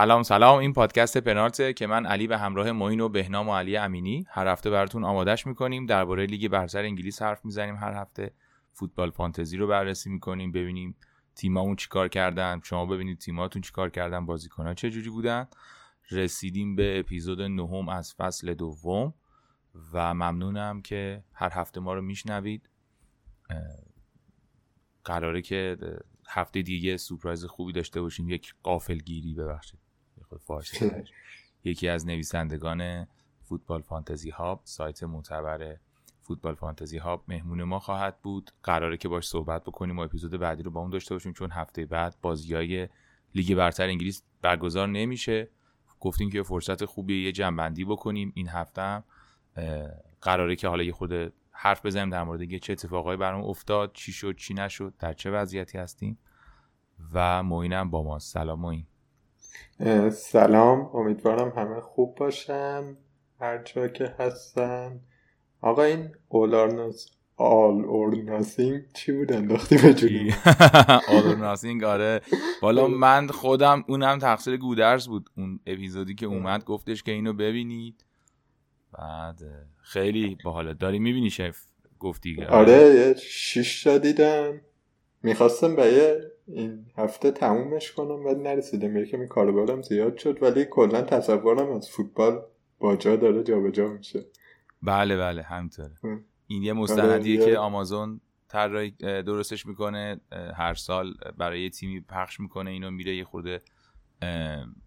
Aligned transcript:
سلام 0.00 0.22
سلام. 0.22 0.58
این 0.58 0.72
پادکست 0.72 1.18
پنارته 1.18 1.72
که 1.72 1.86
من 1.86 2.06
علی 2.06 2.26
به 2.26 2.38
همراه 2.38 2.72
معین 2.72 3.00
و 3.00 3.08
بهنام 3.08 3.48
و 3.48 3.56
علی 3.56 3.76
امینی 3.76 4.26
هر 4.28 4.46
هفته 4.46 4.70
براتون 4.70 5.04
آمادش 5.04 5.46
می‌کنیم. 5.46 5.86
درباره 5.86 6.26
لیگ 6.26 6.48
برتر 6.48 6.82
انگلیس 6.82 7.22
حرف 7.22 7.44
می‌زنیم 7.44 7.76
هر 7.76 7.92
هفته. 7.92 8.34
فوتبال 8.72 9.10
فانتزی 9.10 9.56
رو 9.56 9.66
بررسی 9.66 10.10
می‌کنیم 10.10 10.52
ببینیم 10.52 10.96
تیمامون 11.34 11.76
چیکار 11.76 12.08
کردن. 12.08 12.60
شما 12.64 12.86
ببینید 12.86 13.18
تیماتون 13.18 13.62
چیکار 13.62 13.90
کردن 13.90 14.26
بازیکن‌ها 14.26 14.74
چه 14.74 14.90
جوری 14.90 15.10
بودن. 15.10 15.48
رسیدیم 16.10 16.76
به 16.76 16.98
اپیزود 16.98 17.42
نهم 17.42 17.88
از 17.88 18.14
فصل 18.14 18.54
دوم 18.54 19.14
و 19.92 20.14
ممنونم 20.14 20.82
که 20.82 21.24
هر 21.32 21.50
هفته 21.52 21.80
ما 21.80 21.94
رو 21.94 22.02
میشنوید. 22.02 22.70
قراره 25.04 25.42
که 25.42 25.76
هفته 26.28 26.62
دیگه 26.62 26.96
سورپرایز 26.96 27.44
خوبی 27.44 27.72
داشته 27.72 28.00
باشیم. 28.00 28.28
یک 28.28 28.54
قافلگیری 28.62 29.34
ببخشید. 29.34 29.80
فارسی 30.38 30.90
یکی 31.64 31.88
از 31.88 32.06
نویسندگان 32.06 33.06
فوتبال 33.42 33.82
فانتزی 33.82 34.30
هاب 34.30 34.60
سایت 34.64 35.02
معتبر 35.02 35.76
فوتبال 36.22 36.54
فانتزی 36.54 36.98
هاب 36.98 37.24
مهمون 37.28 37.62
ما 37.62 37.78
خواهد 37.78 38.22
بود. 38.22 38.50
قراره 38.62 38.96
که 38.96 39.08
باش 39.08 39.28
صحبت 39.28 39.64
بکنیم 39.64 39.98
و 39.98 40.00
اپیزود 40.00 40.30
بعدی 40.30 40.62
رو 40.62 40.70
با 40.70 40.80
اون 40.80 40.90
داشته 40.90 41.14
باشیم 41.14 41.32
چون 41.32 41.50
هفته 41.50 41.86
بعد 41.86 42.16
بازی 42.22 42.54
های 42.54 42.88
لیگ 43.34 43.54
برتر 43.54 43.84
انگلیس 43.84 44.22
برگزار 44.42 44.88
نمیشه. 44.88 45.48
گفتیم 46.00 46.30
که 46.30 46.42
فرصت 46.42 46.84
خوبیه 46.84 47.24
یه 47.24 47.32
جنبندی 47.32 47.84
بکنیم. 47.84 48.32
این 48.34 48.48
هفته 48.48 48.82
هم 48.82 49.04
قراره 50.20 50.56
که 50.56 50.68
حالا 50.68 50.82
یه 50.82 50.92
خود 50.92 51.32
حرف 51.50 51.86
بزنیم 51.86 52.10
در 52.10 52.24
مورد 52.24 52.56
چه 52.56 52.72
اتفاقایی 52.72 53.18
برام 53.18 53.44
افتاد 53.44 53.92
چی 53.92 54.12
شد 54.12 54.36
چی 54.36 54.54
نشد 54.54 54.94
در 54.98 55.12
چه 55.12 55.30
وضعیتی 55.30 55.78
هستیم. 55.78 56.18
و 57.12 57.42
موینم 57.42 57.90
با 57.90 58.02
ما 58.02 58.18
سلام 58.18 58.60
موین 58.60 58.86
سلام. 60.12 60.90
امیدوارم 60.94 61.52
همه 61.56 61.80
خوب 61.80 62.14
باشن. 62.14 62.96
هر 63.40 63.62
جا 63.62 63.88
که 63.88 64.14
هستن. 64.18 65.00
آقا 65.60 65.82
این 65.82 66.08
اولارناس 66.28 67.08
آل 67.36 67.84
اور 67.84 68.16
ناسینگ 68.16 68.82
چی 68.94 69.12
بود؟ 69.12 69.32
انداختی 69.32 69.76
به 69.76 69.94
جوری 69.94 70.34
آل 71.08 71.26
اور 71.26 71.36
ناسینگ 71.36 71.84
آره. 71.84 72.20
بالا 72.62 72.88
من 73.06 73.28
خودم 73.28 73.84
اونم 73.88 74.18
تقصیر 74.18 74.56
گودرز 74.56 75.08
بود. 75.08 75.30
اون 75.36 75.60
اپیزودی 75.66 76.14
که 76.14 76.26
اومد 76.26 76.64
گفتش 76.64 77.02
که 77.02 77.12
اینو 77.12 77.32
ببینید. 77.32 78.04
بعد 78.98 79.40
خیلی 79.82 80.38
باحاله. 80.44 80.74
داری 80.74 80.98
می‌بینی 80.98 81.30
شف؟ 81.30 81.58
گفتی 81.98 82.44
آره 82.44 83.14
شیش 83.14 83.82
تا 83.82 83.98
دیدم. 83.98 84.60
می‌خواستم 85.22 85.76
به 85.76 86.20
این 86.52 86.86
هفته 86.96 87.30
تمومش 87.30 87.92
کنم 87.92 88.24
ولی 88.26 88.42
نرسیدم 88.42 88.96
یکم 88.96 89.26
کاربارم 89.26 89.82
زیاد 89.82 90.16
شد 90.16 90.42
ولی 90.42 90.64
کلا 90.64 91.02
تصورم 91.02 91.72
از 91.72 91.90
فوتبال 91.90 92.42
با 92.78 92.96
جا 92.96 93.16
داره 93.16 93.42
جابجا 93.42 93.88
میشه. 93.88 94.20
بله 94.82 95.16
بله 95.16 95.42
همینطوره. 95.42 95.90
این 96.46 96.62
یه 96.62 96.72
مستندیه 96.72 97.44
که 97.44 97.58
آمازون 97.58 98.20
طراحی 98.48 98.90
درستش 99.00 99.66
می‌کنه 99.66 100.20
هر 100.56 100.74
سال 100.74 101.14
برای 101.38 101.62
یه 101.62 101.70
تیمی 101.70 102.00
پخش 102.00 102.40
می‌کنه 102.40 102.70
اینو 102.70 102.90
میره 102.90 103.16
یه 103.16 103.24
خورده 103.24 103.60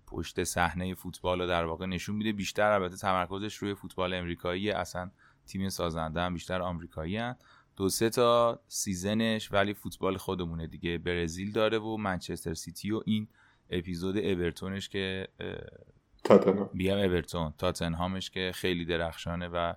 پشت 0.07 0.43
صحنه 0.43 0.95
فوتبال 0.95 1.41
رو 1.41 1.47
در 1.47 1.65
واقع 1.65 1.85
نشون 1.85 2.15
میده. 2.15 2.31
بیشتر 2.31 2.71
البته 2.71 2.97
تمرکزش 2.97 3.55
روی 3.55 3.73
فوتبال 3.73 4.13
امریکایی 4.13 4.71
اصلا 4.71 5.11
تیم 5.45 5.69
سازنده 5.69 6.21
هم 6.21 6.33
بیشتر 6.33 6.61
آمریکایی 6.61 7.17
هن. 7.17 7.35
دو 7.75 7.89
سه 7.89 8.09
تا 8.09 8.59
season 8.67 9.30
ش 9.30 9.51
ولی 9.51 9.73
فوتبال 9.73 10.17
خودمونه 10.17 10.67
دیگه. 10.67 10.97
برزیل 10.97 11.51
داره 11.51 11.79
و 11.79 11.97
منچستر 11.97 12.53
سیتی 12.53 12.91
و 12.91 13.01
این 13.06 13.28
اپیزود 13.69 14.17
اورتونش 14.17 14.89
که 14.89 15.28
تاتنهام. 16.23 16.69
بیام 16.73 16.97
اورتون 16.97 17.53
تاتنهامش 17.57 18.29
که 18.29 18.51
خیلی 18.56 18.85
درخشانه 18.85 19.47
و 19.47 19.73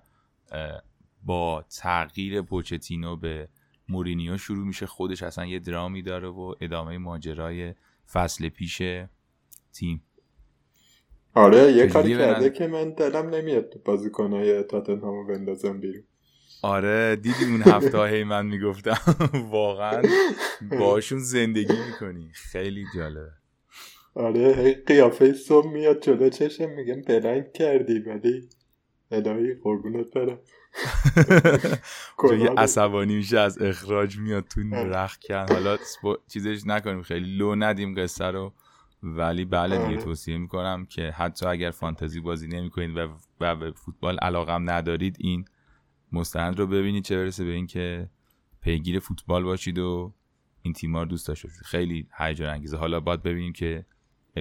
با 1.23 1.65
تغییر 1.69 2.41
پوچتینو 2.41 3.15
به 3.15 3.47
مورینیو 3.89 4.37
شروع 4.37 4.67
میشه. 4.67 4.85
خودش 4.85 5.23
اصلا 5.23 5.45
یه 5.45 5.59
درامی 5.59 6.01
داره 6.01 6.27
و 6.27 6.55
ادامه 6.61 6.97
ماجرای 6.97 7.73
فصل 8.11 8.49
پیش 8.49 8.81
تیم. 9.73 10.03
آره 11.33 11.71
یه 11.71 11.87
کاری 11.87 12.17
کرده 12.17 12.49
که 12.49 12.67
من 12.67 12.89
دلم 12.89 13.29
نمیاد 13.29 13.83
بازیکنهای 13.85 14.63
تاتنهامو 14.63 15.25
بندازم 15.25 15.79
بیرون. 15.79 16.03
آره 16.61 17.15
دیدی 17.15 17.45
اون 17.45 17.61
هفته 17.61 18.03
هی 18.03 18.23
من 18.23 18.45
می‌گفتم؟ 18.45 18.97
واقعا 19.51 20.01
باشون 20.79 21.19
زندگی 21.19 21.73
می‌کنی. 21.87 22.31
خیلی 22.33 22.85
جالبه. 22.95 23.31
آره 24.15 24.73
قیافه 24.87 25.33
سوم 25.33 25.71
میاد 25.71 26.01
جلو 26.01 26.29
چشم 26.29 26.69
میگم 26.69 27.01
بلنگ 27.01 27.53
کردی 27.53 27.99
ولی 27.99 28.49
الهی 29.11 29.53
قربونت 29.63 30.13
برم. 30.13 30.39
جایی 32.29 32.47
عصبانی 32.57 33.15
میشه 33.15 33.39
از 33.39 33.61
اخراج 33.61 34.17
میاد 34.17 34.43
تو 34.47 34.61
آره. 34.75 34.89
رخ 34.89 35.17
کن 35.27 35.45
حالا 35.49 35.77
چیزش 36.27 36.61
نکنیم 36.65 37.01
خیلی 37.01 37.37
لو 37.37 37.55
ندیم 37.55 38.01
قصه 38.01 38.25
رو 38.25 38.53
ولی 39.03 39.45
بله 39.45 39.77
دیگه 39.77 39.87
آره. 39.87 39.97
توصیه 39.97 40.37
می‌کنم 40.37 40.85
که 40.85 41.01
حتی 41.01 41.45
اگر 41.45 41.71
فانتزی 41.71 42.19
بازی 42.19 42.47
نمی‌کنید 42.47 42.97
و, 42.97 43.07
و 43.41 43.55
به 43.55 43.71
فوتبال 43.71 44.17
علاقم 44.17 44.69
ندارید 44.69 45.15
این 45.19 45.45
مستند 46.11 46.59
رو 46.59 46.67
ببینید 46.67 47.03
چه 47.03 47.15
برسه 47.17 47.45
به 47.45 47.51
اینکه 47.51 48.09
پیگیر 48.61 48.99
فوتبال 48.99 49.43
باشید 49.43 49.79
و 49.79 50.13
این 50.61 50.73
تیمارو 50.73 51.05
دوست 51.05 51.27
داشته 51.27 51.47
خیلی 51.47 52.07
هیجان 52.17 52.49
انگیزه. 52.49 52.77
حالا 52.77 52.99
باید 52.99 53.23
ببینیم 53.23 53.53
که 53.53 53.85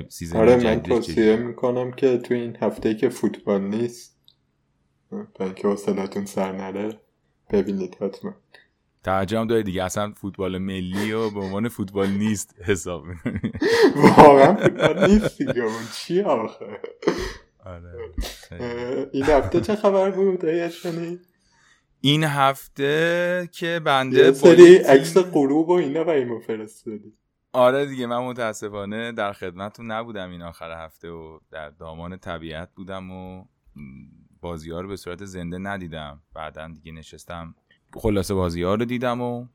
season 0.09 0.39
آره 0.39 0.57
من 0.57 0.83
توصیه 0.83 1.37
می‌کنم 1.37 1.93
که 1.93 2.19
تو 2.19 2.35
این 2.35 2.57
هفته 2.57 2.95
که 2.95 3.09
فوتبال 3.09 3.61
نیست 3.61 4.17
اینکه 5.41 5.69
حوصلتون 5.69 6.25
سر 6.25 6.53
نره 6.53 7.01
ببینید 7.51 7.97
حتما. 8.01 8.35
ترجم 9.05 9.47
داری 9.47 9.63
دیگه. 9.63 9.85
اصلا 9.85 10.13
فوتبال 10.13 10.59
ملی 10.59 11.13
و 11.13 11.31
به 11.31 11.41
عنوان 11.41 11.69
فوتبال 11.69 12.09
نیست 12.09 12.55
حساب 12.65 13.05
می‌کنی. 13.05 13.53
واقعا 14.19 14.55
فوتبال 14.55 15.11
نیست 15.11 15.39
دیگه. 15.39 15.63
اون 15.63 15.83
چی 15.95 16.21
آخه؟ 16.21 16.81
آره. 17.65 18.13
این 19.13 19.25
هفته 19.25 19.61
چه 19.61 19.77
خبر 19.77 20.11
بود؟ 20.11 20.45
این 22.07 22.25
هفته 22.25 23.49
که 23.53 23.81
بنده 23.85 24.33
سری 24.33 24.77
عکس 24.77 25.17
غروب 25.17 25.69
و 25.69 25.73
اینا 25.73 26.05
برای 26.05 26.41
فرستادی. 26.41 27.13
آره 27.53 27.87
دیگه 27.87 28.07
من 28.07 28.19
متاسفانه 28.19 29.13
در 29.13 29.33
خدمتتون 29.33 29.91
نبودم 29.91 30.31
این 30.31 30.43
آخر 30.43 30.85
هفته 30.85 31.11
و 31.11 31.39
در 31.51 31.71
دامان 31.71 32.17
طبیعت 32.17 32.75
بودم 32.75 33.11
و 33.11 33.45
بازی 34.41 34.71
ها 34.71 34.81
رو 34.81 34.89
به 34.89 34.97
صورت 34.97 35.25
زنده 35.25 35.59
ندیدم. 35.59 36.23
بعدا 36.35 36.69
دیگه 36.69 36.93
نشستم 36.93 37.55
خلاصه 37.95 38.35
بازی 38.35 38.63
ها 38.63 38.75
رو 38.75 38.85
دیدم 38.85 39.21
و 39.21 39.47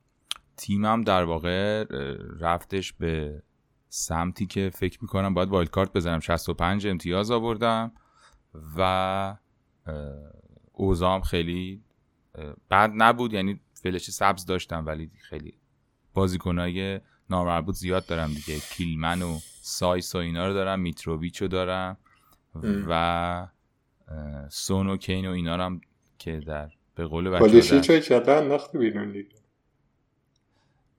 تیمم 0.57 1.01
در 1.01 1.23
واقع 1.23 1.85
رفتش 2.39 2.93
به 2.93 3.43
سمتی 3.89 4.45
که 4.45 4.71
فکر 4.73 4.99
می‌کنم 5.01 5.33
باید 5.33 5.49
wildcard 5.49 5.93
بزنم. 5.93 6.19
65 6.19 6.87
امتیاز 6.87 7.31
آوردم 7.31 7.91
و 8.77 9.35
اوضاعم 10.73 11.21
خیلی 11.21 11.83
بد 12.71 12.91
نبود 12.95 13.33
یعنی 13.33 13.59
فلش 13.73 14.11
سبز 14.11 14.45
داشتم 14.45 14.85
ولی 14.85 15.11
خیلی 15.19 15.53
بازیکنای 16.13 16.99
نامربوط 17.29 17.75
زیاد 17.75 18.05
دارم 18.05 18.33
دیگه. 18.33 18.59
کیلمن 18.59 19.21
و 19.21 19.39
سایس 19.61 20.15
و 20.15 20.17
اینا 20.17 20.47
رو 20.47 20.53
دارم 20.53 20.79
میتروویچ 20.79 21.41
رو 21.41 21.47
دارم 21.47 21.97
و 22.89 23.47
سون 24.49 24.89
و 24.89 24.97
کین 24.97 25.27
و 25.27 25.31
اینا 25.31 25.55
رو 25.55 25.63
هم 25.63 25.81
که 26.17 26.39
در 26.39 26.69
به 26.95 27.05
قول 27.05 27.29
بچه‌ها 27.29 27.47
بیرون 28.79 29.11
دیگه؟ 29.11 29.35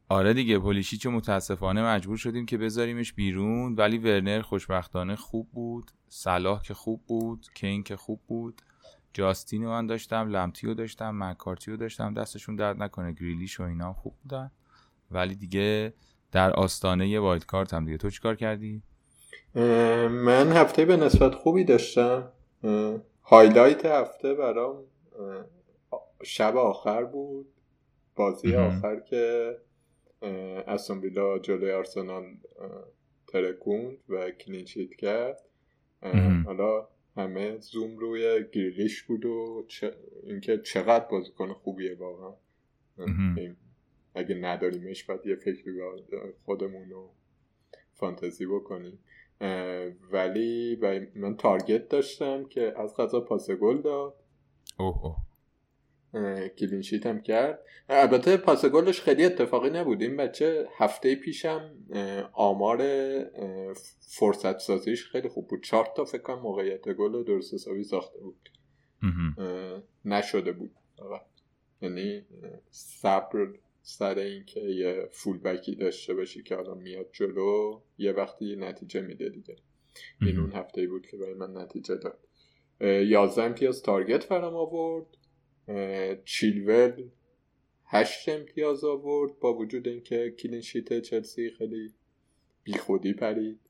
آره 0.09 0.35
دیگه 0.35 0.59
پولیسیچو 0.59 1.11
متاسفانه 1.11 1.83
مجبور 1.83 2.17
شدیم 2.17 2.47
که 2.47 2.59
بذاریمش 2.59 3.13
بیرون 3.13 3.75
ولی 3.75 3.99
ورنر 3.99 4.41
خوشبختانه 4.43 5.17
خوب 5.17 5.51
بود 5.53 5.91
صلاح 6.09 6.63
که 6.63 6.75
خوب 6.75 7.03
بود 7.07 7.47
کین 7.55 7.83
که 7.83 7.97
خوب 7.97 8.21
بود. 8.27 8.63
جاستینو 9.13 9.69
من 9.71 9.87
داشتم 9.87 10.29
لمتیو 10.29 10.75
داشتم 10.75 11.31
مکارتیو 11.31 11.77
داشتم 11.77 12.15
دستشون 12.15 12.57
درد 12.57 12.83
نکنه 12.83 13.13
گریلیش 13.13 13.61
و 13.61 13.63
اینا 13.63 13.93
خوب 13.93 14.15
بودن. 14.23 14.51
ولی 15.11 15.35
دیگه 15.35 15.95
در 16.33 16.53
آستانه 16.53 17.21
wild 17.21 17.47
card 17.47 17.75
هم 17.75 17.85
دیگه. 17.85 17.97
تو 17.99 18.11
چیکار 18.11 18.37
کردی؟ 18.37 18.83
من 20.11 20.53
هفته 20.53 20.85
به 20.85 20.97
نسبت 20.97 21.35
خوبی 21.35 21.65
داشتم. 21.65 22.33
highlight 23.23 23.87
هفته 23.87 24.35
برام 24.35 24.85
شب 26.23 26.57
آخر 26.57 27.05
بود. 27.05 27.47
بازی 28.17 28.57
آخر 28.57 29.01
که 29.01 29.57
استون 30.67 30.99
ویلا 30.99 31.39
جلوی 31.39 31.73
آرسنال 31.73 32.25
ترکوند 33.27 33.97
و 34.09 34.31
clean 34.31 34.63
sheet 34.63 34.95
کرد. 34.95 35.41
حالا 36.47 36.89
همه 37.17 37.59
زوم 37.59 37.99
روی 37.99 38.45
گریلیش 38.53 39.03
بود 39.03 39.25
و 39.25 39.67
اینکه 40.23 40.59
چقدر 40.59 41.05
بازیکن 41.05 41.53
خوبیه 41.53 41.95
واقعا. 41.95 42.35
اگه 44.15 44.35
نداریمش 44.35 45.05
باید 45.05 45.27
یه 45.27 45.37
فکری 45.37 45.81
خودمون 46.45 46.91
رو 46.91 47.11
فانتزی 47.93 48.47
بکنیم. 48.47 48.99
ولی 50.13 50.79
من 51.15 51.37
تارگت 51.37 51.89
داشتم 51.89 52.45
که 52.45 52.75
از 52.77 52.97
غذا 52.97 53.21
پاس 53.21 53.51
گل 53.51 53.83
داد. 53.83 54.15
اوه 54.79 55.05
اوه. 55.05 55.17
کلینشیت 56.59 57.07
هم 57.07 57.23
کرد. 57.23 57.65
البته 57.89 58.37
پاس 58.37 58.65
گلش 58.65 59.01
خیلی 59.01 59.25
اتفاقی 59.25 59.71
نبود. 59.71 60.03
این 60.03 60.17
بچه 60.17 60.69
هفته 60.77 61.15
پیشم 61.15 61.75
آمار 62.33 62.81
فرصت 64.01 64.59
سازیش 64.59 65.07
خیلی 65.07 65.29
خوب 65.29 65.49
بود. 65.49 65.63
چهار 65.63 65.89
تا 65.97 66.05
فکر 66.05 66.23
کنم 66.23 66.39
موقعیت 66.39 66.89
گل 66.89 67.25
درست 67.25 67.55
حسابی 67.55 67.85
ساخته 67.85 68.19
بود. 68.19 68.49
نشده 70.05 70.53
بود. 70.53 70.71
یعنی 71.83 72.27
صبر 72.71 73.47
سر 73.83 74.19
اینکه 74.19 74.61
یه 74.61 75.09
full 75.13 75.39
back 75.39 75.67
ی 75.67 75.75
داشته 75.75 76.15
باشی 76.15 76.43
که 76.43 76.59
الان 76.59 76.79
میاد 76.79 77.09
جلو 77.13 77.81
یه 77.99 78.13
وقتی 78.13 78.57
نتیجه 78.57 79.01
میده 79.01 79.29
دیگه. 79.29 79.57
این 80.21 80.39
اون 80.39 80.53
هفته 80.53 80.87
بود 80.87 81.07
که 81.07 81.17
برای 81.17 81.35
من 81.35 81.57
نتیجه 81.57 81.95
داد. 81.97 82.19
یازده 83.05 83.43
امتیاز 83.43 83.83
تارگت 83.83 84.25
برام 84.25 84.57
آورد. 84.57 85.07
چیلول 86.25 87.09
هشت 87.87 88.29
امتیاز 88.29 88.85
آورد 88.85 89.39
با 89.41 89.55
وجود 89.55 89.89
اینکه 89.89 90.31
clean 90.39 90.70
sheet 90.70 91.01
چلسی 91.01 91.51
خیلی 91.51 91.93
بیخودی 92.65 93.13
پرید. 93.13 93.61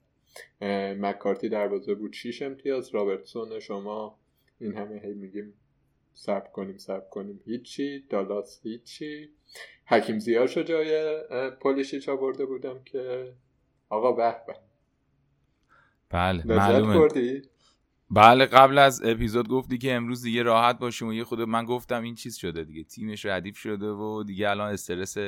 مکارتی 1.01 1.49
دروازه 1.49 1.95
بود 1.95 2.13
6 2.13 2.43
امتیاز. 2.43 2.95
رابرتسون 2.95 3.61
شما 3.61 4.19
این 4.61 4.77
همه 4.77 5.01
هی 5.05 5.15
میگیم 5.15 5.55
سب 6.15 6.53
کنیم 6.53 6.77
سب 6.77 7.11
کنیم. 7.11 7.41
هیچی. 7.45 8.05
دالاس 8.11 8.61
هیچی. 8.63 9.31
حکیم 9.87 10.19
زیاشو 10.19 10.63
جای 10.63 11.21
پولیشیچ 11.61 12.09
آورده 12.09 12.47
بودم 12.47 12.85
که 12.85 13.33
آقا 13.89 14.13
به 14.13 14.37
به. 14.47 14.57
بله 16.11 16.47
معلومه. 16.47 17.09
بله 18.13 18.47
قبل 18.47 18.79
از 18.79 19.03
اپیزود 19.05 19.49
گفتی 19.49 19.79
که 19.79 19.95
امروز 19.95 20.23
دیگه 20.23 20.43
راحت 20.43 20.79
باشیم 20.79 21.09
و 21.09 21.13
یه 21.13 21.25
خود 21.25 21.41
من 21.41 21.65
گفتم 21.65 22.03
این 22.03 22.15
چیز 22.15 22.37
شده 22.37 22.65
دیگه 22.65 22.85
تیمش 22.85 23.27
ردیف 23.27 23.59
شده 23.59 23.87
و 23.91 24.23
دیگه 24.27 24.51
الان 24.51 24.73
استرس 24.73 25.19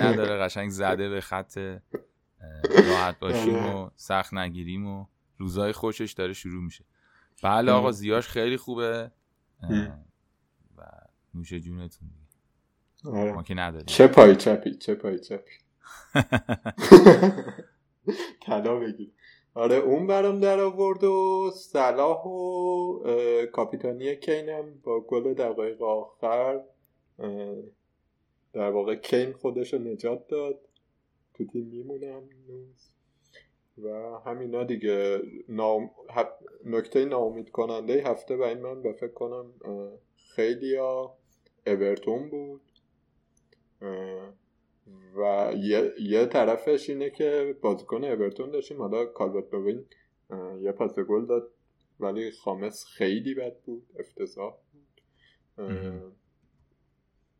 نداره 0.00 0.38
قشنگ 0.44 0.70
زده 0.70 1.08
به 1.08 1.20
خط 1.20 1.58
راحت 2.88 3.18
باشیم 3.18 3.66
و 3.66 3.90
سخت 3.96 4.34
نگیریم 4.34 4.86
و 4.86 5.06
روزای 5.38 5.72
خوشش 5.72 6.12
داره 6.12 6.32
شروع 6.32 6.62
میشه. 6.64 6.84
بله 7.42 7.72
آقا 7.72 7.92
زیاش 7.92 8.28
خیلی 8.28 8.56
خوبه. 8.56 9.10
و 10.76 10.82
نوش 11.34 11.54
جونتون 11.54 12.08
آره. 13.04 13.32
ما 13.32 13.42
که 13.42 13.54
نداریم. 13.54 13.86
چه 13.86 14.06
پای 14.06 14.36
چپی 14.36 14.74
چه 14.74 14.94
پای 14.94 15.18
چپی 15.18 15.52
طلا 18.46 18.76
بگیر. 18.76 19.12
آره 19.56 19.76
اون 19.76 20.06
برام 20.06 20.40
در 20.40 20.60
آورد 20.60 21.04
و 21.04 21.50
صلاح 21.54 22.26
و 22.26 23.46
کاپیتانی 23.46 24.16
کینم 24.16 24.80
با 24.82 25.00
گل 25.00 25.34
دقایق 25.34 25.82
آخر 25.82 26.60
در 28.52 28.70
واقع 28.70 28.94
کین 28.94 29.32
خودش 29.32 29.72
رو 29.72 29.78
نجات 29.78 30.26
داد. 30.28 30.60
تو 31.34 31.44
تیم 31.44 31.66
میمونم 31.66 32.22
و 33.82 34.18
همینا 34.26 34.64
دیگه 34.64 35.20
نام... 35.48 35.90
نکته 36.64 37.04
ناامید 37.04 37.50
کننده 37.50 38.02
هفته 38.02 38.40
این 38.40 38.58
من 38.58 38.92
فکر 38.92 39.12
کنم 39.12 39.52
خیلی 40.16 40.76
ها 40.76 41.18
اورتون 41.66 42.28
بود. 42.30 42.60
و 45.16 45.52
یه, 45.56 45.92
یه 46.00 46.26
طرفش 46.26 46.90
اینه 46.90 47.10
که 47.10 47.56
بازیکن 47.60 48.04
اورتون 48.04 48.50
داشتیم. 48.50 48.78
حالا 48.78 49.06
کالوت 49.06 49.50
بوین 49.50 49.84
یه 50.62 50.72
پاس 50.72 50.98
گل 50.98 51.26
داد 51.26 51.50
ولی 52.00 52.30
خامس 52.30 52.84
خیلی 52.84 53.34
بد 53.34 53.60
بود 53.60 53.86
افتضاح 53.98 54.58
بود. 54.72 55.02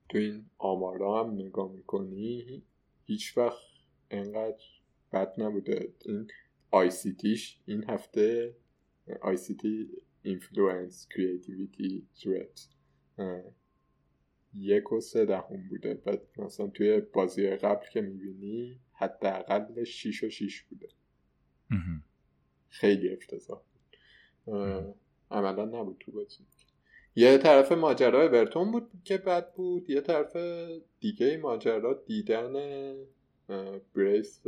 تو 0.08 0.18
این 0.18 0.46
آمارا 0.58 1.24
هم 1.24 1.34
نگاه 1.34 1.72
می‌کنی 1.72 2.62
هیچ 3.04 3.38
وقت 3.38 3.62
انقدر 4.10 4.64
بد 5.12 5.34
نبوده. 5.38 5.92
این 6.04 6.28
ICT 6.70 7.12
ش 7.12 7.60
این 7.66 7.84
هفته 7.90 8.56
ICT 9.22 9.88
influence 10.22 11.08
creativity 11.08 12.06
threat 12.22 12.60
یک 14.56 14.92
و 14.92 15.00
سه 15.00 15.24
دهم 15.24 15.68
بوده. 15.68 15.94
بعد 15.94 16.22
مثلا 16.38 16.66
توی 16.66 17.00
بازی 17.00 17.50
قبل 17.50 17.86
که 17.92 18.00
می‌بینی 18.00 18.80
حداقل 18.92 19.84
شیش 19.84 20.24
و 20.24 20.30
شیش 20.30 20.62
بوده. 20.62 20.88
خیلی 22.68 23.12
افتضاح. 23.12 23.62
بود 24.44 24.94
عملا 25.30 25.64
نبود 25.64 25.96
تو 26.00 26.12
بازی. 26.12 26.44
یه 27.16 27.38
طرف 27.38 27.72
ماجرا 27.72 28.28
برتون 28.28 28.72
بود 28.72 28.90
که 29.04 29.18
بد 29.18 29.54
بود 29.54 29.90
یه 29.90 30.00
طرف 30.00 30.36
دیگه 31.00 31.36
ماجرا 31.36 32.02
دیدن 32.06 32.52
بریس 33.94 34.42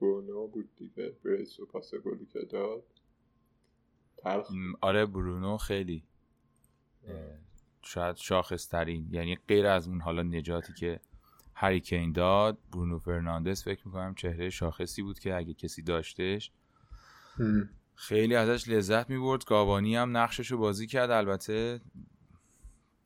برونو 0.00 0.46
بود 0.46 0.68
دیگه. 0.76 1.12
بریس 1.24 1.60
و 1.60 1.66
پاس 1.66 1.94
گلی 1.94 2.26
که 2.26 2.40
داد. 2.40 2.84
آره 4.80 5.06
برونو 5.06 5.56
خیلی 5.56 6.04
شاید 7.86 8.16
شاخص 8.16 8.68
ترین 8.68 9.08
یعنی 9.10 9.38
غیر 9.48 9.66
از 9.66 9.88
اون 9.88 10.00
حالا 10.00 10.22
نجاتی 10.22 10.72
که 10.72 11.00
هریکین 11.54 12.12
داد 12.12 12.58
برونو 12.72 12.98
فرناندس 12.98 13.64
فکر 13.64 13.86
می‌کنم 13.86 14.14
چهره 14.14 14.50
شاخصی 14.50 15.02
بود 15.02 15.18
که 15.18 15.34
اگه 15.34 15.54
کسی 15.54 15.82
داشتش. 15.82 16.52
خیلی 17.94 18.34
ازش 18.34 18.68
لذت 18.68 19.10
می‌برد. 19.10 19.44
گاوانی 19.44 19.96
هم 19.96 20.16
نقشش 20.16 20.50
رو 20.50 20.58
بازی 20.58 20.86
کرد. 20.86 21.10
البته 21.10 21.80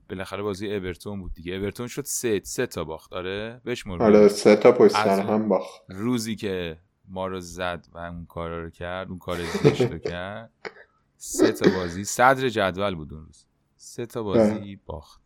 بالاخره 0.09 0.43
بازی 0.43 0.75
اورتون 0.75 1.21
بود 1.21 1.33
دیگه. 1.33 1.53
اورتون 1.55 1.87
شد 1.87 2.05
سه 2.05 2.41
سه 2.45 2.67
تا 2.67 2.85
باخت. 2.85 3.13
آره 3.13 3.61
بشمر 3.67 4.03
آره 4.03 4.29
سه 4.29 4.57
تا 4.57 4.73
پشت 4.73 4.97
هم 4.97 5.49
باخت. 5.49 5.83
روزی 5.89 6.37
که 6.37 6.79
ما 7.09 7.27
رو 7.27 7.41
زد 7.41 7.87
و 7.93 7.99
اون 7.99 8.27
کارا 8.27 8.63
رو 8.65 8.71
کرد 8.71 9.09
اون 9.09 9.19
کار 9.19 9.39
رو 9.91 9.99
کرد 9.99 10.51
سه 11.17 11.53
تا 11.53 11.71
بازی. 11.71 12.05
صدر 12.05 12.49
جدول 12.49 12.95
بود 12.95 13.13
اون 13.15 13.25
روز. 13.25 13.48
سه 13.81 14.07
تا 14.07 14.23
بازی 14.23 14.81
باخت. 14.87 15.23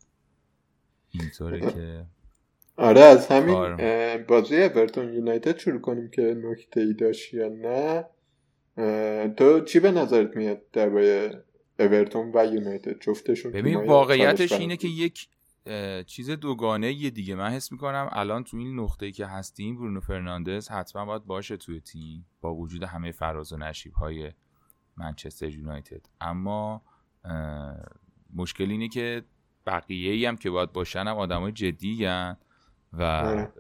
اینطوره 1.11 1.61
که 1.61 2.07
آره 2.77 3.01
از 3.01 3.27
همین 3.27 3.77
بازی 4.29 4.63
اورتون 4.63 5.15
یونایتد 5.15 5.59
شروع 5.59 5.81
کنیم 5.81 6.11
که 6.11 6.23
نکته 6.45 6.81
ای 6.81 6.95
داشت 6.95 7.35
یا 7.35 7.49
نه. 7.49 8.05
تو 9.29 9.61
چی 9.61 9.81
به 9.81 9.91
نظرت 9.91 10.37
میاد 10.37 10.71
درباره 10.73 11.45
اورتون 11.79 12.33
و 12.35 12.47
یونایتد؟ 12.47 13.01
جفتشون 13.01 13.53
ببین 13.53 13.87
واقعیتش 13.87 14.53
اینه 14.53 14.77
که 14.77 14.89
یک 14.89 15.29
چیز 16.07 16.31
دوگانه 16.31 16.93
یه 16.93 17.11
دیگه. 17.11 17.35
من 17.35 17.51
حس 17.51 17.73
می‌کنم 17.73 18.09
الان 18.13 18.45
تو 18.45 18.57
این 18.57 18.81
نقطه 18.81 19.07
ای 19.07 19.13
که 19.13 19.27
هستیم 19.27 19.77
برونو 19.77 20.01
فرناندز 20.01 20.69
حتما 20.69 21.05
باید 21.05 21.25
باشه 21.25 21.57
توی 21.57 21.81
تیم 21.81 22.27
با 22.41 22.55
وجود 22.55 22.83
همه 22.83 23.13
فراز 23.13 23.53
و 23.53 23.57
نشیب 23.57 23.93
های 23.93 24.33
منچستر 24.97 25.49
یونایتد. 25.49 26.07
اما 26.21 26.83
مشکل 28.33 28.71
اینه 28.71 28.89
که 28.89 29.23
بقیه 29.67 30.13
ای 30.13 30.27
هم 30.27 30.37
که 30.37 30.51
باید 30.51 30.73
باشن 30.73 31.01
هم 31.01 31.17
آدم 31.17 31.41
های 31.41 31.53
جدی 31.53 32.05
هن 32.05 32.37
و 32.93 33.03
آره. 33.03 33.53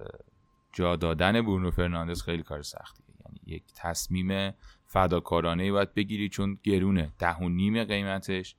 جا 0.72 0.96
دادن 0.96 1.42
برونو 1.42 1.70
فرناندز 1.70 2.22
خیلی 2.22 2.42
کار 2.42 2.62
سختیه. 2.62 3.06
یعنی 3.24 3.40
یک 3.46 3.64
تصمیم 3.76 4.52
فداکارانه 4.86 5.62
ای 5.62 5.70
باید 5.70 5.94
بگیری 5.94 6.28
چون 6.28 6.58
گرونه. 6.62 7.12
ده 7.18 7.36
و 7.36 7.48
نیم 7.48 7.84
قیمتش 7.84 8.56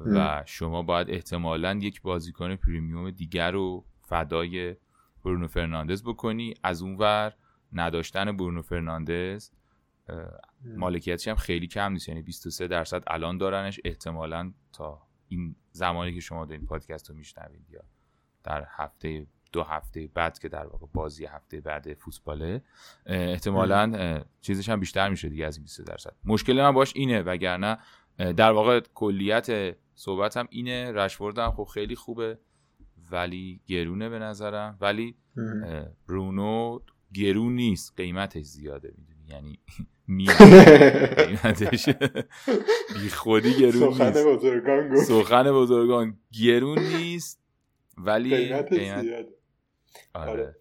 و 0.00 0.42
شما 0.46 0.82
باید 0.82 1.10
احتمالا 1.10 1.78
یک 1.82 2.02
بازیکن 2.02 2.56
premium 2.56 3.10
دیگر 3.10 3.50
رو 3.50 3.84
فدای 4.00 4.76
برونو 5.24 5.48
فرناندز 5.48 6.02
بکنی. 6.02 6.54
از 6.62 6.82
اونور 6.82 7.32
نداشتن 7.72 8.36
برونو 8.36 8.62
فرناندز 8.62 9.50
مالکیتش 10.64 11.28
هم 11.28 11.36
خیلی 11.36 11.66
کم 11.66 11.92
نیست. 11.92 12.08
یعنی 12.08 12.22
23 12.22 12.68
درصد 12.68 13.02
الان 13.06 13.38
دارنش 13.38 13.80
احتمالا 13.84 14.52
تا 14.72 15.02
این 15.32 15.56
زمانی 15.70 16.14
که 16.14 16.20
شما 16.20 16.44
دارین 16.44 16.66
پادکست 16.66 17.10
رو 17.10 17.16
میشنوید 17.16 17.70
یا 17.70 17.84
در 18.44 18.66
هفته 18.68 19.26
دو 19.52 19.62
هفته 19.62 20.08
بعد 20.14 20.38
که 20.38 20.48
در 20.48 20.66
واقع 20.66 20.86
بازی 20.92 21.24
هفته 21.26 21.60
بعد 21.60 21.94
فوتباله 21.94 22.62
احتمالا 23.06 24.22
چیزش 24.40 24.68
هم 24.68 24.80
بیشتر 24.80 25.08
میشه 25.08 25.28
دیگه 25.28 25.46
از 25.46 25.60
23 25.60 25.82
درصد. 25.82 26.14
مشکل 26.24 26.62
من 26.62 26.72
باش 26.72 26.92
اینه 26.96 27.22
وگرنه 27.22 27.78
در 28.18 28.52
واقع 28.52 28.80
کلیت 28.94 29.76
صحبت 29.94 30.36
هم 30.36 30.46
اینه. 30.50 30.92
رشورد 30.92 31.38
هم 31.38 31.50
خب 31.50 31.64
خیلی 31.64 31.96
خوبه 31.96 32.38
ولی 33.10 33.60
گرونه 33.66 34.08
به 34.08 34.18
نظرم. 34.18 34.78
ولی 34.80 35.16
برونو 36.08 36.80
گرون 37.14 37.54
نیست 37.54 37.92
قیمتش 37.96 38.42
زیاده 38.44 38.94
می‌دونی 38.98 39.11
یعنی 39.32 39.58
قیمتش 41.26 41.88
بی 42.94 43.08
خودی 43.08 43.54
گرون 43.54 43.92
سخن 43.94 44.10
بزرگان 44.24 44.88
گفت. 44.88 45.04
سخن 45.04 45.52
بزرگان 45.52 46.16
گرون 46.42 46.78
نیست 46.78 47.40
ولی 47.98 48.36
قیمت 48.36 48.74
زیاده. 48.74 49.26
آره. 50.14 50.56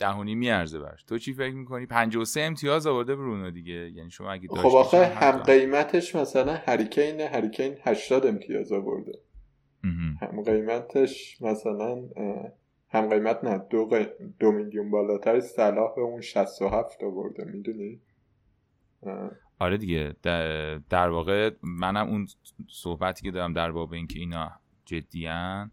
دهونی 0.00 0.34
میارزه 0.34 0.78
برش 0.78 1.02
تو 1.02 1.18
چی 1.18 1.32
فکر 1.34 1.54
می‌کنی؟ 1.54 1.86
53 1.86 2.40
امتیاز 2.40 2.86
آورده 2.86 3.16
برونو 3.16 3.50
دیگه. 3.50 3.72
یعنی 3.72 4.10
شما 4.10 4.32
اگه 4.32 4.48
خب 4.48 4.76
آخه 4.76 5.06
هم 5.06 5.38
قیمتش 5.38 6.14
مثلا 6.14 6.54
هریکین 6.54 7.20
هریکین 7.20 7.76
80 7.82 8.26
امتیاز 8.26 8.72
آورده. 8.72 9.12
هم 10.20 10.42
قیمتش 10.42 11.42
مثلا 11.42 12.02
هم 12.90 13.08
قیمت 13.08 13.44
نه 13.44 13.58
دو, 13.70 13.88
دو 14.38 14.52
میلیون 14.52 14.90
بالاتر 14.90 15.40
صلاح 15.40 15.98
اون 15.98 16.20
67 16.20 17.02
آورده 17.02 17.44
می‌دونی؟ 17.44 18.00
آره 19.58 19.76
دیگه. 19.76 20.14
در, 20.22 20.78
در 20.78 21.08
واقع 21.08 21.50
منم 21.62 22.08
اون 22.08 22.26
صحبتی 22.68 23.22
که 23.22 23.30
دارم 23.30 23.52
در 23.52 23.72
باب 23.72 23.92
اینکه 23.92 24.18
اینا 24.18 24.50
جدیان 24.84 25.70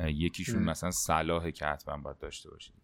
یکیشون 0.00 0.62
مثلا 0.62 0.90
صلاحه 0.90 1.52
که 1.52 1.66
حتما 1.66 1.96
باید 1.96 2.18
داشته 2.18 2.50
باشید 2.50 2.74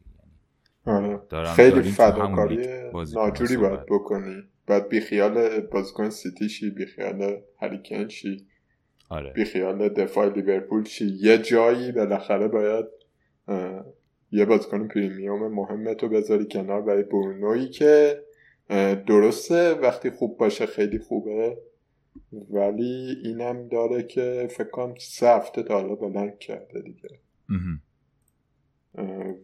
یعنی 0.86 1.14
آره. 1.32 1.52
خیلی 1.54 1.82
فداکاری 1.82 2.66
ناجوری 3.14 3.56
باید 3.56 3.86
بکنی. 3.86 4.42
باید 4.66 4.88
بیخیال 4.88 5.60
بازیکن 5.60 6.10
سیتی 6.10 6.48
شی 6.48 6.70
بیخیال 6.70 7.40
هریکن 7.60 8.08
شی 8.08 8.46
آره. 9.08 9.32
بیخیال 9.32 9.88
دفاع 9.88 10.28
لیورپول 10.28 10.84
شی. 10.84 11.06
یه 11.20 11.38
جایی 11.38 11.92
بالاخره 11.92 12.48
باید 12.48 12.84
یه 14.30 14.44
بازیکن 14.44 14.88
پریمیوم 14.88 15.54
مهم 15.54 15.94
تو 15.94 16.08
بذاری 16.08 16.46
کنار 16.50 16.82
برای 16.82 17.02
برونویی 17.02 17.68
که 17.68 18.22
درسته 19.06 19.74
وقتی 19.74 20.10
خوب 20.10 20.38
باشه 20.38 20.66
خیلی 20.66 20.98
خوبه 20.98 21.58
ولی 22.50 23.16
اینم 23.24 23.68
داره 23.68 24.02
که 24.02 24.48
فکر 24.50 24.70
کنم 24.70 24.94
سه 24.98 25.28
هفته 25.28 25.62
تا 25.62 25.80
حالا 25.80 25.94
بلند 25.94 26.38
کرده 26.38 26.80
دیگه. 26.80 27.08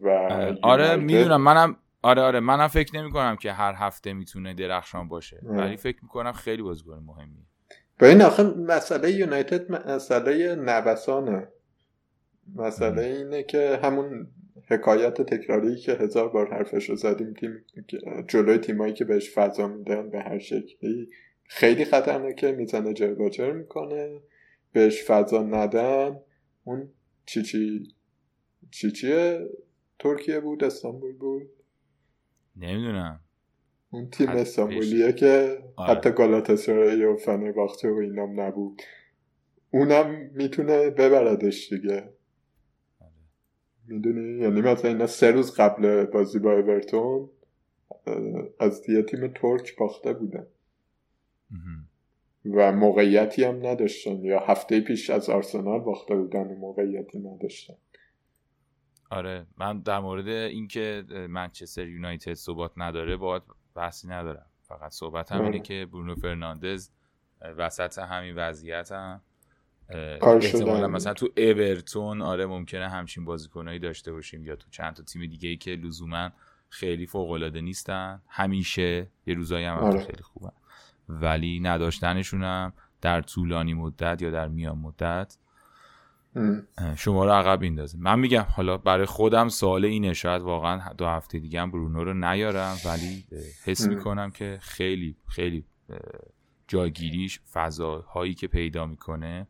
و 0.01 0.09
آره 0.61 0.95
می‌دونم. 0.95 1.41
منم 1.41 1.75
آره 2.01 2.21
آره. 2.21 2.39
منم 2.39 2.67
فکر 2.67 3.01
نمی 3.01 3.11
کنم 3.11 3.35
که 3.35 3.51
هر 3.51 3.73
هفته 3.77 4.13
می‌تونه 4.13 4.53
درخشان 4.53 5.07
باشه. 5.07 5.39
ولی 5.43 5.77
فکر 5.77 5.97
می‌کنم 6.01 6.31
خیلی 6.31 6.61
بازیکن 6.61 7.03
مهمی 7.05 7.45
به 7.97 8.09
این 8.09 8.21
آخه 8.21 8.43
مسئله 8.43 9.11
یونایتد 9.11 9.71
مسئله 9.71 10.55
نوسانه. 10.55 11.47
مسئله 12.55 13.01
اینه 13.01 13.43
که 13.43 13.79
همون 13.83 14.27
حکایت 14.67 15.21
تکراری 15.21 15.75
که 15.75 15.93
هزار 15.93 16.29
بار 16.29 16.53
حرفش 16.53 16.89
رو 16.89 16.95
زدیم 16.95 17.33
تیم 17.33 17.65
جلوی 18.27 18.57
تیمایی 18.57 18.93
که 18.93 19.05
بهش 19.05 19.31
فضا 19.33 19.67
میدن 19.67 20.09
به 20.09 20.19
هر 20.19 20.39
شکلی 20.39 21.09
خیلی 21.43 21.85
خطرناکه 21.85 22.51
می‌زنه 22.51 22.93
جرباجر 22.93 23.51
می‌کنه 23.51 24.21
بهش 24.73 25.03
فضا 25.03 25.43
ندن. 25.43 26.19
اون 26.63 26.89
چی 27.25 27.41
چی 27.43 27.93
چی 28.71 28.91
چیه؟ 28.91 29.49
ترکیه 29.99 30.39
بود 30.39 30.63
استانبول 30.63 31.15
بود. 31.15 31.49
نمی‌دونم. 32.55 33.19
اون 33.89 34.09
تیم 34.09 34.29
استانبولیه 34.29 35.11
که 35.11 35.63
آره. 35.75 35.91
حتی 35.91 36.11
گالاتاسرای 36.11 37.03
و 37.03 37.15
فنرباخته 37.17 37.89
و 37.89 37.95
اینام 37.95 38.41
نبود. 38.41 38.81
اونم 39.71 40.29
می‌تونه 40.33 40.89
ببردش 40.89 41.73
دیگه. 41.73 42.09
می‌دونی؟ 43.89 44.41
یعنی 44.41 44.61
مثلا 44.61 44.91
اینا 44.91 45.07
سه 45.07 45.31
روز 45.31 45.55
قبل 45.55 46.05
بازی 46.05 46.39
با 46.39 46.51
اورتون 46.51 47.29
از 48.59 48.89
یه 48.89 49.03
تیم 49.03 49.27
ترک 49.27 49.75
باخته 49.77 50.13
بودن. 50.13 50.47
و 52.45 52.71
موقعیتی 52.71 53.43
هم 53.43 53.65
نداشتن. 53.67 54.23
یا 54.25 54.39
هفته 54.39 54.81
پیش 54.81 55.09
از 55.09 55.29
آرسنال 55.29 55.79
باخته 55.79 56.15
بودن 56.15 56.47
و 56.47 56.55
موقعیتی 56.55 57.19
نداشتن. 57.19 57.73
آره 59.11 59.45
من 59.57 59.79
در 59.79 59.99
مورد 59.99 60.27
اینکه 60.27 61.03
منچستر 61.29 61.87
یونایتد 61.87 62.33
ثبات 62.33 62.71
نداره 62.77 63.17
باید 63.17 63.43
بحثی 63.75 64.07
ندارم. 64.07 64.45
فقط 64.61 64.91
صحبت 64.91 65.31
هم 65.31 65.37
اینه 65.37 65.49
آره. 65.49 65.59
که 65.59 65.87
برونو 65.91 66.15
فرناندز 66.15 66.89
وسط 67.57 67.99
همین 67.99 68.35
وضعیت 68.35 68.91
هم 68.91 69.21
احتمالا 69.89 70.87
مثلا 70.87 71.13
تو 71.13 71.29
اورتون 71.37 72.21
آره 72.21 72.45
ممکنه 72.45 72.89
همچین 72.89 73.25
بازیکنایی 73.25 73.79
داشته 73.79 74.11
باشیم 74.11 74.45
یا 74.45 74.55
تو 74.55 74.67
چند 74.71 74.93
تا 74.93 75.03
تیم 75.03 75.25
دیگه 75.25 75.49
ای 75.49 75.57
که 75.57 75.71
لزوما 75.71 76.29
خیلی 76.69 77.05
فوق 77.05 77.31
العاده 77.31 77.61
نیستن. 77.61 78.21
همیشه 78.27 79.07
یه 79.25 79.33
روزایی 79.33 79.65
هم, 79.65 79.77
آره. 79.77 79.99
خیلی 79.99 80.23
خوبن 80.23 80.51
ولی 81.09 81.59
نداشتنشون 81.59 82.43
هم 82.43 82.73
در 83.01 83.21
طولانی 83.21 83.73
مدت 83.73 84.21
یا 84.21 84.31
در 84.31 84.47
میان 84.47 84.77
مدت. 84.77 85.37
شما 86.95 87.25
رو 87.25 87.31
عقب 87.31 87.61
میندازه. 87.61 87.97
من 87.97 88.19
میگم 88.19 88.45
حالا 88.49 88.77
برای 88.77 89.05
خودم 89.05 89.49
سوال 89.49 89.85
اینه 89.85 90.13
شاید 90.13 90.41
واقعا 90.41 90.93
دو 90.93 91.05
هفته 91.05 91.39
دیگه 91.39 91.61
هم 91.61 91.71
برونو 91.71 92.03
رو 92.03 92.13
نیارم 92.13 92.77
ولی 92.85 93.25
حس 93.65 93.87
می‌کنم 93.87 94.31
که 94.31 94.57
خیلی 94.61 95.15
خیلی 95.27 95.65
جاگیریش 96.67 97.39
فضاهایی 97.53 98.33
که 98.33 98.47
پیدا 98.47 98.85
می‌کنه 98.85 99.47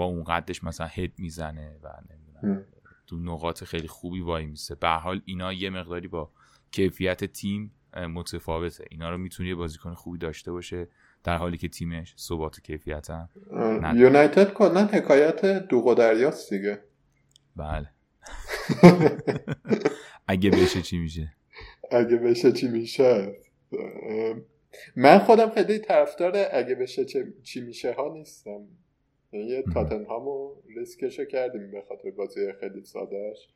با 0.00 0.06
اون 0.06 0.24
قدش 0.24 0.64
مثلا 0.64 0.86
هد 0.86 1.10
می‌زنه 1.18 1.76
و 1.82 1.88
نمی‌دونم 2.10 2.64
تو 3.06 3.16
نقاط 3.16 3.64
خیلی 3.64 3.88
خوبی 3.88 4.20
وای 4.20 4.46
میسه. 4.46 4.74
به 4.74 4.88
حال 4.88 5.22
اینا 5.24 5.52
یه 5.52 5.70
مقداری 5.70 6.08
با 6.08 6.30
کیفیت 6.70 7.24
تیم 7.24 7.72
متفاوته. 7.96 8.84
اینا 8.90 9.10
رو 9.10 9.18
می‌تونه 9.18 9.54
بازیکن 9.54 9.94
خوبی 9.94 10.18
داشته 10.18 10.52
باشه 10.52 10.88
در 11.24 11.36
حالی 11.36 11.56
که 11.56 11.68
تیمش 11.68 12.14
ثبات 12.18 12.58
و 12.58 12.60
کیفیت 12.60 13.10
هم 13.10 13.28
یونایتد 13.96 14.52
کلا 14.52 14.84
حکایت 14.86 15.44
دوغ 15.68 15.98
دریاست 15.98 16.54
دیگه. 16.54 16.78
بله. 17.56 17.90
اگه 20.28 20.50
بشه 20.50 20.82
چی 20.82 20.98
میشه؟ 20.98 21.32
اگه 21.90 22.16
بشه 22.16 22.52
چی 22.52 22.68
میشه؟ 22.68 23.36
من 24.96 25.18
خودم 25.18 25.50
خیلی 25.50 25.78
طرفدار 25.78 26.32
اگه 26.52 26.74
بشه 26.74 27.04
چی 27.42 27.60
میشه 27.60 27.92
ها 27.92 28.12
نیستم. 28.12 28.60
یه 29.32 29.64
تاتنهام 29.74 30.24
رو 30.24 30.62
ریسکشو 30.76 31.24
کردیم 31.24 31.70
به 31.70 31.82
خاطر 31.88 32.10
بازی 32.10 32.52
خیلی 32.60 32.84
سادهش 32.84 33.48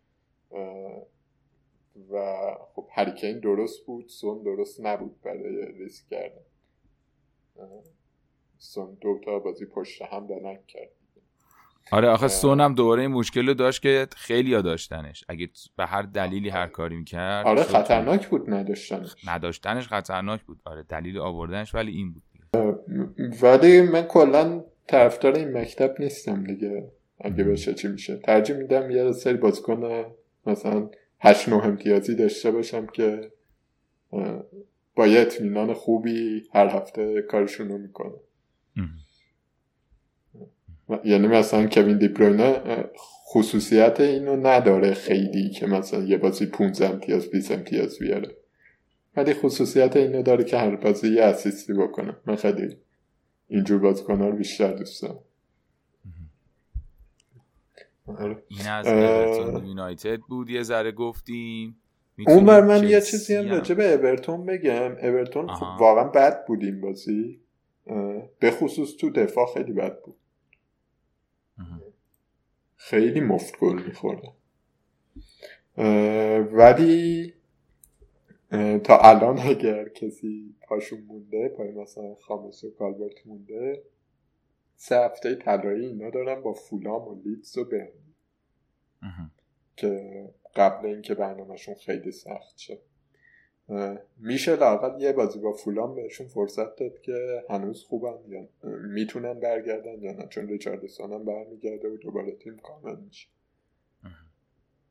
و 2.11 2.35
خب 2.75 2.89
هریکین 2.93 3.41
درست 3.41 3.87
بود 3.87 4.09
سون 4.09 4.43
درست 4.43 4.81
نبود 4.81 5.21
برای 5.23 5.73
ریسک 5.73 6.09
کردن. 6.09 6.41
سون 8.59 8.99
دو 9.01 9.21
تا 9.25 9.39
بازی 9.39 9.67
پشت 9.67 10.03
هم 10.03 10.27
بلنگ 10.27 10.67
کرد. 10.67 10.91
آره 11.93 12.09
آخه 12.09 12.29
سون 12.29 12.61
هم 12.61 12.75
دوباره 12.75 13.03
این 13.03 13.11
مشکل 13.11 13.47
رو 13.49 13.55
داشت 13.55 13.83
که 13.83 14.07
خیلی 14.17 14.55
ها 14.55 14.61
داشتنش. 14.61 15.25
اگه 15.29 15.49
به 15.77 15.87
هر 15.87 16.03
دلیلی 16.03 16.49
هر 16.49 16.67
کاری 16.67 16.97
می‌کرد 16.97 17.47
آره 17.47 17.63
خطرناک 17.63 18.29
بود 18.29 18.51
نداشتنش. 18.51 19.15
نداشتنش 19.27 19.89
خطرناک 19.89 20.43
بود. 20.43 20.61
آره 20.65 20.83
دلیل 20.83 21.19
آوردنش 21.19 21.75
ولی 21.75 21.93
این 21.93 22.13
بود 22.13 22.23
ولی 23.43 23.81
من 23.81 24.03
کلا 24.03 24.65
طرفدار 24.87 25.35
این 25.35 25.53
مکتب 25.57 25.95
نیستم 25.99 26.45
دیگه. 26.45 26.93
اگه 27.21 27.45
بشه 27.45 27.75
چی 27.75 27.89
میشه. 27.89 28.17
ترجیح 28.17 28.57
میدم 28.57 28.91
یه 28.91 29.13
سری 29.13 29.37
بازیکن 29.37 30.05
مثلا 30.47 30.91
هشت 31.21 31.49
نه 31.49 31.65
امتیازی 31.65 32.15
داشته 32.15 32.51
باشم 32.51 32.87
که 32.87 33.31
با 34.95 35.07
یه 35.07 35.21
اطمینان 35.21 35.73
خوبی 35.73 36.43
هر 36.55 36.67
هفته 36.67 37.23
کارشون 37.23 37.69
رو 37.69 37.79
می‌کنه 37.79 38.15
یعنی 41.05 41.27
مثلا 41.27 41.67
کوین 41.67 41.99
دیبروینه 41.99 42.61
خصوصیت 43.27 44.01
اینو 44.01 44.37
نداره 44.37 44.95
خیلی 44.95 45.51
که 45.51 45.67
مثلا 45.67 46.05
یه 46.05 46.17
بازی 46.17 46.47
15 46.47 46.91
امتیاز 46.91 47.31
20 47.31 47.53
امتیاز 47.53 47.99
بیاره. 47.99 48.37
ولی 49.17 49.35
خصوصیت 49.35 49.97
اینو 49.97 50.23
داره 50.23 50.45
که 50.45 50.57
هر 50.57 50.77
بازی 50.77 51.09
یه 51.09 51.23
اسیستی 51.23 51.73
بکنه. 51.73 52.17
من 52.27 52.37
خیلی 52.37 52.77
اینجور 53.55 53.79
بازیکن 53.79 54.19
رو 54.19 54.33
بیشتر 54.33 54.73
دوست 54.73 55.03
دارم. 55.03 55.19
آره. 58.07 58.43
این 58.49 58.69
از 58.69 58.87
یونایتد 59.67 60.19
بود 60.19 60.51
یه 60.51 60.63
ذره 60.63 60.93
گفتیم. 60.93 61.77
اون 62.27 62.45
بر 62.45 62.61
من 62.61 62.89
یه 62.89 63.01
چیزی 63.01 63.35
هم 63.35 63.49
راجع 63.49 63.75
به 63.75 63.95
اورتون 63.95 64.47
بگم. 64.47 64.93
اورتون 64.93 65.49
خب 65.49 65.81
واقعا 65.81 66.05
بد 66.05 66.47
بود 66.47 66.65
این 66.65 66.81
بازی. 66.81 67.41
به 68.39 68.51
خصوص 68.51 68.97
تو 68.97 69.11
دفاع 69.11 69.55
خیلی 69.55 69.73
بد 69.73 70.03
بود. 70.03 70.17
خیلی 72.77 73.21
مفت 73.21 73.59
گل 73.59 73.83
میخورده 73.83 74.29
ولی 76.53 77.35
تا 78.85 78.99
الان 78.99 79.39
اگر 79.39 79.89
کسی 79.89 80.55
پاشون 80.69 81.01
مونده 81.01 81.49
پای 81.49 81.71
مثلا 81.71 82.15
خامس 82.15 82.65
و 82.65 82.71
کالبرت 82.71 83.27
مونده 83.27 83.83
سه 84.77 84.97
هفته 84.97 85.35
طلایی 85.35 85.87
اینا 85.87 86.11
دارن 86.11 86.43
با 86.43 86.53
فولام 86.53 87.09
و 87.09 87.23
لیدز 87.25 87.59
و 87.59 87.65
برنی 87.65 88.15
که 89.77 90.25
قبل 90.57 90.87
اینکه 90.87 91.15
برنامهشون 91.15 91.75
خیلی 91.75 92.13
سخت 92.13 92.59
شد 92.59 92.79
میشه 94.17 94.57
لاقل 94.57 95.01
یه 95.01 95.13
بازی 95.13 95.39
با 95.39 95.53
فولام 95.53 95.95
بهشون 95.95 96.27
فرصت 96.27 96.77
داد 96.77 97.01
که 97.01 97.45
هنوز 97.51 97.83
خوبن 97.83 98.19
یا 98.29 98.49
می‌تونن 98.95 99.41
برگردن 99.41 100.03
یا 100.03 100.13
نه. 100.13 100.27
چون 100.29 100.49
ریچاردسون 100.49 101.13
هم 101.13 101.25
برمیگرده 101.25 101.89
و 101.89 101.97
دوباره 101.97 102.33
تیم 102.33 102.57
کامل 102.57 102.97
میشه. 102.97 103.29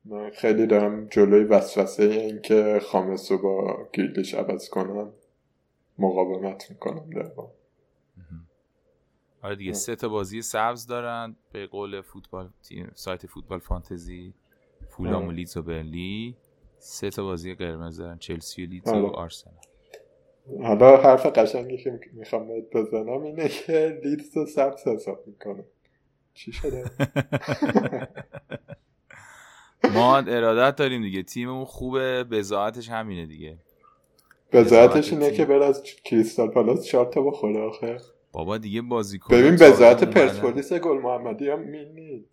من 0.04 0.30
خیلی 0.30 0.66
دارم 0.66 1.06
جلوی 1.06 1.44
وسوسه 1.44 2.02
این 2.02 2.40
که 2.42 2.80
خامس 2.82 3.32
رو 3.32 3.38
با 3.38 3.88
گریلیش 3.92 4.34
عوض 4.34 4.68
کنم 4.68 5.12
مقاومت 5.98 6.70
می‌کنم 6.70 7.10
در 7.10 7.30
آره 9.42 9.56
دیگه 9.56 9.72
سه 9.72 9.96
تا 9.96 10.08
بازی 10.08 10.42
سبز 10.42 10.86
دارن 10.86 11.36
به 11.52 11.66
قول 11.66 12.00
فوتبال 12.00 12.50
سایت 12.94 13.26
فوتبال 13.26 13.58
فانتزی 13.58 14.34
فولام 14.88 15.28
و 15.28 15.30
لیدز 15.30 15.56
و 15.56 15.62
برلی. 15.62 16.36
سه 16.78 17.10
تا 17.10 17.22
بازی 17.22 17.54
قرمز 17.54 17.96
دارن 17.96 18.18
چلسی 18.18 18.66
و 18.66 18.68
لیدز 18.68 18.88
و 18.88 19.06
آرسنال. 19.06 19.54
حالا 20.62 20.96
حرف 20.96 21.26
قشنگی 21.26 21.76
که 21.76 22.00
می‌خوام 22.12 22.48
بهت 22.48 22.70
بزنم 22.72 23.22
اینه 23.22 23.48
که 23.48 24.00
لیدز 24.04 24.36
رو 24.36 24.46
سبز 24.46 24.88
حساب 24.88 25.26
می‌کنه. 25.26 25.64
چی 26.34 26.52
شده؟ 26.52 26.84
ما 29.92 30.16
ارادت 30.16 30.76
داریم 30.76 31.02
دیگه. 31.02 31.22
تیممون 31.22 31.64
خوبه. 31.64 32.24
بزاعتش 32.24 32.88
همینه 32.88 33.26
دیگه. 33.26 33.58
بزاعتش 34.52 35.12
اینه 35.12 35.30
که 35.32 35.44
بر 35.44 35.62
از 35.62 35.82
کریستال 36.04 36.48
پالاس 36.48 36.84
چهار 36.84 37.06
تا 37.12 37.22
بخوره 37.22 37.60
آخه. 37.60 37.96
بابا 38.32 38.58
دیگه 38.58 38.82
بازیکن 38.82 39.34
ببین 39.34 39.56
بزاعت 39.56 40.04
پرسپولیس 40.04 40.72
گل 40.72 40.98
محمدی 40.98 41.48
هم 41.48 41.60
می 41.60 42.24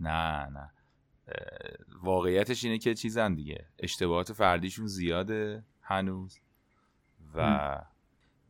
نه 0.00 0.48
نه. 0.50 0.70
واقعیتش 2.02 2.64
اینه 2.64 2.78
که 2.78 2.94
چیزن 2.94 3.34
دیگه. 3.34 3.66
اشتباهات 3.78 4.32
فردیشون 4.32 4.86
زیاده 4.86 5.64
هنوز. 5.82 6.38
و 7.34 7.78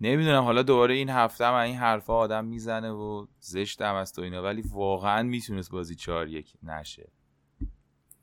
نمی‌دونم 0.00 0.42
حالا 0.42 0.62
دوباره 0.62 0.94
این 0.94 1.08
هفته 1.08 1.46
هم 1.46 1.54
این 1.54 1.76
حرفا 1.76 2.14
آدم 2.14 2.44
می‌زنه 2.44 2.90
و 2.90 3.26
زشت 3.38 3.82
هم 3.82 3.94
است 3.94 4.18
و 4.18 4.22
اینا. 4.22 4.42
ولی 4.42 4.62
واقعا 4.62 5.22
می‌تونست 5.22 5.70
بازی 5.70 5.94
چهار 5.94 6.28
یک 6.28 6.52
نشه. 6.62 7.08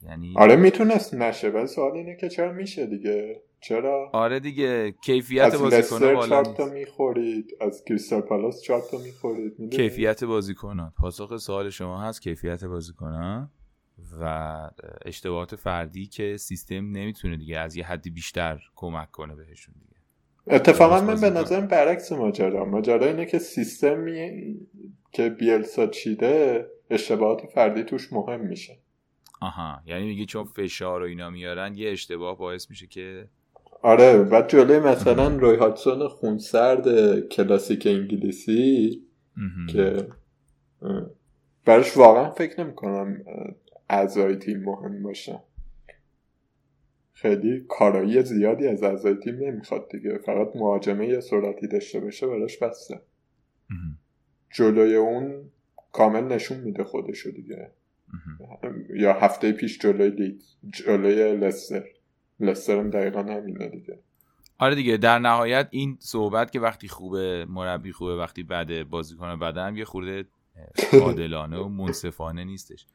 یعنی 0.04 0.34
آره 0.38 0.56
می‌تونست 0.56 1.14
نشه 1.14 1.50
ولی 1.50 1.68
سوال 1.68 1.92
اینه 1.92 2.16
که 2.16 2.30
چرا 2.30 2.52
میشه 2.52 2.86
دیگه؟ 2.86 3.42
چرا؟ 3.62 4.10
آره 4.14 4.40
دیگه 4.40 4.92
کیفیت 4.92 5.56
بازیکن 5.56 6.14
بالا 6.14 6.44
تا 6.44 6.66
می‌خورید 6.66 7.58
از 7.62 7.84
کریستال 7.84 8.22
پالاس 8.22 8.62
چهار 8.62 8.82
تا 8.92 8.98
می‌خورید 8.98 9.74
کیفیت 9.74 10.24
بازیکنان. 10.24 10.94
پاسخ 10.98 11.38
سوال 11.38 11.70
شما 11.70 12.02
هست 12.02 12.22
کیفیت 12.22 12.64
بازیکنان 12.64 13.50
و 14.22 14.58
اشتباهات 15.06 15.56
فردی 15.56 16.06
که 16.06 16.38
سیستم 16.38 16.92
نمی‌تونه 16.92 17.38
دیگه 17.38 17.60
از 17.60 17.76
یه 17.76 17.86
حدی 17.86 18.10
بیشتر 18.10 18.60
کمک 18.76 19.12
کنه 19.12 19.36
بهشون 19.36 19.76
دیگه. 19.80 19.92
اتفاقا 20.48 21.02
من 21.02 21.22
به 21.22 21.30
نظرم 21.30 21.68
برعکس 21.68 22.12
ماجرا. 22.12 22.66
ماجرا 22.66 23.06
اینه 23.06 23.26
که 23.26 23.40
سیستمی 23.40 24.56
که 25.12 25.30
بیلسا 25.30 25.88
چیده 25.88 26.66
اشتباهات 26.90 27.42
فردی 27.46 27.84
توش 27.84 28.14
مهم 28.14 28.40
میشه. 28.40 28.78
آها. 29.42 29.82
یعنی 29.86 30.06
میگه 30.06 30.26
چون 30.26 30.44
فشار 30.44 31.02
و 31.02 31.06
اینا 31.06 31.30
میارن 31.30 31.76
یه 31.76 31.92
اشتباه 31.92 32.38
باعث 32.38 32.70
میشه 32.70 32.88
که 32.88 33.28
آره 33.82 34.28
و 34.32 34.42
جلوی 34.48 34.80
مثلا 34.80 35.28
روی 35.28 35.56
هاتسون 35.56 36.08
خونسرد 36.08 37.20
کلاسیک 37.20 37.88
انگلیسی 37.88 39.02
که 39.70 40.08
برش 41.66 41.98
واقعا 41.98 42.30
فکر 42.32 42.64
نمی 42.64 42.76
کنم 42.76 43.24
اعضای 43.90 44.36
تیم 44.36 44.64
مهم 44.64 45.04
باشن 45.04 45.40
خیلی 47.14 47.66
کارایی 47.70 48.24
زیادی 48.24 48.68
از 48.68 48.84
اعضای 48.84 49.16
تیم 49.16 49.36
نمی‌خواد 49.36 49.90
دیگه. 49.90 50.18
فقط 50.18 50.56
مهاجمه 50.56 51.08
یه 51.08 51.20
سرعتی 51.20 51.68
داشته 51.68 52.00
باشه 52.00 52.28
براش 52.28 52.58
بسته. 52.58 53.02
جلوی 54.54 54.96
اون 54.96 55.50
کامل 55.92 56.24
نشون 56.24 56.58
میده 56.58 56.84
خودشو 56.84 57.32
دیگه. 57.32 57.72
یا 58.96 59.14
هفته 59.14 59.52
پیش 59.52 59.80
جلوی 59.80 60.10
لید 60.10 60.44
جلوی 60.70 61.38
لستر. 61.38 61.84
لستر 62.40 62.80
هم 62.80 62.90
دقیقا 62.90 63.24
همینه 63.24 63.68
دیگه. 63.70 64.00
آره 64.58 64.76
دیگه 64.76 64.98
در 64.98 65.20
نهایت 65.20 65.68
این 65.72 65.98
صحبت 66.00 66.52
که 66.52 66.60
وقتی 66.60 66.88
خوبه 66.88 67.46
مربی 67.50 67.92
خوبه 67.92 68.16
وقتی 68.16 68.44
بده 68.44 68.84
بازیکن 68.84 69.40
بده 69.40 69.62
هم 69.62 69.78
یه 69.78 69.86
خورده 69.86 70.26
عادلانه 70.94 71.58
و 71.58 71.68
منصفانه 71.68 72.44
نیستش. 72.44 72.88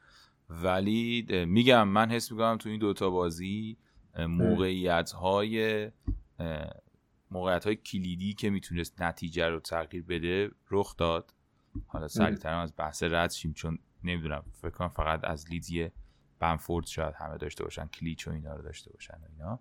ولی 0.49 1.27
میگم 1.49 1.89
من 1.89 2.11
حس 2.11 2.33
می‌کنم 2.33 2.57
تو 2.57 2.69
این 2.69 2.79
دوتا 2.79 3.11
بازی 3.11 3.77
موقعیت 4.19 5.11
های 5.11 5.91
موقعیت 7.31 7.65
های 7.65 7.77
کلیدی 7.77 8.33
که 8.33 8.51
می‌تونست 8.51 9.03
نتیجه 9.03 9.49
رو 9.49 9.61
تغییر 9.61 10.03
بده 10.03 10.51
رخ 10.71 10.97
داد. 10.97 11.35
حالا 11.87 12.09
سریعتر 12.09 12.55
از 12.55 12.73
بحث 12.77 13.03
رد 13.03 13.31
شیم 13.31 13.53
چون 13.53 13.79
نمی‌دونم 14.07 14.42
فکر 14.53 14.71
کنم 14.71 14.88
فقط 14.88 15.25
از 15.25 15.51
لیدزی 15.51 15.90
بنفورد 16.38 16.87
شاید 16.87 17.14
همه 17.14 17.37
داشته 17.37 17.64
باشن 17.64 17.87
کلیچ 17.87 18.29
و 18.29 18.31
اینا 18.31 18.55
رو 18.55 18.62
داشته 18.62 18.92
باشن 18.92 19.14
و 19.14 19.27
اینا. 19.33 19.61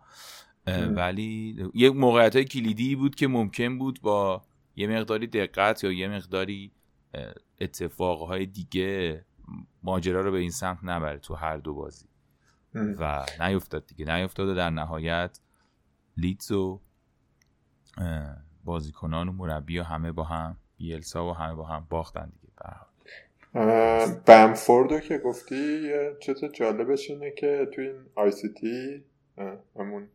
ولی 0.96 1.58
یک 1.74 1.96
موقعیت 1.96 2.36
های 2.36 2.46
کلیدی 2.46 2.96
بود 2.96 3.16
که 3.16 3.28
ممکن 3.28 3.78
بود 3.78 4.02
با 4.02 4.46
یه 4.76 4.88
مقداری 4.88 5.28
دقت 5.28 5.84
یا 5.84 5.92
یه 5.92 6.08
مقداری 6.08 6.72
اتفاقهای 7.62 8.46
دیگه 8.46 9.26
ماجرا 9.84 10.22
رو 10.22 10.32
به 10.32 10.38
این 10.38 10.52
سمت 10.52 10.80
نبره 10.84 11.20
تو 11.20 11.36
هر 11.36 11.58
دو 11.58 11.74
بازی. 11.74 12.06
و 12.76 13.26
نیفتاد 13.40 13.86
دیگه. 13.86 14.16
نیفتاد 14.16 14.50
و 14.50 14.56
در 14.56 14.70
نهایت 14.70 15.40
لیدز 16.18 16.52
و 16.52 16.82
بازیکنان 18.64 19.30
و 19.30 19.32
مربی 19.32 19.80
و 19.80 19.84
همه 19.84 20.12
با 20.12 20.24
هم 20.24 20.58
بیلسا 20.78 21.30
و 21.30 21.34
همه 21.34 21.54
با 21.54 21.66
هم 21.66 21.88
باختن 21.90 22.30
دیگه 22.30 22.54
بمفوردو 24.26 25.00
که 25.00 25.18
گفتی 25.18 25.92
چطور 26.20 26.50
جالبش 26.50 27.10
اینه 27.10 27.32
که 27.32 27.68
تو 27.74 27.82
این 27.82 28.06
آی 28.16 28.32
سی 28.32 28.50
تی 28.50 29.06
همون 29.80 30.08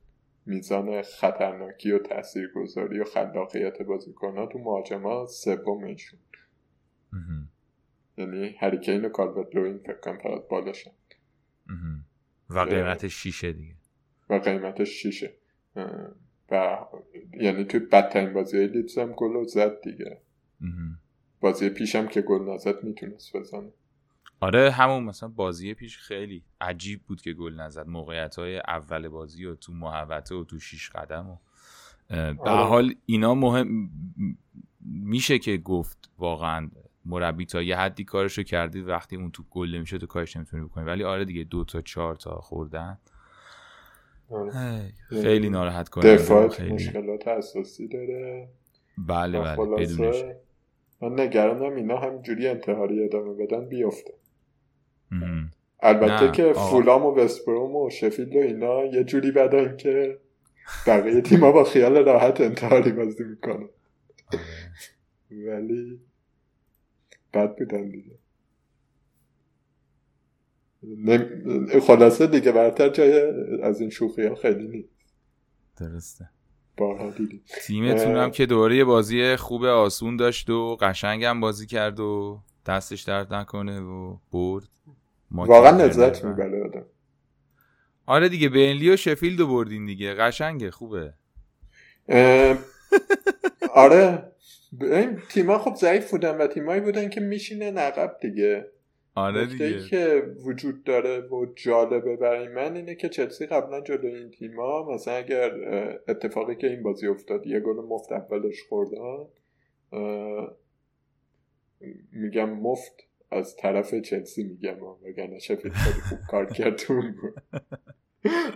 میزان 0.46 1.02
خطرناکی 1.02 1.92
و 1.92 1.98
تاثیرگذاری 1.98 3.00
و 3.00 3.04
خلاقیت 3.04 3.82
بازیکن 3.82 4.36
ها 4.36 4.46
تو 4.46 4.58
مهاجما 4.58 5.26
سومشون 5.26 6.18
یعنی 8.18 8.56
هریکین 8.58 9.04
و 9.04 9.08
کالورت 9.08 9.56
لوین 9.56 9.78
فکر 9.78 10.00
کنم 10.00 10.18
فقط 10.18 10.48
بالاشن. 10.48 10.90
و 12.50 12.58
قیمتش 12.58 13.14
شیشه 13.14 13.52
دیگه. 13.52 13.74
و 14.28 14.34
قیمتش 14.38 14.88
شیشه. 14.88 15.34
و 16.50 16.78
یعنی 17.32 17.64
توی 17.64 17.80
بدترین 17.80 18.32
بازی 18.32 18.66
لیدز 18.66 18.98
هم 18.98 19.12
گل 19.12 19.44
زد 19.44 19.80
دیگه. 19.80 20.20
بازی 21.40 21.68
پیشم 21.68 22.06
که 22.06 22.22
گل 22.22 22.50
نزد 22.50 22.84
می‌تونست 22.84 23.36
بزنه. 23.36 23.72
آره 24.40 24.70
همون 24.70 25.04
مثلا 25.04 25.28
بازی 25.28 25.74
پیش 25.74 25.98
خیلی 25.98 26.42
عجیب 26.60 27.02
بود 27.02 27.20
که 27.20 27.32
گل 27.32 27.54
نزد. 27.54 27.86
موقعیت 27.86 28.36
های 28.36 28.58
اول 28.58 29.08
بازی 29.08 29.44
و 29.44 29.54
تو 29.54 29.72
محوطه 29.72 30.34
و 30.34 30.44
تو 30.44 30.58
شیش 30.58 30.90
قدم 30.90 31.30
و 31.30 31.36
به 32.08 32.50
آره. 32.50 32.66
حال 32.66 32.94
اینا 33.06 33.34
مهم 33.34 33.90
میشه 34.80 35.38
که 35.38 35.56
گفت 35.56 36.10
واقعا 36.18 36.70
مربی 37.04 37.46
تا 37.46 37.62
یه 37.62 37.76
حدی 37.76 38.04
کارشو 38.04 38.42
کردی 38.42 38.80
وقتی 38.80 39.16
اون 39.16 39.30
تو 39.30 39.42
گل 39.50 39.74
نمیشه 39.74 39.98
تو 39.98 40.06
کارش 40.06 40.36
نمی‌تونی 40.36 40.64
بکنی. 40.64 40.84
ولی 40.84 41.04
آره 41.04 41.24
دیگه 41.24 41.44
دو 41.44 41.64
تا 41.64 41.80
چهار 41.80 42.16
تا 42.16 42.40
خوردن. 42.40 42.98
آره. 44.30 44.92
خیلی 45.08 45.50
ناراحت 45.50 45.88
کننده 45.88 46.16
دفاعت 46.16 46.60
مشکلات 46.60 47.28
اساسی 47.28 47.88
داره. 47.88 48.48
بله 48.98 49.40
بله 49.40 49.76
بدونش 49.76 50.24
من 51.00 51.20
نگرانم 51.20 51.76
اینا 51.76 51.96
همینجوری 51.96 52.48
انتحاری 52.48 53.04
ادامه 53.04 53.46
بدن 53.46 53.68
بیفته. 53.68 54.14
البته 55.82 56.32
که 56.32 56.52
فولام 56.52 57.06
و 57.06 57.14
وستبروم 57.14 57.76
و 57.76 57.90
شفیلد 57.90 58.36
و 58.36 58.38
اینا 58.38 58.84
یه 58.84 59.04
جوری 59.04 59.30
بدن 59.30 59.76
که 59.76 60.18
بقیه 60.86 61.20
تیما 61.20 61.52
با 61.52 61.64
خیال 61.64 62.04
راحت 62.04 62.40
انتحاری 62.40 62.92
بازی 62.92 63.24
می‌کنه 63.24 63.68
آره. 64.32 64.40
ولی 65.30 66.00
بد 67.34 67.56
بودن 67.56 67.90
دیگه. 67.90 68.18
خلاصه 71.80 72.26
دیگه 72.26 72.52
برتر 72.52 72.88
جای 72.88 73.20
از 73.62 73.80
این 73.80 73.90
شوخی 73.90 74.26
ها 74.26 74.34
خیلی 74.34 74.68
نیست. 74.68 74.94
درسته. 75.76 76.28
تیمتون 77.66 78.16
هم 78.16 78.30
که 78.30 78.46
دوره 78.46 78.84
بازی 78.84 79.36
خوب 79.36 79.64
آسون 79.64 80.16
داشت 80.16 80.50
و 80.50 80.76
قشنگ 80.76 81.24
هم 81.24 81.40
بازی 81.40 81.66
کرد 81.66 82.00
و 82.00 82.40
دستش 82.66 83.02
درد 83.02 83.34
نکنه 83.34 83.80
و 83.80 84.16
برد. 84.32 84.68
واقعا 85.30 85.76
لذت 85.76 86.24
می‌بره 86.24 86.64
آدم. 86.64 86.84
آره 88.06 88.28
دیگه 88.28 88.48
بینلی 88.48 88.90
و 88.90 88.96
شفیلد 88.96 89.40
رو 89.40 89.46
بردین 89.46 89.86
دیگه. 89.86 90.14
قشنگه 90.14 90.70
خوبه. 90.70 91.14
آره. 93.74 94.32
این 94.80 95.22
تیما 95.28 95.58
خب 95.58 95.74
ضعیف 95.74 96.10
بودن 96.10 96.36
و 96.36 96.46
تیمایی 96.46 96.80
بودن 96.80 97.08
که 97.08 97.20
میشینه 97.20 97.70
نقب 97.70 98.16
دیگه. 98.22 98.66
آره 99.14 99.46
دیگه. 99.46 99.80
که 99.80 100.22
وجود 100.46 100.84
داره 100.84 101.20
و 101.20 101.46
جالبه 101.56 102.16
برای 102.16 102.48
من 102.48 102.76
اینه 102.76 102.94
که 102.94 103.08
چلسی 103.08 103.46
قبلا 103.46 103.80
جلو 103.80 104.06
این 104.06 104.30
تیما 104.30 104.94
مثلا 104.94 105.14
اگر 105.14 105.52
اتفاقی 106.08 106.56
که 106.56 106.66
این 106.66 106.82
بازی 106.82 107.06
افتاد 107.06 107.46
یه 107.46 107.60
گل 107.60 107.76
مفت 107.76 108.12
اولش 108.12 108.62
خوردن 108.68 109.26
میگم 112.12 112.50
مفت 112.50 112.92
از 113.30 113.56
طرف 113.56 113.94
چلسی 113.94 114.42
میگم 114.42 114.76
وگرنه 114.82 115.38
شفیل 115.38 115.72
خیلی 115.72 116.00
خوب 116.00 116.18
کار 116.30 116.46
کرد 116.46 116.80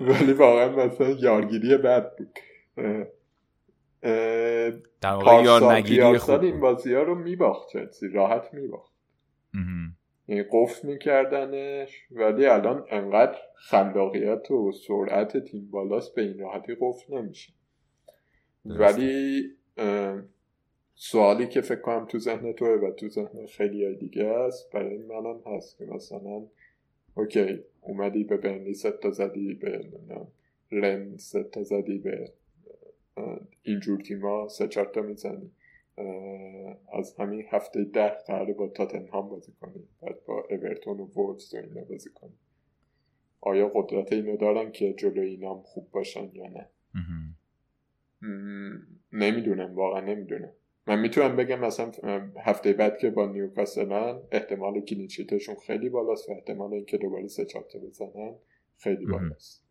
ولی 0.01 0.33
واقعا 0.33 0.87
مثلا 0.87 1.11
یارگیری 1.11 1.77
بد 1.77 2.17
بود. 2.17 2.39
در 5.01 5.13
واقع 5.13 5.43
یار 5.43 5.73
نگیری 5.73 6.19
خوب 6.19 6.41
این 6.41 6.61
بازی 6.61 6.95
ها 6.95 7.03
رو 7.03 7.15
میباخت 7.15 7.69
چلسی 7.73 8.09
راحت 8.09 8.55
میباخت. 8.55 8.93
یعنی 10.29 10.45
قفل 10.53 10.89
میکردنش 10.89 12.07
ولی 12.11 12.47
الان 12.47 12.87
انقدر 12.91 13.39
خلاقیت 13.55 14.51
و 14.51 14.73
سرعت 14.73 15.37
تیم 15.37 15.71
بالاست 15.71 16.15
به 16.15 16.23
این 16.23 16.39
راحتی 16.39 16.77
قفل 16.81 17.15
نمیشه. 17.19 17.53
ولی 18.65 19.43
سوالی 20.95 21.49
که 21.49 21.61
فکر 21.61 21.81
کنم 21.81 22.07
تو 22.07 22.19
ذهن 22.19 22.53
توه 22.53 22.69
و 22.69 22.91
تو 22.91 23.09
ذهن 23.09 23.47
خیلی 23.47 23.97
دیگه 23.97 24.25
است 24.25 24.73
برای 24.73 24.99
منم 24.99 25.43
هست 25.47 25.79
که 25.79 25.85
مثلا 25.85 26.47
okay 27.15 27.65
اومدی 27.81 28.25
به 28.25 28.73
سه 28.73 29.01
تا 29.01 29.11
زدی 29.11 29.55
به 29.55 29.81
رن 30.73 31.17
سه 31.17 31.51
تا 31.51 31.63
زدی 31.63 31.99
به 31.99 32.33
اینجور 33.63 34.01
تیما 34.01 34.49
سه 34.49 34.69
چهار 34.69 34.87
تا 34.87 35.03
می‌زنی. 35.03 35.51
از 36.93 37.15
همین 37.19 37.45
هفته 37.51 37.85
ده 37.85 38.09
قراره 38.09 38.55
با 38.55 38.69
تاتنهام 38.69 39.29
بازی 39.29 39.53
کنی 39.53 39.89
بعد 40.03 40.25
با 40.25 40.47
اورتون 40.51 41.01
و 41.01 41.07
وولز 41.07 41.55
و 41.55 41.57
اینا 41.57 41.85
بازی 41.85 42.11
کنی 42.11 42.35
آیا 43.41 43.69
قدرت 43.75 44.13
اینو 44.13 44.37
دارن 44.37 44.73
که 44.73 44.93
جلو 44.93 45.23
اینام 45.23 45.63
خوب 45.63 45.91
باشن 45.91 46.31
یا 46.33 46.47
نه؟ 46.49 46.71
نمی‌دونم 49.13 49.75
واقعا 49.75 50.01
نمی‌دونم. 50.01 50.53
من 50.87 51.01
می‌تونم 51.01 51.37
بگم 51.37 51.61
مثلا 51.61 51.93
هفته 52.41 52.73
بعد 52.73 52.99
که 52.99 53.11
با 53.11 53.27
نیوکاسلن 53.27 54.23
احتمال 54.33 54.81
کلینشیتشون 54.81 55.55
خیلی 55.67 55.89
بالاست 55.89 56.29
و 56.29 56.33
احتمال 56.33 56.75
اینکه 56.75 56.99
دوباره 56.99 57.29
سه 57.29 57.45
چهار 57.45 57.65
بزنن 57.83 58.35
خیلی 58.77 59.07
بالاست. 59.07 59.65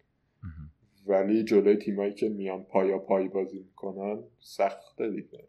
ولی 1.06 1.44
جلوی 1.44 1.76
تیمایی 1.76 2.14
که 2.14 2.30
میان 2.30 2.64
پایا 2.64 3.00
پای 3.00 3.28
بازی 3.28 3.60
می‌کنن 3.60 4.24
سخته 4.40 5.10
دیگه. 5.10 5.48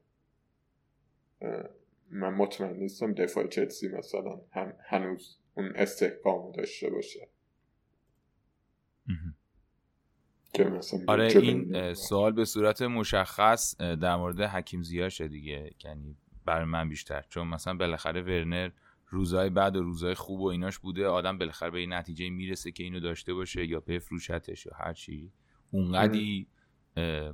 من 2.10 2.34
مطمئن 2.34 2.76
نیستم 2.76 3.14
دفاع 3.14 3.46
چلسی 3.46 3.88
مثلا 3.88 4.40
هم 4.52 4.72
هنوز 4.88 5.38
اون 5.54 5.72
استحکام 5.76 6.52
داشته 6.52 6.90
باشه. 6.90 7.28
آره 11.06 11.26
این 11.26 11.94
سوال 11.94 12.32
به 12.32 12.44
صورت 12.44 12.82
مشخص 12.82 13.76
در 13.76 14.16
مورد 14.16 14.40
حکیم 14.40 14.82
زیاشه 14.82 15.28
دیگه. 15.28 15.70
یعنی 15.84 16.16
برای 16.44 16.64
من 16.64 16.88
بیشتر. 16.88 17.24
چون 17.28 17.46
مثلا 17.48 17.74
بالاخره 17.74 18.22
ورنر 18.22 18.70
روزای 19.08 19.50
بعد 19.50 19.76
و 19.76 19.82
روزای 19.82 20.14
خوب 20.14 20.40
و 20.40 20.46
ایناش 20.46 20.78
بوده. 20.78 21.06
آدم 21.06 21.38
بالاخره 21.38 21.70
به 21.70 21.78
این 21.78 21.92
نتیجه 21.92 22.30
می‌رسه 22.30 22.72
که 22.72 22.84
اینو 22.84 23.00
داشته 23.00 23.34
باشه 23.34 23.66
یا 23.66 23.80
بفروشتش 23.80 24.66
یا 24.66 24.72
هر 24.76 24.92
چی. 24.92 25.32
اونقدی 25.70 26.46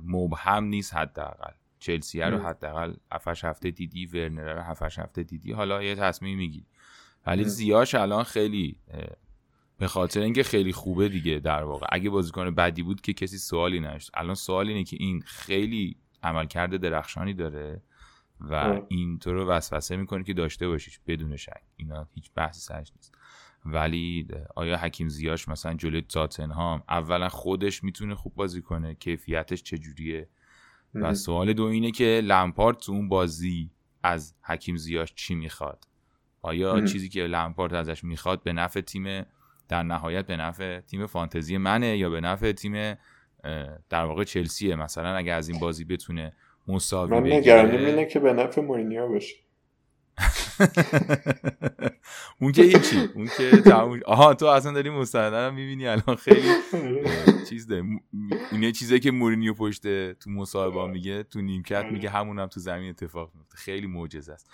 مبهم 0.03 0.63
نیست 0.63 0.93
حداقل. 0.93 1.53
چلسی 1.81 2.21
رو 2.21 2.37
حداقل 2.37 2.93
7 3.11 3.45
هفته 3.45 3.71
دیدی 3.71 4.05
ورنر 4.05 4.53
رو 4.53 4.61
7 4.61 4.99
هفته 4.99 5.23
دیدی. 5.23 5.51
حالا 5.51 5.83
یه 5.83 5.95
تصمیم 5.95 6.37
می‌گیری. 6.37 6.65
ولی 7.25 7.43
زیاش 7.43 7.95
الان 7.95 8.23
خیلی 8.23 8.77
به 9.77 9.87
خاطر 9.87 10.19
اینکه 10.19 10.43
خیلی 10.43 10.73
خوبه 10.73 11.09
دیگه 11.09 11.39
در 11.39 11.63
واقع. 11.63 11.87
اگه 11.89 12.09
بازیکن 12.09 12.51
بدی 12.51 12.83
بود 12.83 13.01
که 13.01 13.13
کسی 13.13 13.37
سوالی 13.37 13.79
نداشت. 13.79 14.11
الان 14.13 14.35
سوال 14.35 14.67
اینه 14.67 14.83
که 14.83 14.97
این 14.99 15.21
خیلی 15.21 15.95
عملکرد 16.23 16.77
درخشانی 16.77 17.33
داره 17.33 17.81
و 18.39 18.81
این 18.87 19.19
تو 19.19 19.33
رو 19.33 19.47
وسوسه 19.47 19.95
می‌کنه 19.95 20.23
که 20.23 20.33
داشته 20.33 20.67
باشیش 20.67 20.99
بدون 21.07 21.35
شک. 21.35 21.61
اینا 21.77 22.07
هیچ 22.15 22.31
بحثی 22.35 22.61
سرش 22.61 22.91
نیست. 22.95 23.15
ولی 23.65 24.27
آیا 24.55 24.77
حکیم 24.77 25.09
زیاش 25.09 25.47
مثلا 25.47 25.73
جلوی 25.73 26.01
تاتنهام 26.01 26.83
اولا 26.89 27.29
خودش 27.29 27.83
می‌تونه 27.83 28.15
خوب 28.15 28.35
بازی 28.35 28.61
کنه؟ 28.61 28.95
کیفیتش 28.95 29.63
چجوریه؟ 29.63 30.29
و 30.95 31.13
سوال 31.13 31.53
دو 31.53 31.63
اینه 31.63 31.91
که 31.91 32.21
لمپارد 32.23 32.77
تو 32.77 32.91
اون 32.91 33.09
بازی 33.09 33.69
از 34.03 34.35
حکیم 34.41 34.77
زیاش 34.77 35.13
چی 35.15 35.35
می‌خواد؟ 35.35 35.87
آیا 36.41 36.85
چیزی 36.85 37.09
که 37.09 37.23
لمپارد 37.23 37.73
ازش 37.73 38.03
می‌خواد 38.03 38.43
به 38.43 38.53
نفع 38.53 38.81
تیم 38.81 39.25
در 39.69 39.83
نهایت 39.83 40.27
به 40.27 40.37
نفع 40.37 40.79
تیم 40.79 41.05
فانتزی 41.05 41.57
منه 41.57 41.97
یا 41.97 42.09
به 42.09 42.21
نفع 42.21 42.51
تیم 42.51 42.97
در 43.89 44.05
واقع 44.05 44.23
چلسیه؟ 44.23 44.75
مثلا 44.75 45.15
اگه 45.15 45.33
از 45.33 45.49
این 45.49 45.59
بازی 45.59 45.85
بتونه 45.85 46.33
مساوی 46.67 47.19
من 47.19 47.31
نگرانیم 47.31 47.85
اینه 47.85 48.05
که 48.05 48.19
به 48.19 48.33
نفع 48.33 48.61
مورینیو 48.61 49.07
باشه. 49.07 49.35
اون 52.41 52.51
که 52.51 52.63
هیچی. 52.63 53.09
اون 53.15 53.29
که 53.37 53.73
آها 54.05 54.33
تو 54.33 54.45
اصلا 54.45 54.71
داری 54.71 54.89
مستندن 54.89 55.47
هم 55.47 55.53
می‌بینی 55.53 55.87
الان 55.87 56.15
خیلی. 56.15 56.49
چیز 57.49 57.67
ده 57.67 57.83
اینه 58.51 58.71
چیزی 58.71 58.99
که 58.99 59.11
مورینیو 59.11 59.53
پشت 59.53 60.11
تو 60.11 60.29
مصاحبه 60.29 60.87
میگه 60.87 61.23
تو 61.23 61.41
نیمکت 61.41 61.85
میگه 61.91 62.09
همون 62.09 62.39
هم 62.39 62.47
تو 62.47 62.59
زمین 62.59 62.89
اتفاق 62.89 63.31
میفته 63.35 63.57
خیلی 63.57 63.87
معجزه 63.87 64.33
است. 64.33 64.49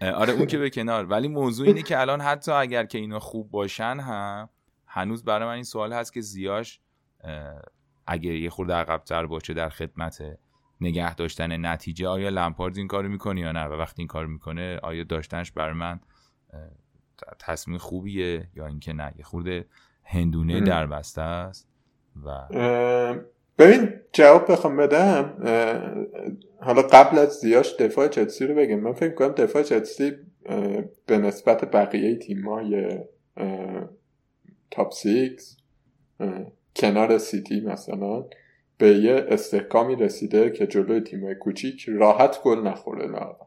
آره 0.00 0.32
اون 0.32 0.46
که 0.46 0.58
به 0.58 0.70
کنار. 0.70 1.04
ولی 1.04 1.28
موضوع 1.28 1.66
اینه 1.66 1.82
که 1.82 2.00
الان 2.00 2.20
حتی 2.20 2.52
اگر 2.52 2.84
که 2.84 2.98
اینا 2.98 3.18
خوب 3.18 3.50
باشن 3.50 4.00
هم 4.00 4.48
هنوز 4.86 5.24
برای 5.24 5.48
من 5.48 5.54
این 5.54 5.64
سوال 5.64 5.92
هست 5.92 6.12
که 6.12 6.20
زیاش 6.20 6.80
اگه 8.06 8.38
یه 8.38 8.50
خورده 8.50 8.74
عقبتر 8.74 9.26
باشه 9.26 9.54
در 9.54 9.68
خدمت 9.68 10.22
نگه 10.80 11.14
داشتن 11.14 11.66
نتیجه 11.66 12.08
آیا 12.08 12.28
لمپارد 12.28 12.78
این 12.78 12.88
کارو 12.88 13.08
می‌کنه 13.08 13.40
یا 13.40 13.52
نه؟ 13.52 13.64
و 13.64 13.72
وقتی 13.72 14.02
این 14.02 14.08
کار 14.08 14.26
می‌کنه 14.26 14.78
آیا 14.82 15.04
داشتنش 15.04 15.52
برای 15.52 15.74
من 15.74 16.00
تصمیم 17.38 17.78
خوبیه 17.78 18.48
یا 18.56 18.66
اینکه 18.66 18.92
نه؟ 18.92 19.12
یه 19.18 19.24
خورده 19.24 19.66
هندونه 20.04 20.60
در 20.60 20.86
بسته 20.86 21.22
است 21.22 21.68
و 22.24 22.48
ببین 23.58 23.92
جواب 24.12 24.52
بخوام 24.52 24.76
بدم. 24.76 25.36
حالا 26.60 26.82
قبل 26.82 27.18
از 27.18 27.32
زیاش 27.32 27.76
دفاع 27.78 28.08
چلسی 28.08 28.46
رو 28.46 28.54
بگم. 28.54 28.80
من 28.80 28.92
فکر 28.92 29.14
کنم 29.14 29.28
دفاع 29.28 29.62
چلسی 29.62 30.12
به 31.06 31.18
نسبت 31.18 31.70
بقیه 31.70 32.16
تیمای 32.16 32.98
top 34.70 34.92
six 34.92 35.56
کنار 36.76 37.18
سیتی 37.18 37.60
مثلا 37.60 38.24
به 38.80 38.88
یه 38.88 39.26
استحکامی 39.28 39.96
رسیده 39.96 40.50
که 40.50 40.66
جلوی 40.66 41.00
تیمای 41.00 41.34
کوچیک 41.34 41.84
راحت 41.88 42.42
گل 42.42 42.58
نخوره 42.58 43.06
لااقل 43.06 43.46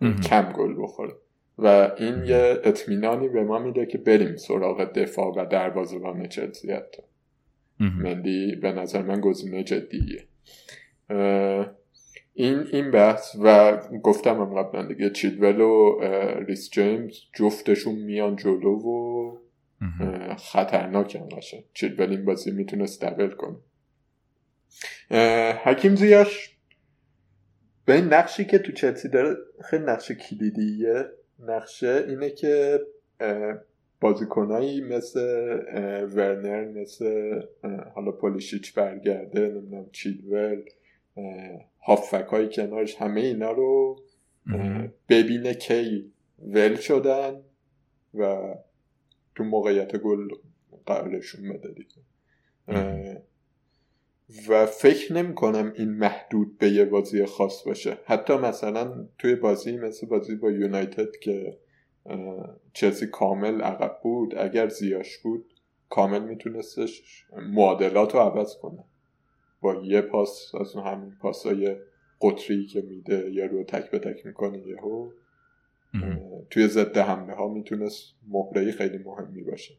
کم 0.00 0.52
گل 0.52 0.82
بخوره. 0.82 1.12
و 1.58 1.90
این 1.98 2.24
یه 2.24 2.60
اطمینانی 2.64 3.28
به 3.28 3.44
ما 3.44 3.58
میده 3.58 3.86
که 3.86 3.98
بریم 3.98 4.36
سراغ 4.36 4.92
دفاع 4.92 5.34
و 5.36 5.46
دروازه‌بان 5.46 6.28
چلسی 6.28 6.72
حتی. 6.72 7.02
مندی 7.80 8.56
به 8.56 8.72
نظر 8.72 9.02
من 9.02 9.20
گزینه 9.20 9.64
جدیه. 9.64 10.24
این 12.34 12.58
این 12.72 12.90
بحث 12.90 13.36
و 13.42 13.76
گفتم 14.02 14.40
هم 14.40 14.62
قبلا 14.62 14.86
دیگه 14.88 15.10
چیدول 15.10 15.60
و 15.60 16.00
ریس 16.48 16.70
جیمز 16.70 17.18
جفتشون 17.34 17.94
میان 17.94 18.36
جلو 18.36 18.78
و 18.78 19.36
خطرناک 20.36 21.16
هم 21.16 21.28
باشه 21.28 21.64
چیدول 21.74 22.10
این 22.10 22.24
بازی 22.24 22.50
می‌تونه 22.50 22.82
استبل 22.82 23.30
کنه. 23.30 23.56
حکیم 25.64 25.96
زیاش 25.96 26.56
به 27.84 27.94
این 27.94 28.04
نقشی 28.04 28.44
که 28.44 28.58
تو 28.58 28.72
چلسی 28.72 29.08
داره 29.08 29.36
خیلی 29.64 29.84
نقش 29.84 30.12
کلیدیه. 30.12 31.04
نقشه 31.38 32.04
اینه 32.08 32.30
که 32.30 32.80
بازیکنایی 34.00 34.80
مثل 34.80 35.20
ورنر 36.14 36.64
مثل 36.64 37.40
حالا 37.94 38.12
پولیشیچ 38.12 38.74
برگرده 38.74 39.40
نمی‌دونم 39.40 39.90
چیدول 39.92 40.62
هافک 41.86 42.26
های 42.30 42.48
کنارش 42.48 42.94
همه 42.96 43.20
اینا 43.20 43.52
رو 43.52 44.02
ببینه 45.08 45.54
کی 45.54 46.12
ول 46.38 46.74
شدن 46.76 47.40
و 48.14 48.54
تو 49.34 49.44
موقعیت 49.44 49.96
گل 49.96 50.28
قرارشون 50.86 51.52
بده 51.52 51.68
دیگه. 51.68 52.02
و 54.48 54.66
فکر 54.66 55.12
نمی 55.12 55.34
کنم 55.34 55.72
این 55.76 55.90
محدود 55.90 56.58
به 56.58 56.70
یه 56.70 56.84
بازی 56.84 57.26
خاص 57.26 57.62
باشه. 57.66 57.98
حتی 58.04 58.36
مثلا 58.36 59.08
توی 59.18 59.34
بازی 59.34 59.76
مثل 59.76 60.06
بازی 60.06 60.34
با 60.34 60.50
یونایتد 60.50 61.16
که 61.16 61.58
چلسی 62.72 63.06
کامل 63.06 63.60
عقب 63.60 64.00
بود 64.02 64.34
اگر 64.38 64.68
زیاش 64.68 65.18
بود 65.18 65.44
کامل 65.90 66.22
میتونستش 66.22 67.24
معادلات 67.32 68.14
رو 68.14 68.20
عوض 68.20 68.56
کنه. 68.56 68.84
با 69.60 69.74
یه 69.84 70.00
پاس 70.00 70.54
از 70.60 70.74
همین 70.74 71.12
پاسای 71.20 71.76
قطری 72.20 72.66
که 72.66 72.80
میده 72.80 73.30
یا 73.32 73.46
رو 73.46 73.64
تک 73.64 73.90
به 73.90 73.98
تک 73.98 74.26
می‌کنه 74.26 74.58
یهو 74.58 75.10
توی 76.50 76.68
ضد 76.68 76.98
حمله 76.98 77.34
ها 77.34 77.48
می‌تونست 77.48 78.14
مهره 78.28 78.72
خیلی 78.72 78.98
مهمی 78.98 79.42
باشه 79.42 79.74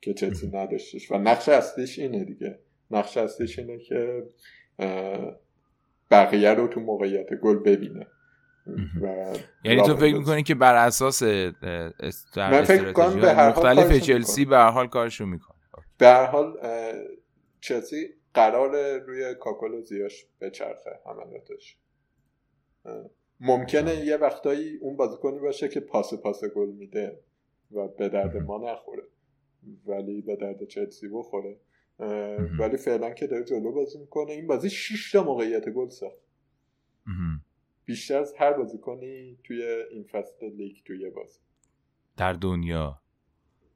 که 0.00 0.14
چلسی 0.14 0.50
نداشتش. 0.52 1.12
و 1.12 1.18
نقش 1.18 1.48
اصلیش 1.48 1.98
اینه 1.98 2.24
دیگه. 2.24 2.58
نقش 2.90 3.16
اصلیش 3.16 3.58
اینه 3.58 3.78
که 3.78 4.24
بقیه 6.10 6.54
رو 6.54 6.68
تو 6.68 6.80
موقعیت 6.80 7.34
گل 7.34 7.58
ببینه. 7.58 8.06
یعنی 9.64 9.82
تو 9.82 9.96
فکر 9.96 10.18
می‌کنی 10.18 10.42
که 10.42 10.54
بر 10.54 10.74
اساس 10.74 11.22
مختلف 12.36 13.92
چلسی 13.92 14.44
به 14.44 14.56
هر 14.56 14.70
حال 14.70 14.86
کارشو 14.86 15.26
می‌کنه. 15.26 15.58
به 15.98 16.06
هر 16.06 16.26
حال 16.26 16.58
چلسی 17.60 18.14
قرار 18.34 18.98
روی 18.98 19.34
کاکل 19.40 19.80
زیاش 19.80 20.26
بچرخه 20.40 20.90
حملاتش 21.06 21.78
ممکنه 23.40 23.94
یه 23.94 24.16
وقتایی 24.16 24.76
اون 24.76 24.96
بازیکنی 24.96 25.38
باشه 25.38 25.68
که 25.68 25.80
پاس 25.80 26.14
پاس 26.14 26.44
گل 26.44 26.68
میده 26.68 27.20
و 27.72 27.88
به 27.88 28.08
درد 28.08 28.36
ما 28.36 28.72
نخوره 28.72 29.02
ولی 29.86 30.22
به 30.22 30.36
درد 30.36 30.64
چلسی 30.64 31.08
بخوره. 31.08 31.56
ولی 32.58 32.76
فعلا 32.76 33.10
که 33.10 33.26
داره 33.26 33.44
جلو 33.44 33.72
بازی 33.72 33.98
می‌کنه. 33.98 34.32
این 34.32 34.46
بازی 34.46 34.70
6 34.70 35.12
تا 35.12 35.24
موقعیت 35.24 35.68
گل 35.68 35.88
ساخت. 35.88 36.22
بیشتر 37.84 38.18
از 38.18 38.34
هر 38.38 38.52
بازیکنی 38.52 39.38
توی 39.44 39.62
این 39.90 40.04
فصل 40.04 40.46
لیگ 40.46 40.76
توی 40.84 41.10
بازی. 41.10 41.38
در 42.16 42.32
دنیا. 42.32 43.00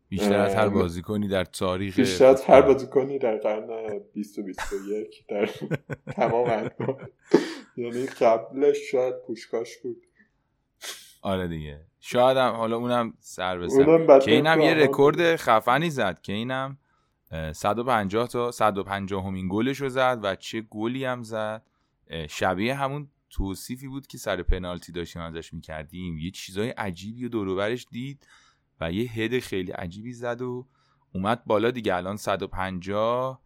بیشتر 0.09 0.39
از 0.39 0.55
هر 0.55 0.69
بازیکنی 0.69 1.29
در 1.29 1.45
تاریخ 1.45 1.97
بیشتر 1.97 2.27
از 2.27 2.45
هر 2.45 2.63
بازیکنی 2.63 3.19
در 3.19 3.37
قرن 3.37 4.01
20 4.13 4.39
و 4.39 4.43
21 4.43 5.27
در 5.29 5.51
تمام 6.17 6.71
یعنی 7.77 8.07
قبلش 8.07 8.91
شاید 8.91 9.15
پوشکاش 9.27 9.79
بود. 9.79 10.07
آره 11.23 11.49
دیگه. 11.49 11.81
شاید 12.01 12.37
هم 12.37 12.55
حالا 12.55 12.77
اونم 12.77 13.15
سر 13.21 13.59
بسن 13.59 14.19
که 14.19 14.31
اینم 14.31 14.61
یه 14.61 14.75
رکورد 14.75 15.37
خفنی 15.37 15.91
زد. 15.91 16.21
که 16.23 16.33
اینم 16.33 16.79
150 17.53 18.29
تا 18.29 18.51
150 18.51 19.27
همین 19.27 19.49
گلش 19.51 19.81
رو 19.81 19.89
زد 19.89 20.21
و 20.23 20.37
چه 20.37 20.61
گلی 20.61 21.05
هم 21.05 21.23
زد. 21.23 21.63
شبیه 22.29 22.75
همون 22.75 23.09
توصیفی 23.31 23.89
بود 23.89 24.07
که 24.07 24.19
سر 24.19 24.43
پنالتی 24.43 24.93
داشتیم 24.93 25.23
ازش 25.23 25.55
می‌کردیم. 25.55 26.19
یه 26.19 26.31
چیزای 26.31 26.69
عجیبی 26.69 27.25
و 27.25 27.29
دوروبرش 27.29 27.87
دید 27.91 28.27
و 28.81 28.93
یه 28.93 29.11
هد 29.13 29.39
خیلی 29.39 29.73
عجیبی 29.73 30.13
زد 30.13 30.43
و 30.43 30.67
اومد 31.15 31.45
بالا 31.45 31.71
دیگه. 31.71 31.95
الان 31.95 32.17
150 32.17 33.43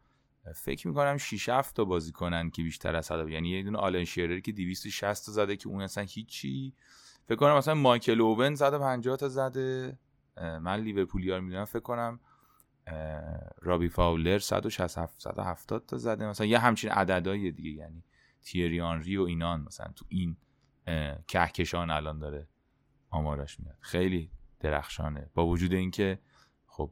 فکر 0.55 0.89
می‌کنم 0.89 1.17
6 1.17 1.49
7 1.49 1.77
تا 1.77 1.85
بازی 1.85 2.13
کنن 2.13 2.51
که 2.51 2.63
بیشتر 2.63 2.97
از 2.97 3.07
100 3.07 3.29
یعنی 3.29 3.49
یه 3.49 3.63
دونه 3.63 3.79
آلن 3.79 4.05
شیرر 4.05 4.41
که 4.41 4.53
260 4.53 5.27
تا 5.27 5.33
زده 5.33 5.57
که 5.57 5.69
اون 5.69 5.83
اصلا 5.83 6.05
هیچی. 6.05 6.75
فکر 7.29 7.37
کنم 7.37 7.57
مثلا 7.57 7.75
مایکل 7.75 8.21
اوون 8.21 8.55
150 8.55 9.17
تا 9.17 9.29
زده. 9.29 9.99
من 10.37 10.81
لیورپولیار 10.81 11.41
می‌دونم. 11.41 11.65
فکر 11.65 11.81
کنم 11.81 12.21
رابی 13.63 13.89
فاولر 13.89 14.39
167 14.39 15.23
170 15.23 15.87
تا 15.87 15.99
زده. 15.99 16.27
مثلا 16.27 16.47
یه 16.47 16.59
همچین 16.59 16.91
عددهای 16.91 17.51
دیگه 17.51 17.71
یعنی 17.71 18.03
تیری 18.43 18.81
آنری 18.81 19.17
و 19.17 19.23
اینان. 19.23 19.61
مثلا 19.61 19.93
تو 19.97 20.05
این 20.09 20.37
کهکشان 21.29 21.91
الان 21.91 22.19
داره 22.19 22.49
آمارش 23.11 23.61
میاد. 23.61 23.77
خیلی 23.81 24.31
درخشانه. 24.61 25.31
با 25.35 25.47
وجود 25.47 25.73
اینکه 25.73 26.19
خب 26.67 26.91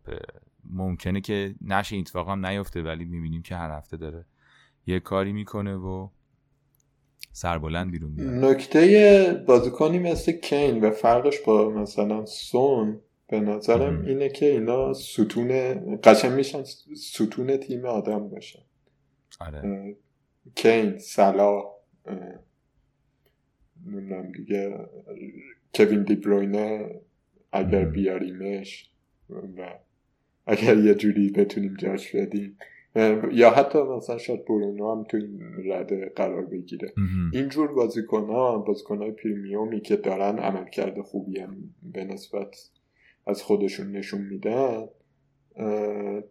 ممکنه 0.64 1.20
که 1.20 1.54
نشه 1.60 1.94
این 1.94 2.00
اتفاق 2.00 2.28
هم 2.28 2.46
نیفته 2.46 2.82
ولی 2.82 3.04
می‌بینیم 3.04 3.42
که 3.42 3.56
هر 3.56 3.70
هفته 3.70 3.96
داره 3.96 4.24
یه 4.86 5.00
کاری 5.00 5.32
می‌کنه 5.32 5.74
و 5.74 6.08
سربلند 7.32 7.90
بیرون 7.90 8.10
میاد. 8.10 8.44
نکته 8.44 9.44
بازیکنی 9.48 9.98
مثل 9.98 10.32
کین 10.32 10.84
و 10.84 10.90
فرقش 10.90 11.40
با 11.46 11.70
مثلا 11.70 12.26
سون 12.26 13.00
به 13.34 13.40
نظرم 13.40 14.04
اینه 14.04 14.28
که 14.28 14.46
اینا 14.46 14.92
ستون 14.92 15.48
قشن 15.96 16.34
میشن 16.34 16.62
ستون 16.96 17.56
تیم 17.56 17.84
آدم 17.84 18.28
باشن. 18.28 18.62
آره. 19.40 19.96
کین 20.54 20.98
سلا 20.98 21.62
نمی‌دونم 23.86 24.32
دیگه 24.32 24.78
کوین 25.74 26.02
دیبروینه 26.02 27.00
اگر 27.52 27.84
بیاریمش 27.84 28.90
و 29.30 29.78
اگر 30.46 30.78
یه 30.78 30.94
جوری 30.94 31.30
بتونیم 31.30 31.74
جاش 31.74 32.16
بدیم. 32.16 32.58
یا 33.32 33.50
حتی 33.50 33.78
مثلا 33.82 34.18
شاید 34.18 34.44
برونو 34.44 34.96
هم 34.96 35.04
تو 35.04 35.16
این 35.16 35.40
رده 35.64 36.12
قرار 36.16 36.46
بگیره. 36.46 36.92
اینجور 37.32 37.72
بازیکن 37.72 38.26
ها 38.26 38.58
بازیکن 38.58 38.98
های 38.98 39.10
پریمیومی 39.10 39.80
که 39.80 39.96
دارن 39.96 40.38
عمل 40.38 40.68
کرده 40.68 41.02
خوبی 41.02 41.40
هم 41.40 41.56
به 41.82 42.04
نسبت 42.04 42.70
از 43.26 43.42
خودشون 43.42 43.92
نشون 43.92 44.20
میدن 44.20 44.88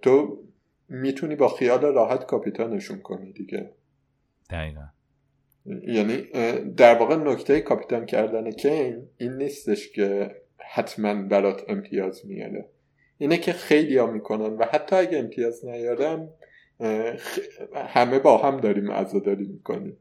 تو 0.02 0.44
می‌تونی 0.90 1.36
با 1.36 1.48
خیال 1.48 1.82
راحت 1.82 2.26
کاپیتانشون 2.26 3.00
کنی 3.00 3.34
دیگه. 3.34 3.72
دقیقا. 4.50 4.86
یعنی 5.88 6.22
در 6.78 7.00
واقع 7.00 7.16
نکته 7.16 7.62
کاپیتان 7.62 8.06
کردن 8.06 8.52
کین 8.52 9.08
این 9.18 9.34
نیستش 9.34 9.92
که 9.92 10.36
حتما 10.74 11.24
برات 11.24 11.64
امتیاز 11.68 12.26
میاره. 12.26 12.70
اینه 13.18 13.38
که 13.38 13.54
خیلی 13.54 13.98
ها 13.98 14.08
می‌کنن 14.08 14.58
و 14.58 14.66
حتی 14.72 14.96
اگه 14.96 15.18
امتیاز 15.18 15.66
نیارم 15.66 16.30
همه 17.76 18.20
با 18.20 18.38
هم 18.38 18.60
داریم 18.60 18.92
عزاداری 18.92 19.46
می‌کنیم. 19.48 19.98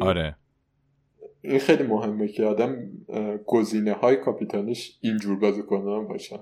آره. 0.00 0.36
این 1.46 1.58
خیلی 1.58 1.82
مهمه 1.82 2.28
که 2.28 2.44
آدم 2.44 2.90
گزینه 3.46 3.92
های 3.92 4.16
کاپیتانیش 4.16 4.98
اینجور 5.00 5.38
بازیکنن 5.38 6.08
باشن 6.08 6.38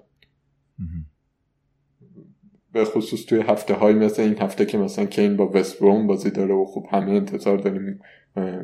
به 2.73 2.85
خصوص 2.85 3.25
توی 3.27 3.41
هفته 3.41 3.75
های 3.75 3.95
مثل 3.95 4.23
این 4.23 4.39
هفته 4.39 4.67
که 4.67 4.79
مثلا 4.79 5.05
کین 5.05 5.37
با 5.37 5.51
وست 5.55 5.83
بازی 5.83 6.31
داره 6.31 6.55
و 6.55 6.65
خوب 6.65 6.87
همه 6.91 7.13
انتظار 7.13 7.59
داریم 7.59 8.01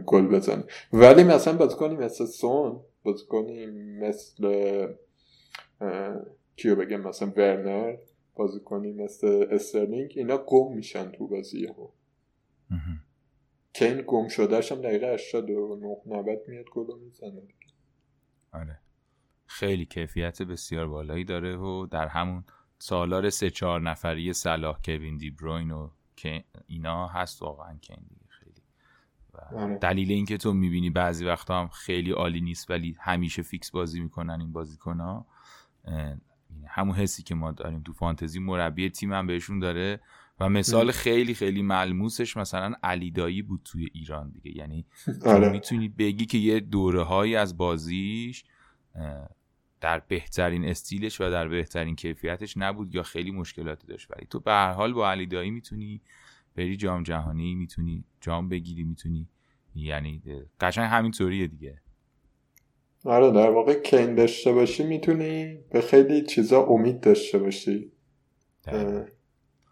گل 0.07 0.27
بزنه. 0.27 0.65
ولی 0.93 1.25
مثلا 1.25 1.57
بازیکنی 1.57 1.97
مثل 1.97 2.25
سون 2.27 2.81
بازیکنی 3.03 3.67
مثل 4.01 4.87
کیو 6.57 6.77
بگم 6.77 7.01
مثلا 7.01 7.33
ورنر 7.37 7.97
بازیکنی 8.35 8.93
مثل 8.93 9.47
استرلینگ 9.51 10.13
اینا 10.17 10.39
گم 10.47 10.73
میشن 10.75 11.11
تو 11.11 11.29
بازی 11.29 11.67
ها 11.67 11.93
کین 13.81 14.05
گم 14.07 14.29
شدهش 14.29 14.73
هم 14.73 14.81
دقیقه 14.81 15.15
89 15.15 15.97
90 16.07 16.39
میاد 16.49 16.65
گل 16.73 16.99
می‌زنه. 16.99 17.43
آره. 18.53 18.79
خیلی 19.47 19.87
کیفیت 19.87 20.43
بسیار 20.43 20.89
بالایی 20.89 21.25
داره 21.25 21.57
و 21.57 21.87
در 21.87 22.09
همون 22.09 22.45
سالار 22.79 23.31
سه 23.31 23.51
چهار 23.51 23.81
نفری 23.81 24.33
صلاح 24.33 24.81
کوین 24.85 25.17
دی 25.17 25.31
بروین 25.31 25.71
و 25.71 25.91
اینا 26.67 27.07
هست 27.07 27.43
واقعا 27.43 27.79
کین 27.83 28.07
دیگه 28.09 28.27
خیلی. 28.29 28.63
و 29.35 29.57
آره. 29.57 29.79
دلیل 29.79 30.13
اینکه 30.13 30.37
تو 30.37 30.53
می‌بینی 30.53 30.91
بعضی 30.91 31.25
وقتا 31.25 31.61
هم 31.61 31.69
خیلی 31.69 32.11
عالی 32.11 32.41
نیست 32.41 32.71
ولی 32.71 32.97
همیشه 33.01 33.43
فیکس 33.43 33.71
بازی 33.71 34.01
می‌کنن 34.01 34.41
این 34.41 34.53
بازیکن 34.53 35.01
ها 35.01 35.27
همون 36.67 36.95
حسی 36.95 37.23
که 37.23 37.35
ما 37.35 37.53
داریم 37.53 37.83
تو 37.83 37.93
فانتزی 37.93 38.41
مربی 38.41 38.91
تیم 38.91 39.13
هم 39.13 39.27
بهشون 39.27 39.59
داره. 39.59 40.01
و 40.41 40.49
مثال 40.49 40.91
خیلی 40.91 41.35
خیلی 41.35 41.63
ملموسش 41.63 42.37
مثلا 42.37 42.75
علی 42.83 43.11
دایی 43.11 43.43
بود 43.43 43.61
توی 43.65 43.89
ایران 43.93 44.31
دیگه. 44.31 44.57
یعنی 44.57 44.87
آره. 45.27 45.49
می‌تونی 45.49 45.89
بگی 45.89 46.27
که 46.27 46.39
یه 46.39 46.61
دوره 46.61 47.03
هایی 47.03 47.37
از 47.37 47.57
بازیش 47.57 48.45
در 49.81 49.99
بهترین 50.09 50.65
استیلش 50.65 51.21
و 51.21 51.31
در 51.31 51.49
بهترین 51.49 51.97
کیفیتش 51.97 52.57
نبود 52.57 52.95
یا 52.95 53.03
خیلی 53.03 53.31
مشکلاتی 53.31 53.87
داشت. 53.87 54.11
ولی 54.11 54.27
تو 54.31 54.41
به 54.41 54.51
هر 54.51 54.73
حال 54.73 54.93
با 54.93 55.11
علی 55.11 55.27
دایی 55.27 55.51
می‌تونی 55.51 56.01
بری 56.57 56.77
جام 56.77 57.03
جهانی 57.03 57.55
می‌تونی 57.55 58.05
جام 58.21 58.49
بگیری 58.49 58.85
می‌تونی 58.85 59.29
یعنی 59.75 60.23
قشنگ 60.61 60.85
همینطوریه 60.85 61.47
دیگه. 61.47 61.79
آره 63.05 63.31
در 63.31 63.51
واقع 63.51 63.83
کین 63.83 64.15
داشته 64.15 64.53
باشی 64.53 64.87
می‌تونی 64.87 65.59
به 65.71 65.81
خیلی 65.81 66.23
چیزا 66.23 66.65
امید 66.65 67.01
داشته 67.01 67.39
باشی. 67.39 67.93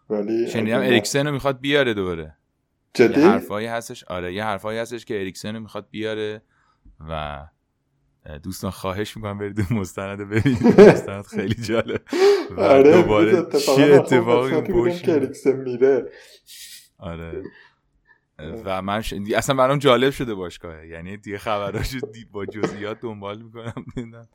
ولی 0.09 0.47
شنیدم 0.47 0.79
اریکسن 0.79 1.27
رو 1.27 1.33
می‌خواد 1.33 1.59
بیاره 1.59 1.93
دوباره. 1.93 2.35
جدی؟ 2.93 3.19
یه 3.19 3.27
حرفایی 3.27 3.67
هستش 3.67 4.03
آره 4.03 4.33
یه 4.33 4.43
حرفایی 4.43 4.79
هستش 4.79 5.05
که 5.05 5.19
اریکسن 5.19 5.55
رو 5.55 5.61
می‌خواد 5.61 5.87
بیاره 5.91 6.41
و 7.09 7.45
دوستان 8.43 8.71
خواهش 8.71 9.17
می‌کنم 9.17 9.37
برید 9.37 9.73
مستند 9.73 10.19
ببینید. 10.29 10.79
مستند 10.89 11.25
خیلی 11.25 11.55
جالب. 11.55 12.01
و 12.51 12.61
آره 12.61 13.01
دوباره 13.01 13.45
چه 13.75 13.81
اتفاقی 13.81 14.61
پشت 14.61 15.03
که 15.03 15.13
اریکسن 15.13 15.55
میره. 15.55 16.09
آره. 16.97 17.43
و 18.65 18.81
من 18.81 19.01
ش... 19.01 19.13
اصلا 19.35 19.55
برام 19.55 19.77
جالب 19.77 20.09
شده 20.09 20.33
باشگاه 20.33 20.87
یعنی 20.87 21.17
دیگه 21.17 21.37
خبراشو 21.37 21.99
دی... 21.99 22.25
با 22.25 22.45
جزئیات 22.45 22.99
دنبال 22.99 23.41
می‌کنم. 23.41 23.85
ببینم 23.95 24.27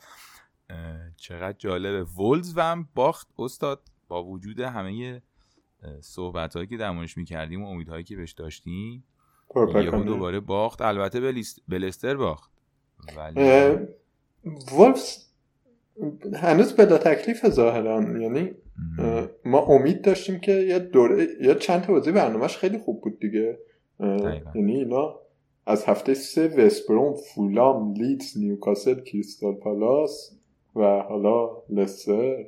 چقدر 1.17 1.57
جالبه. 1.59 2.05
ولز 2.05 2.53
و 2.57 2.61
هم 2.61 2.89
باخت 2.95 3.29
استاد. 3.39 3.83
با 4.09 4.25
وجود 4.25 4.61
همه 4.61 5.23
صحبت 6.01 6.55
هایی 6.55 6.67
که 6.67 6.77
در 6.77 6.91
موردش 6.91 7.17
می‌کردیم 7.17 7.63
و 7.63 7.69
امیدهایی 7.69 8.05
که 8.05 8.17
بهش 8.17 8.33
داشتیم 8.33 9.05
یهو 9.57 10.05
دوباره 10.05 10.41
باخت. 10.41 10.83
البته 10.83 11.21
به 11.21 11.35
بلستر 11.69 12.17
باخت. 12.17 12.51
ولی 13.17 13.41
ولفز 14.79 15.25
هنوز 16.35 16.77
بلا 16.77 16.99
تکلیف 16.99 17.49
ظاهرا. 17.49 18.21
یعنی 18.21 18.51
ما 19.45 19.59
امید 19.59 20.03
داشتیم 20.03 20.41
که 20.41 20.53
یه 20.53 20.79
دوره 20.79 21.27
یا 21.41 21.55
چند 21.55 21.83
تا 21.83 21.93
بازی 21.93 22.13
برنامهش 22.13 22.57
خیلی 22.57 22.79
خوب 22.79 23.01
بود 23.01 23.21
دیگه. 23.21 23.59
یعنی 24.55 24.77
اینا 24.77 25.21
از 25.67 25.85
هفته 25.85 26.15
سه 26.15 26.49
وستبروم 26.49 27.15
فولام 27.15 27.93
لیدز 27.93 28.39
نیوکاسل 28.39 29.01
کریستال 29.01 29.55
پالاس 29.55 30.37
و 30.77 30.81
حالا 30.81 31.63
لستر 31.71 32.45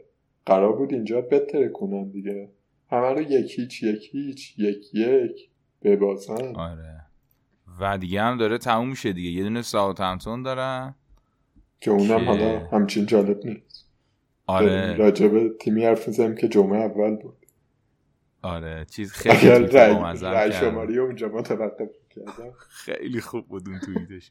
قرار 0.47 0.77
بود 0.77 0.93
اینجا 0.93 1.21
بتره 1.21 1.69
کنن 1.69 2.09
دیگه. 2.09 2.49
همه 2.91 3.13
رو 3.13 3.21
یک 3.21 3.59
هیچ 3.59 3.83
یک 3.83 4.09
هیچ 4.13 4.59
یک 4.59 4.95
یک 4.95 5.51
ببازن 5.83 6.57
آره. 6.57 7.01
و 7.81 7.99
دیگه 7.99 8.23
هم 8.23 8.39
داره 8.39 8.59
تموم 8.59 8.89
میشه 8.89 9.13
دیگه. 9.13 9.31
یه 9.31 9.43
دونه 9.43 9.63
ساوثهمپتون 9.63 10.43
دارن. 10.43 10.95
که 11.81 11.91
اونم 11.91 12.25
حالا 12.25 12.59
همچین 12.59 13.07
جالب 13.07 13.47
نیست. 13.47 13.87
آره. 14.47 14.97
راجبه 14.97 15.51
تیمی 15.61 15.85
حرف 15.85 16.09
می‌زنیم 16.09 16.35
که 16.35 16.49
جمعه 16.49 16.79
اول 16.79 17.17
بود. 17.17 17.46
آره 18.43 18.87
چیز 18.91 19.13
خیلی 19.13 19.67
رای. 19.67 20.53
شماری 20.53 20.99
اونجا 20.99 21.29
متوقف 21.29 21.89
کردم. 22.11 22.53
خیلی 22.69 23.21
خوب 23.21 23.49
بود 23.49 23.69
اون 23.69 23.79
توییتش 23.79 24.31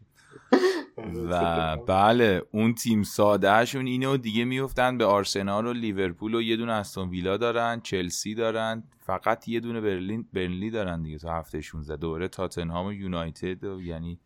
و 1.29 1.77
بله 1.87 2.41
اون 2.51 2.73
تیم 2.73 3.03
سادهشون 3.03 3.85
اینه 3.87 4.07
و 4.07 4.17
دیگه 4.17 4.45
میفتن 4.45 4.97
به 4.97 5.05
آرسنال 5.05 5.65
و 5.67 5.73
لیورپول 5.73 6.35
و 6.35 6.41
یه 6.41 6.55
دونه 6.57 6.73
استون 6.73 7.09
ویلا 7.09 7.37
دارن 7.37 7.79
چلسی 7.81 8.35
دارن 8.35 8.83
فقط 8.99 9.47
یه 9.47 9.59
دونه 9.59 9.81
برلین 9.81 10.27
برنلی 10.33 10.71
دارن 10.71 11.01
دیگه 11.03 11.17
تا 11.17 11.33
هفته 11.33 11.61
16 11.61 11.95
دوره 11.97 12.27
تاتنهام 12.27 12.85
و 12.85 12.93
یونایتد 12.93 13.63
و 13.63 13.81
یعنی 13.81 14.19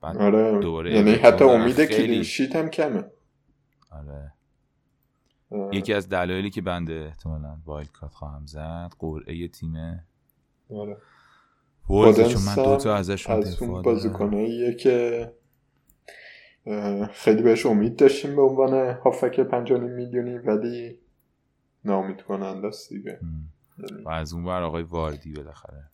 بعد 0.00 0.16
آره 0.16 0.58
دوره 0.60 0.94
یعنی 0.94 1.12
حتی. 1.12 1.44
امید 1.44 1.76
خیلی- 1.76 1.94
کلین 1.96 2.22
شیت 2.22 2.56
هم 2.56 2.68
کمه. 2.70 3.04
آره. 3.92 4.32
یکی 5.72 5.92
از 5.94 6.08
دلایلی 6.08 6.50
که 6.50 6.62
بنده 6.62 6.92
احتمالا 6.92 7.56
وایلد 7.64 7.92
کات 7.92 8.12
خواهم 8.12 8.46
زد 8.46 8.90
قرعه 8.98 9.48
تیم 9.48 9.74
آره. 10.70 10.96
چون 11.88 11.96
من 11.98 12.14
پودنس 12.14 12.58
دو 12.58 12.76
تا 12.76 12.92
هم 12.92 12.98
ازش 12.98 13.26
از 13.26 13.62
اون 13.62 13.82
بازیکناییه 13.82 14.74
که 14.74 15.32
خیلی 17.12 17.42
بهش 17.42 17.66
امید 17.66 17.96
داشتیم 17.96 18.36
به 18.36 18.42
عنوان 18.42 18.90
هافک 19.04 19.40
پنجانی 19.40 19.88
میلیونی 19.88 20.38
ولی 20.38 20.98
نامید 21.84 22.22
کننده 22.22 22.66
است 22.68 22.88
دیگه. 22.88 23.18
یعنی- 23.78 24.04
و 24.04 24.08
از 24.08 24.32
اون 24.32 24.44
ور 24.44 24.62
آقای 24.62 24.82
واردی 24.82 25.32
بالاخره. 25.32 25.90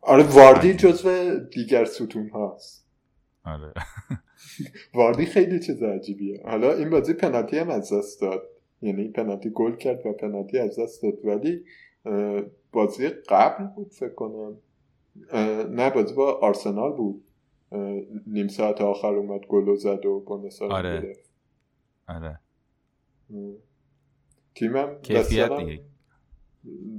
آره 0.00 0.22
واردی. 0.22 0.74
جزو 0.74 1.38
دیگر 1.38 1.84
ستون 1.84 2.28
هاست 2.28 2.86
آره. 3.44 3.72
واردی 4.94 5.26
خیلی 5.26 5.60
چیز 5.60 5.82
عجیبیه. 5.82 6.42
حالا 6.44 6.72
این 6.72 6.90
بازی 6.90 7.12
پنالتی 7.12 7.58
هم 7.58 7.70
از 7.70 7.92
دست 7.92 8.20
داد. 8.20 8.42
یعنی 8.82 9.08
پنالتی 9.08 9.50
گل 9.50 9.76
کرد 9.76 10.06
و 10.06 10.12
پنالتی 10.12 10.58
از 10.58 10.78
دست 10.78 11.02
داد 11.02 11.24
ولی 11.24 11.64
بازی 12.72 13.08
قبل 13.08 13.64
بود 13.64 13.92
فکر 13.92 14.14
کنم 14.14 14.58
نه 15.70 15.90
بازی 15.90 16.14
با 16.14 16.32
آرسنال 16.32 16.92
بود 16.92 17.24
نیم 18.26 18.48
ساعت 18.48 18.80
آخر 18.80 19.14
اومد 19.14 19.40
گل 19.46 19.68
و 19.68 19.76
زد 19.76 20.06
و 20.06 20.20
بونس 20.20 20.62
آره. 20.62 21.00
گرفت 21.00 21.30
آره. 22.08 22.40
تیمم 24.54 24.98
کیفیت 25.02 25.56
دیگه. 25.56 25.84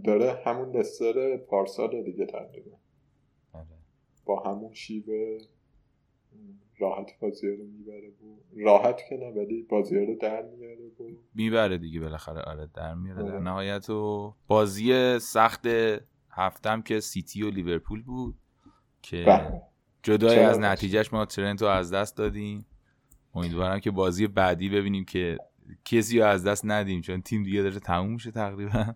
داره 0.04 0.42
همون 0.46 0.78
لستر 0.78 1.38
پارسال 1.38 2.04
دیگه 2.04 2.26
تقریبا 2.26 2.78
آره. 3.54 3.68
با 4.26 4.40
همون 4.40 4.74
شیوه 4.74 5.38
راحت 6.84 7.20
بازی 7.20 7.48
رو 7.48 7.66
می‌بره 7.66 8.08
و 8.08 8.38
راحت 8.66 9.02
که 9.10 9.18
نه 9.18 9.26
ولی 9.26 9.62
بازی 9.70 10.06
رو 10.06 10.16
در 10.16 10.42
میاره 10.42 10.86
و 11.00 11.04
می‌بره 11.36 11.78
دیگه 11.78 12.00
بالاخره 12.00 12.42
آره 12.42 12.70
در 12.76 12.94
میاره 12.94 13.24
در 13.24 13.32
آره. 13.32 13.44
نهایت 13.44 13.90
و 13.90 14.34
بازی 14.48 15.20
سخت 15.20 15.68
هفتم 16.32 16.82
که 16.82 17.00
سیتی 17.00 17.44
و 17.44 17.50
لیورپول 17.50 18.04
بود 18.04 18.36
که 19.02 19.24
بله. 19.28 19.62
جدای 20.04 20.40
از؟ 20.40 20.60
نتیجهش 20.60 21.14
ما 21.14 21.26
ترنت 21.26 21.62
رو 21.62 21.68
از 21.68 21.94
دست 21.94 22.18
دادیم 22.18 22.66
امیدوارم 23.36 23.80
که 23.80 23.92
بازی 23.92 24.28
بعدی 24.28 24.70
ببینیم 24.70 25.06
که 25.06 25.38
کسی 25.86 26.20
رو 26.20 26.26
از 26.26 26.44
دست 26.44 26.66
ندیم 26.66 27.02
چون 27.02 27.22
تیم 27.22 27.44
دیگه 27.44 27.62
داره 27.62 27.80
تموم 27.80 28.14
میشه 28.14 28.32
تقریبا 28.32 28.96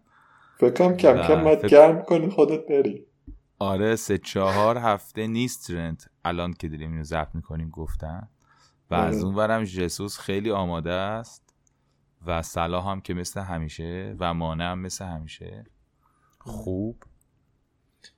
فکرم 0.59 0.97
کم 0.97 1.21
کم 1.27 1.43
باید 1.43 1.59
فکر- 1.59 1.67
گرم 1.67 2.01
کنی 2.01 2.29
خودت 2.29 2.67
بری 2.67 3.05
آره 3.59 3.95
سه 3.95 4.17
چهار 4.17 4.77
هفته 4.77 5.27
نیست 5.27 5.67
ترنت 5.67 6.09
الان 6.27 6.53
که 6.53 6.67
داریم 6.67 6.91
اینو 6.91 7.03
ضبط 7.03 7.35
می‌کنیم 7.35 7.69
گفتن 7.69 8.27
و 8.91 8.95
آره. 8.95 9.03
از 9.03 9.23
اون 9.23 9.35
برم 9.35 9.63
ژسوس 9.63 10.19
خیلی 10.19 10.51
آماده 10.51 10.91
است 10.91 11.53
و 12.25 12.41
صلاح 12.41 12.89
هم 12.89 13.01
که 13.01 13.13
مثل 13.13 13.41
همیشه 13.41 14.15
و 14.19 14.33
مانع 14.33 14.71
هم 14.71 14.79
مثل 14.79 15.05
همیشه. 15.05 15.63
خوب. 16.39 17.03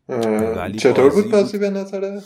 ولی 0.08 0.80
چطور 0.80 1.10
بود 1.10 1.32
بازی 1.32 1.58
به 1.58 1.69
نظره؟ 1.69 2.22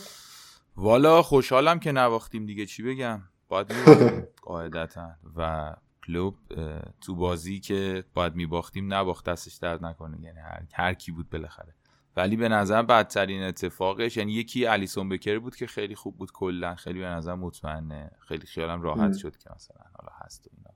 والا 0.76 1.22
خوشحالم 1.22 1.78
که 1.78 1.92
نباختیم 1.92 2.46
دیگه 2.46 2.66
چی 2.66 2.82
بگم؟ 2.82 3.22
باید 3.48 3.72
قاعدتا. 4.42 5.10
و 5.36 5.72
کلوب 6.06 6.36
تو 7.00 7.14
بازی 7.16 7.60
که 7.60 8.04
باید 8.14 8.34
میباختیم 8.34 8.94
نباخت 8.94 9.24
دستش 9.24 9.54
درد 9.54 9.84
نکنه. 9.84 10.20
یعنی 10.20 10.38
هر, 10.38 10.62
هر 10.72 10.94
کی 10.94 11.12
بود 11.12 11.30
بالاخره. 11.30 11.74
ولی 12.16 12.36
به 12.36 12.48
نظر 12.48 12.82
بدترین 12.82 13.42
اتفاقش 13.42 14.16
یعنی 14.16 14.32
یکی 14.32 14.66
الیسون 14.66 15.08
بکر 15.08 15.38
بود 15.38 15.56
که 15.56 15.66
خیلی 15.66 15.94
خوب 15.94 16.16
بود 16.16 16.32
کلا. 16.32 16.74
خیلی 16.74 16.98
به 16.98 17.06
نظر 17.06 17.34
مطمئنه. 17.34 18.10
خیلی 18.28 18.46
خیالم 18.46 18.82
راحت. 18.82 19.16
شد 19.16 19.36
که 19.36 19.50
مثلا 19.54 19.80
حالا 19.92 20.12
هست 20.24 20.48
اینا. 20.56 20.70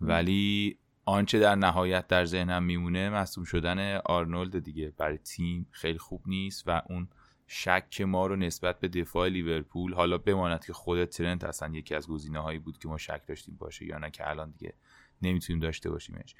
ولی 0.00 0.78
آنچه 1.04 1.38
در 1.38 1.54
نهایت 1.54 2.06
در 2.06 2.24
ذهنم 2.24 2.62
میمونه 2.62 3.10
مصوم 3.10 3.44
شدن 3.44 3.96
آرنولد 3.96 4.58
دیگه. 4.58 4.92
برای 4.96 5.18
تیم 5.18 5.68
خیلی 5.70 5.98
خوب 5.98 6.22
نیست 6.26 6.64
و 6.66 6.82
اون 6.88 7.08
شک 7.46 8.00
ما 8.00 8.26
رو 8.26 8.36
نسبت 8.36 8.80
به 8.80 8.88
دفاع 8.88 9.28
لیورپول 9.28 9.94
حالا 9.94 10.18
بماند 10.18 10.64
که 10.64 10.72
خود 10.72 11.04
ترنت 11.04 11.44
اصلا 11.44 11.74
یکی 11.74 11.94
از 11.94 12.08
گزینه 12.08 12.38
هایی 12.38 12.58
بود 12.58 12.78
که 12.78 12.88
ما 12.88 12.98
شک 12.98 13.22
داشتیم 13.26 13.56
باشه 13.56 13.86
یا 13.86 13.98
نه 13.98 14.10
که 14.10 14.30
الان 14.30 14.50
دیگه 14.50 14.74
نمی‌تونیم 15.22 15.60
داشته 15.60 15.90
باشیمش. 15.90 16.34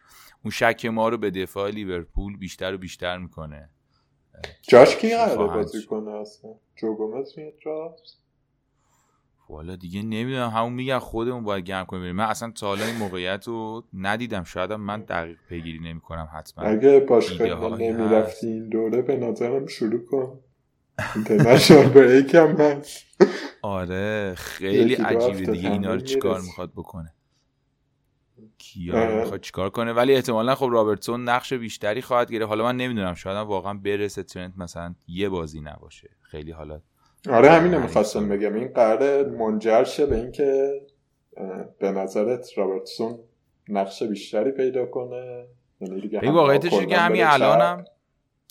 اون 0.45 0.51
شک 0.51 0.87
ما 0.87 1.09
رو 1.09 1.19
به 1.19 1.31
دفاع 1.31 1.71
لیورپول 1.71 2.37
بیشتر 2.37 2.75
و 2.75 2.79
بیشتر 2.79 3.19
می‌کنه. 3.19 3.71
جاش 4.63 4.97
کی 4.97 5.15
قراره 5.17 5.37
بازی. 5.57 5.87
کنه 5.87 6.11
اصلا؟ 6.11 6.51
جو 6.77 6.95
گومز 6.95 7.33
میاد 7.39 7.53
راست؟ 7.65 8.19
والا 9.49 9.77
دیگه 9.77 10.03
نمی‌دونم 10.03 10.51
همون 10.51 10.73
میگن 10.73 10.99
خودمون 10.99 11.45
باید 11.45 11.65
گرم 11.65 11.85
کنیم 11.87 12.03
بریم. 12.03 12.17
من 12.17 12.25
اصلا 12.25 12.51
تا 12.51 12.67
حالا 12.67 12.85
این 12.85 12.97
موقعیت 12.97 13.45
رو 13.49 13.85
ندیدم 13.95 14.45
شاید 14.45 14.73
من 14.73 15.01
دقیق 15.01 15.39
پیگیری 15.49 15.79
نمی‌کنم 15.79 16.29
حتما 16.35 16.65
اگه 16.65 17.01
باشگاه 17.01 17.79
نمی‌رفتی 17.79 18.47
این 18.47 18.69
دوره 18.69 19.03
به 19.03 19.17
نظرم 19.17 19.67
شروع 19.67 20.05
کن 20.05 20.41
اینترنشنال 21.15 21.89
بریک 21.89 22.35
هم 22.43 22.57
هست 22.57 23.05
آره 23.63 24.35
خیلی 24.35 24.95
عجیبه 24.95 25.53
دیگه 25.53 25.73
اینا 25.73 25.95
رو 25.95 26.01
چیکار. 26.01 26.41
می‌خواد 26.41 26.73
بکنه 26.77 27.15
کیا 28.59 29.03
آره. 29.03 29.21
می‌خواد 29.21 29.41
چیکار 29.41 29.71
کنه. 29.71 29.93
ولی 29.93 30.15
احتمالا 30.15 30.55
خب 30.55 30.69
رابرتسون 30.73 31.29
نقش 31.29 31.53
بیشتری 31.53 32.03
خواهد 32.03 32.33
گرفت. 32.33 32.49
حالا 32.49 32.65
من 32.65 32.77
نمی‌دونم 32.77 33.15
شاید 33.15 33.37
واقعا 33.37 33.75
برسه 33.75 34.23
ترنت 34.23 34.53
مثلا 34.57 34.95
یه 35.09 35.29
بازی 35.29 35.61
نباشه. 35.61 36.11
خیلی 36.23 36.51
حالا 36.51 36.81
آره 37.31 37.51
همینو. 37.51 37.81
می‌خواستم 37.81 38.29
بگم. 38.29 38.55
این 38.55 38.69
قراره 38.69 39.23
منجر 39.23 39.85
شه 39.85 40.07
به 40.07 40.17
اینکه 40.17 40.81
به 41.79 41.91
نظرت 41.93 42.59
رابرتسون 42.59 43.19
نقش 43.69 44.03
بیشتری 44.03 44.51
پیدا 44.51 44.87
کنه. 44.87 45.47
یعنی 45.81 46.01
این 46.01 46.25
هم 46.25 46.35
واقعیتش 46.35 46.87
که 46.87 46.97
همین 46.97 47.25
الانم. 47.25 47.85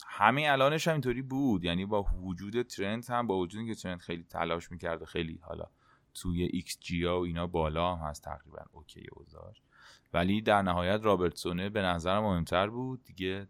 همین 0.08 0.49
الانش 0.49 0.88
هم 0.88 0.93
اینطوری 0.93 1.22
بود. 1.22 1.64
یعنی 1.64 1.86
با 1.86 2.05
وجود 2.24 2.62
ترنت 2.62 3.10
هم 3.10 3.28
با 3.28 3.38
وجود 3.38 3.60
اینکه 3.60 3.76
ترنت 3.76 4.01
خیلی 4.01 4.26
تلاش 4.30 4.72
می‌کرد 4.72 5.01
و 5.01 5.05
خیلی 5.05 5.39
حالا 5.41 5.66
توی 6.14 6.43
ایکس 6.43 6.78
جی 6.80 7.05
و 7.05 7.12
اینا 7.12 7.47
بالا 7.47 7.95
هم 7.95 8.10
هست 8.10 8.24
تقریبا 8.24 8.60
okay 8.72 9.05
اوضاعش 9.12 9.62
ولی 10.14 10.41
در 10.41 10.62
نهایت 10.62 10.99
رابرتسونه 11.03 11.70
به 11.70 11.82
نظرم 11.82 12.24
مهمتر 12.24 12.68
بود. 12.68 13.03
دیگه 13.03 13.47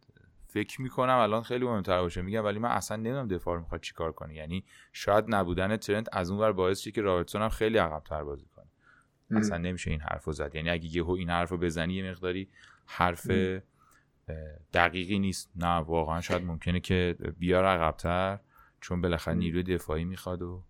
فکر 0.47 0.81
می‌کنم 0.81 1.17
الان 1.17 1.43
خیلی 1.43 1.65
مهمتر 1.65 2.01
باشه. 2.01 2.21
میگم 2.21 2.45
ولی 2.45 2.59
من 2.59 2.69
اصلا 2.69 2.97
نمی‌دونم 2.97 3.27
دفاع 3.27 3.55
رو 3.55 3.61
می‌خواد 3.61 3.81
چیکار 3.81 4.11
کنه. 4.11 4.33
یعنی 4.33 4.63
شاید 4.93 5.25
نبودن 5.27 5.77
ترنت 5.77 6.07
از 6.11 6.31
اون 6.31 6.39
ور 6.39 6.51
باعث 6.51 6.79
شه 6.79 6.91
که 6.91 7.01
رابرتسون 7.01 7.41
هم 7.41 7.49
خیلی 7.49 7.77
عقبتر 7.77 8.23
بازی 8.23 8.45
کنه. 8.55 8.65
ام. 9.31 9.37
اصلا 9.37 9.57
نمیشه 9.57 9.91
این 9.91 10.01
حرف 10.01 10.23
رو 10.23 10.33
زد. 10.33 10.55
یعنی 10.55 10.69
اگه 10.69 10.95
یهو 10.95 11.11
این 11.11 11.29
حرف 11.29 11.49
رو 11.49 11.57
بزنی 11.57 11.93
یه 11.93 12.11
مقداری 12.11 12.49
حرف 12.85 13.29
ام. 13.29 13.61
دقیقی 14.73 15.19
نیست. 15.19 15.51
نه 15.55 15.75
واقعا 15.77 16.21
شاید 16.21 16.43
ممکنه 16.43 16.79
که 16.79 17.15
بیار 17.37 17.65
عقبتر. 17.65 18.39
چون 18.81 19.01
بالاخره. 19.01 19.33
نیروی 19.33 19.63
دفاعی 19.63 20.05
می‌خواد 20.05 20.41
و 20.41 20.63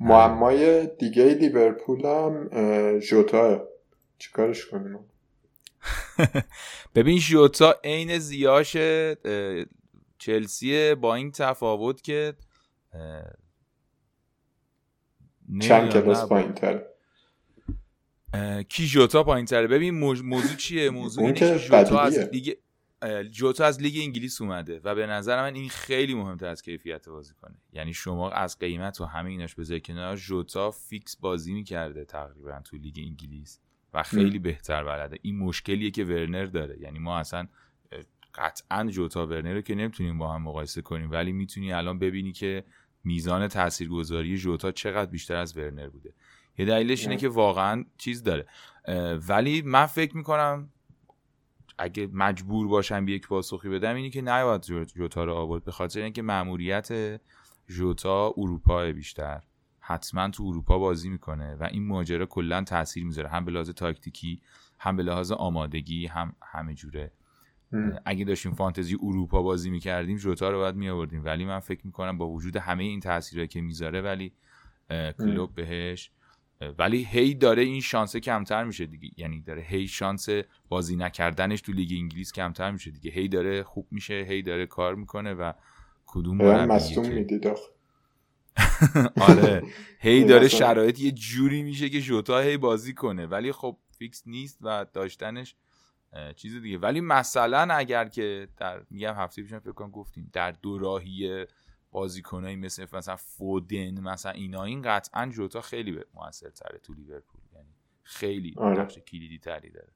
معمای 0.00 0.86
دیگه 0.86 1.34
لیورپول 1.34 2.06
هم 2.06 2.48
اه، 2.52 2.98
ژوتا. 2.98 3.69
چیکارش 4.20 4.66
کنیم؟ 4.66 4.98
ببین 6.94 7.18
ژوتا 7.18 7.74
عین 7.84 8.18
زیاش 8.18 8.76
اه، 8.76 9.64
چلسی 10.18 10.94
با 10.94 11.14
این 11.14 11.30
تفاوت 11.32 12.02
که 12.02 12.34
چند 15.62 15.92
کلاس 15.92 16.24
پایین 16.24 16.52
تر 16.52 16.82
کی 18.68 18.86
ژوتا 18.86 19.22
پایین 19.22 19.46
تره 19.46 19.66
ببین 19.66 19.94
موضوع 19.94 20.56
چیه؟ 20.56 20.90
موضوع 20.90 21.24
اون 21.24 21.34
که 21.34 21.60
بدیهیه. 21.72 22.00
از 22.00 22.18
دیگه 22.18 22.58
ژوتا 23.30 23.64
از 23.64 23.82
لیگ 23.82 24.02
انگلیس 24.02 24.40
اومده 24.40 24.80
و 24.84 24.94
به 24.94 25.06
نظر 25.06 25.42
من 25.42 25.54
این 25.54 25.68
خیلی 25.68 26.14
مهمتر 26.14 26.46
از 26.46 26.62
کیفیت 26.62 27.08
بازی 27.08 27.34
کنه. 27.34 27.56
یعنی 27.72 27.94
شما 27.94 28.30
از 28.30 28.58
قیمت 28.58 29.00
و 29.00 29.04
همه 29.04 29.30
ایناش 29.30 29.54
بذاری 29.54 29.80
کنار 29.80 30.16
ژوتا 30.16 30.70
فیکس 30.70 31.16
بازی 31.16 31.52
می‌کرده 31.52 32.04
تقریبا 32.04 32.60
تو 32.64 32.76
لیگ 32.76 32.94
انگلیس. 32.98 33.60
و 33.94 34.02
خیلی 34.02 34.38
بهتر 34.38 34.84
بلده. 34.84 35.18
این 35.22 35.38
مشکلیه 35.38 35.90
که 35.90 36.04
ورنر 36.04 36.44
داره. 36.44 36.78
یعنی 36.80 36.98
ما 36.98 37.18
اصلا 37.18 37.48
قطعا 38.34 38.84
جوتا 38.84 39.26
ورنر 39.26 39.54
رو 39.54 39.60
که 39.60 39.74
نمی‌تونیم 39.74 40.18
با 40.18 40.34
هم 40.34 40.42
مقایسه 40.42 40.82
کنیم 40.82 41.10
ولی 41.10 41.32
می‌تونی 41.32 41.72
الان 41.72 41.98
ببینی 41.98 42.32
که 42.32 42.64
میزان 43.04 43.48
تاثیرگذاری 43.48 44.38
جوتا 44.38 44.72
چقدر 44.72 45.10
بیشتر 45.10 45.36
از 45.36 45.58
ورنر 45.58 45.88
بوده. 45.88 46.12
یه 46.58 46.66
دلیلش 46.66 47.02
اینه 47.02 47.16
که 47.16 47.28
واقعا 47.28 47.84
چیز 47.98 48.22
داره. 48.22 48.46
ولی 49.28 49.62
من 49.62 49.86
فکر 49.86 50.16
می‌کنم 50.16 50.70
اگه 51.78 52.08
مجبور 52.12 52.68
باشم 52.68 53.08
یک 53.08 53.28
پاسخی 53.28 53.68
بدم 53.68 53.94
اینی 53.94 54.10
که 54.10 54.22
نباید 54.22 54.62
جوتا 54.94 55.24
رو 55.24 55.34
آورد 55.34 55.64
به 55.64 55.72
خاطر 55.72 56.00
اینکه 56.00 56.22
مأموریت 56.22 57.20
جوتا 57.68 58.34
اروپا 58.36 58.92
بیشتر. 58.92 59.42
حتما 59.90 60.28
تو 60.28 60.44
اروپا 60.46 60.78
بازی 60.78 61.08
می‌کنه 61.08 61.54
و 61.54 61.68
این 61.72 61.86
ماجرا 61.86 62.26
کلا 62.26 62.62
تاثیر 62.62 63.04
می‌ذاره 63.04 63.28
هم 63.28 63.44
به 63.44 63.52
لحاظ 63.52 63.70
تاکتیکی 63.70 64.40
هم 64.78 64.96
به 64.96 65.02
لحاظ 65.02 65.32
آمادگی 65.32 66.06
هم 66.06 66.36
همه 66.42 66.74
جوره. 66.74 67.12
اگه 68.04 68.24
داشتیم 68.24 68.52
فانتزی 68.52 68.96
اروپا 69.02 69.42
بازی 69.42 69.70
می‌کردیم 69.70 70.16
جوتا 70.16 70.50
رو 70.50 70.58
باید 70.58 70.74
میآوردیم. 70.74 71.24
ولی 71.24 71.44
من 71.44 71.60
فکر 71.60 71.86
می‌کنم 71.86 72.18
با 72.18 72.28
وجود 72.28 72.56
همه 72.56 72.84
این 72.84 73.00
تاثیرهایی 73.00 73.48
که 73.48 73.60
می‌ذاره 73.60 74.00
ولی 74.00 74.32
کلوب 75.18 75.54
بهش 75.54 76.10
ولی 76.78 77.04
هی 77.04 77.34
داره 77.34 77.62
این 77.62 77.80
شانسه 77.80 78.20
کمتر 78.20 78.64
میشه 78.64 78.86
دیگه. 78.86 79.10
یعنی 79.16 79.42
داره 79.42 79.62
هی 79.62 79.88
شانس 79.88 80.28
بازی 80.68 80.96
نکردنش 80.96 81.60
تو 81.60 81.72
لیگ 81.72 81.92
انگلیس 81.92 82.32
کمتر 82.32 82.70
میشه 82.70 82.90
دیگه. 82.90 83.10
هی 83.10 83.28
داره 83.28 83.62
خوب 83.62 83.86
میشه 83.90 84.26
هی 84.28 84.42
داره 84.42 84.66
کار 84.66 84.94
می‌کنه 84.94 85.34
و 85.34 85.52
کدوم 86.06 86.36
مصدوم 86.64 87.08
می‌دید 87.08 87.46
آره. 89.28 89.62
هی 89.98 90.24
داره 90.24 90.48
شرایط 90.48 91.00
یه 91.00 91.10
جوری 91.10 91.62
میشه 91.62 91.88
که 91.88 92.00
جوتا 92.00 92.38
هی 92.38 92.56
بازی 92.56 92.94
کنه. 92.94 93.26
ولی 93.26 93.52
خب 93.52 93.76
فیکس 93.98 94.22
نیست 94.26 94.58
و 94.60 94.86
داشتنش 94.92 95.56
چیز 96.36 96.56
دیگه. 96.62 96.78
ولی 96.78 97.00
مثلا 97.00 97.74
اگر 97.74 98.04
که 98.04 98.48
در 98.56 98.82
میگم 98.90 99.14
هفته 99.14 99.42
پیشم 99.42 99.58
فکر 99.58 99.72
کنم 99.72 99.90
گفتیم 99.90 100.30
در 100.32 100.50
دو 100.50 100.78
راهی 100.78 101.46
بازیکنایی 101.90 102.56
مثل 102.56 102.86
مثلا 102.92 103.16
فودن 103.16 104.00
مثلا 104.00 104.32
اینا 104.32 104.64
این 104.64 104.82
قطعا 104.82 105.26
جوتا 105.26 105.60
خیلی 105.60 105.92
به 105.92 106.04
موثر 106.14 106.50
تره 106.50 106.78
تو 106.78 106.94
لیورپول. 106.94 107.40
یعنی 107.54 107.68
خیلی 108.02 108.54
آره. 108.56 108.80
نقش 108.80 108.98
کلیدی 108.98 109.38
تری 109.38 109.70
داره 109.70 109.92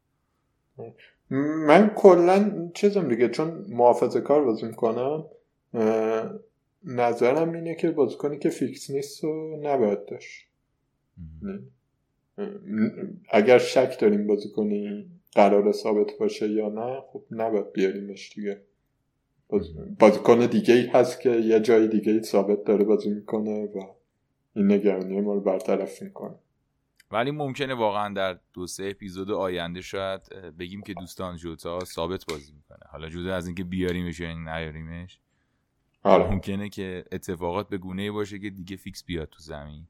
من 1.66 1.88
کلا 1.88 2.70
چیزم 2.74 3.08
دیگه 3.08 3.28
چون 3.28 3.64
محافظه 3.68 4.20
کار 4.20 4.44
بازی 4.44 4.66
می‌کنم 4.66 5.24
نظرم 6.86 7.52
اینه 7.52 7.74
که 7.74 7.90
بازیکنی 7.90 8.38
که 8.38 8.50
فیکس 8.50 8.90
نیست 8.90 9.24
و 9.24 9.60
نباید 9.62 10.06
داشت. 10.06 10.48
اگر 13.30 13.58
شک 13.58 14.00
داریم 14.00 14.26
بازیکنی 14.26 15.10
قرار 15.32 15.72
ثابت 15.72 16.10
باشه 16.20 16.48
یا 16.48 16.68
نه 16.68 17.00
خب 17.12 17.24
نباید 17.30 17.72
بیاریمش 17.72 18.32
دیگه. 18.34 18.62
بازیکن 19.98 20.46
دیگه 20.46 20.74
ای 20.74 20.86
هست 20.86 21.20
که 21.20 21.30
یه 21.30 21.60
جای 21.60 21.88
دیگه 21.88 22.12
ای 22.12 22.22
ثابت 22.22 22.64
داره 22.64 22.84
بازی 22.84 23.10
می‌کنه 23.10 23.64
و 23.64 23.80
این 24.54 24.72
نگرانی 24.72 25.20
ما 25.20 25.34
رو 25.34 25.40
برطرف 25.40 26.02
می‌کنه. 26.02 26.34
ولی 27.10 27.30
ممکنه 27.30 27.74
واقعا 27.74 28.14
در 28.14 28.38
دو 28.52 28.66
سه 28.66 28.84
اپیزود 28.84 29.30
آینده 29.30 29.80
شاید 29.80 30.20
بگیم 30.58 30.82
که 30.82 30.94
دوستان 30.94 31.36
ژوتا 31.36 31.84
ثابت 31.84 32.24
بازی 32.28 32.52
می‌کنه. 32.52 32.90
حالا 32.90 33.08
جدا 33.08 33.34
از 33.34 33.46
اینکه 33.46 33.64
بیاریمش 33.64 34.20
یا 34.20 34.34
نیاریمش 34.34 35.20
حالا. 36.04 36.30
ممکنه 36.30 36.68
که 36.68 37.04
اتفاقات 37.12 37.68
به 37.68 37.78
گونه 37.78 38.10
باشه 38.10 38.38
که 38.38 38.50
دیگه 38.50 38.76
فیکس 38.76 39.04
بیاد 39.04 39.28
تو 39.28 39.38
زمین. 39.38 39.86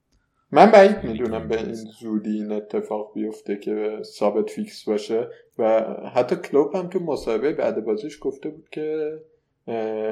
من 0.52 0.70
بعید 0.70 1.04
می‌دونم 1.04 1.48
به 1.48 1.56
این 1.56 1.74
زودی 1.74 2.30
این 2.30 2.52
اتفاق 2.52 3.12
بیفته 3.14 3.56
که 3.56 3.98
ثابت 4.02 4.50
فیکس 4.50 4.84
باشه 4.84 5.28
و 5.58 5.80
حتی 6.14 6.36
کلوب 6.36 6.74
هم 6.76 6.88
تو 6.88 7.00
مصاحبه 7.00 7.52
بعد 7.52 7.84
بازیش 7.84 8.18
گفته 8.20 8.48
بود 8.48 8.68
که 8.70 9.18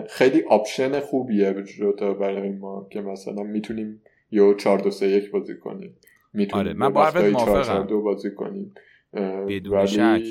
خیلی 0.08 0.42
option 0.42 1.00
خوبیه 1.00 1.62
ژوتا 1.62 2.14
برای 2.14 2.50
ما 2.50 2.86
که 2.90 3.00
مثلا 3.00 3.42
می‌تونیم 3.42 4.02
یه 4.30 4.54
4 4.54 4.78
2 4.78 4.90
3 4.90 5.06
1 5.06 5.30
بازی 5.30 5.56
کنیم. 5.56 5.96
می‌تونیم 6.32 6.66
آره 6.66 6.74
من 6.74 6.88
با 6.92 7.12
موافقم. 7.32 7.86
دو 7.86 8.02
بازی 8.02 8.30
کنیم. 8.30 8.74
بدون 9.48 9.86
شک. 9.86 10.22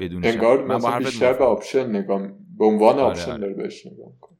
بدون 0.00 0.24
انگار 0.24 0.64
من 0.64 0.78
با 0.78 0.98
بیشتر 0.98 1.32
به 1.32 1.44
option 1.44 1.90
نگاه 1.96 2.28
به 2.60 2.66
عنوان 2.66 2.94
آره 2.94 3.02
option 3.02 3.30
آره. 3.30 3.40
داره 3.40 3.54
بهش 3.54 3.86
نگاه 3.86 4.12
کنم 4.20 4.38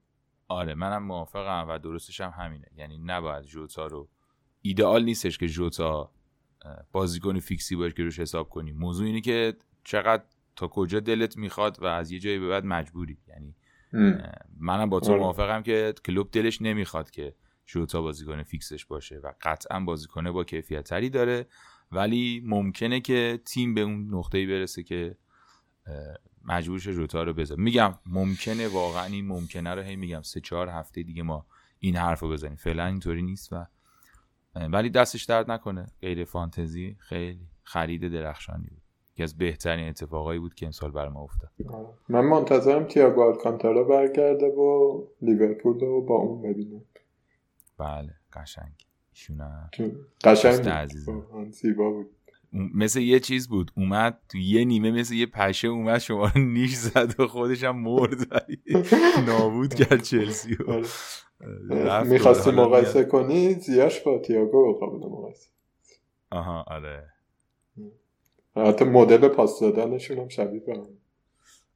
آره 0.48 0.74
منم 0.74 1.02
موافقم 1.02 1.66
و 1.68 1.78
درستش 1.78 2.20
هم 2.20 2.32
همینه. 2.36 2.66
یعنی 2.76 2.98
نباید 2.98 3.44
جوتا 3.44 3.86
رو 3.86 4.08
ایدئال 4.62 5.04
نیستش 5.04 5.38
که 5.38 5.48
جوتا 5.48 6.12
بازیکن 6.92 7.38
فیکسی 7.38 7.76
باشه 7.76 7.94
که 7.94 8.02
روش 8.02 8.20
حساب 8.20 8.48
کنیم 8.48 8.76
موضوع 8.76 9.06
اینه 9.06 9.20
که 9.20 9.56
چقدر 9.84 10.22
تا 10.56 10.68
کجا 10.68 11.00
دلت 11.00 11.36
می‌خواد 11.36 11.82
و 11.82 11.84
از 11.84 12.10
یه 12.10 12.18
جایی 12.18 12.38
به 12.38 12.48
بعد 12.48 12.64
مجبوری. 12.64 13.18
یعنی 13.28 13.54
منم 14.58 14.90
با 14.90 15.00
تو 15.00 15.12
آره. 15.12 15.20
موافقم 15.20 15.62
که 15.62 15.94
کلوب 16.06 16.28
دلش 16.32 16.62
نمی‌خواد 16.62 17.10
که 17.10 17.34
جوتا 17.66 18.02
بازیکن 18.02 18.42
فیکسش 18.42 18.86
باشه 18.86 19.18
و 19.18 19.32
قطعا 19.42 19.80
بازیکن 19.80 20.32
با 20.32 20.44
کیفیت 20.44 20.84
تری 20.84 21.10
داره. 21.10 21.46
ولی 21.92 22.42
ممکنه 22.44 23.00
که 23.00 23.40
تیم 23.44 23.74
به 23.74 23.80
اون 23.80 24.14
نقطه‌ای 24.14 24.46
برسه 24.46 24.82
که 24.82 25.16
مجبورش 26.44 26.88
جوتا 26.88 27.22
رو 27.22 27.34
بذاره 27.34 27.62
میگم 27.62 27.94
ممکنه 28.06 28.68
واقعا 28.68 29.04
این 29.04 29.26
ممکنه 29.26 29.74
رو 29.74 29.82
هی 29.82 29.96
میگم. 29.96 30.22
سه 30.22 30.40
چهار 30.40 30.68
هفته 30.68 31.02
دیگه 31.02 31.22
ما 31.22 31.46
این 31.78 31.96
حرف 31.96 32.20
رو 32.20 32.28
بزنیم. 32.28 32.56
فعلا 32.56 32.86
اینطوری 32.86 33.22
نیست 33.22 33.52
و 33.52 33.66
ولی 34.54 34.90
دستش 34.90 35.24
درد 35.24 35.50
نکنه. 35.50 35.86
غیر 36.00 36.24
فانتزی 36.24 36.96
خیلی 36.98 37.46
خرید 37.62 38.08
درخشانی 38.12 38.66
بود. 38.66 38.82
یکی 39.12 39.22
از 39.22 39.38
بهترین 39.38 39.88
اتفاقایی 39.88 40.40
بود 40.40 40.54
که 40.54 40.66
امسال 40.66 40.90
بر 40.90 41.08
ما 41.08 41.20
افتاد. 41.20 41.50
من 42.08 42.20
منتظرم 42.20 42.84
تییاگو 42.84 43.22
آلکانتارا 43.22 43.84
برگرده 43.84 44.46
و 44.46 45.02
لیورپول 45.22 45.80
رو 45.80 46.06
با 46.06 46.14
اون 46.14 46.42
ببینم 46.42 46.80
بله 47.78 48.14
قشنگ. 48.32 48.86
ایشون 49.12 49.40
قشنگ 50.24 50.86
زیبا 51.50 51.90
بود. 51.90 52.10
مثل 52.52 53.00
یه 53.00 53.20
چیز 53.20 53.48
بود. 53.48 53.70
اومد 53.76 54.20
تو 54.28 54.38
یه 54.38 54.64
نیمه 54.64 54.90
مثل 54.90 55.14
یه 55.14 55.26
پشه 55.26 55.68
اومد 55.68 55.98
شما 55.98 56.30
رو 56.34 56.40
نیش 56.40 56.74
زد 56.74 57.20
و 57.20 57.26
خودش 57.26 57.64
هم 57.64 57.76
مرد 57.76 58.32
ولی 58.32 58.62
نابود 59.26 59.74
کرد 59.74 60.02
چلسی 60.02 60.56
آره. 60.68 62.02
می‌خواستی 62.02 62.50
مقایسه 62.50 63.04
کنی؟ 63.04 63.54
زیاش 63.54 64.00
با 64.00 64.18
تیاگو 64.18 64.78
قابل 64.80 64.96
مقایسه. 64.96 65.50
آها 66.30 66.62
آره. 66.62 67.08
حتی 68.56 68.84
مدل 68.84 69.28
پاس 69.28 69.60
دادنشون 69.60 70.18
هم 70.18 70.28
شبیه 70.28 70.60
به 70.60 70.82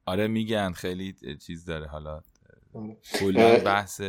آره 0.07 0.27
میگن 0.27 0.72
خیلی 0.72 1.14
چیز 1.47 1.64
داره 1.64 1.87
حالا. 1.87 2.22
آره. 2.75 2.97
کلا 3.20 3.59
بحث 3.64 4.01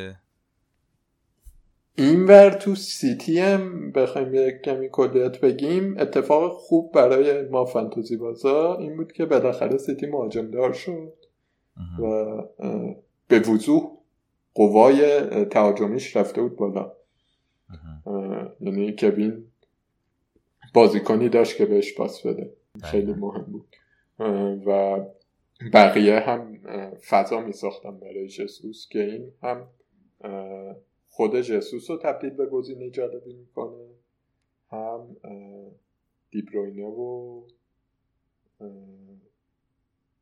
اینور 1.98 2.50
تو 2.50 2.76
سیتی 2.76 3.39
هم 3.39 3.91
بخوایم 3.91 4.34
یک 4.34 4.62
کمی 4.62 4.89
کلیت 4.89 5.39
بگیم. 5.39 5.98
اتفاق 5.98 6.54
خوب 6.54 6.91
برای 6.93 7.50
ما 7.50 7.66
فانتزی 7.66 8.18
بازا 8.18 8.78
این 8.78 8.98
بود 8.98 9.12
که 9.12 9.26
بالاخره 9.26 9.78
سیتی 9.78 10.06
مهاجم 10.06 10.52
دار 10.52 10.74
شد 10.74 11.14
و 12.00 12.41
به 13.28 13.39
وضوح 13.39 13.91
قوای 14.54 15.20
تهاجمیش 15.46 16.16
رفته 16.16 16.41
بود 16.41 16.56
بالا. 16.56 16.91
یعنی 18.60 18.96
کوین 19.00 19.43
بازیکنی 20.74 21.30
داشت 21.30 21.58
که 21.58 21.66
بهش 21.66 21.93
پاس 21.93 22.26
بده. 22.26 22.54
خیلی 22.84 23.14
مهم 23.14 23.46
بود. 23.52 23.76
و 24.66 25.00
بقیه 25.74 26.20
هم 26.20 26.58
فضا 27.10 27.41
می 27.41 27.54
ساختن 27.54 28.00
برای 28.00 28.28
جسوس 28.28 28.88
که 28.89 29.04
این 29.04 29.32
هم 29.43 29.68
خود 31.16 31.41
جسوس 31.41 31.89
رو 31.89 31.97
تبدیل 31.97 32.30
به 32.30 32.45
گزینه 32.45 32.89
جالبی 32.89 33.34
می‌کنه. 33.34 33.88
هم 34.72 35.16
دیبروینه 36.32 36.86
و 36.86 37.41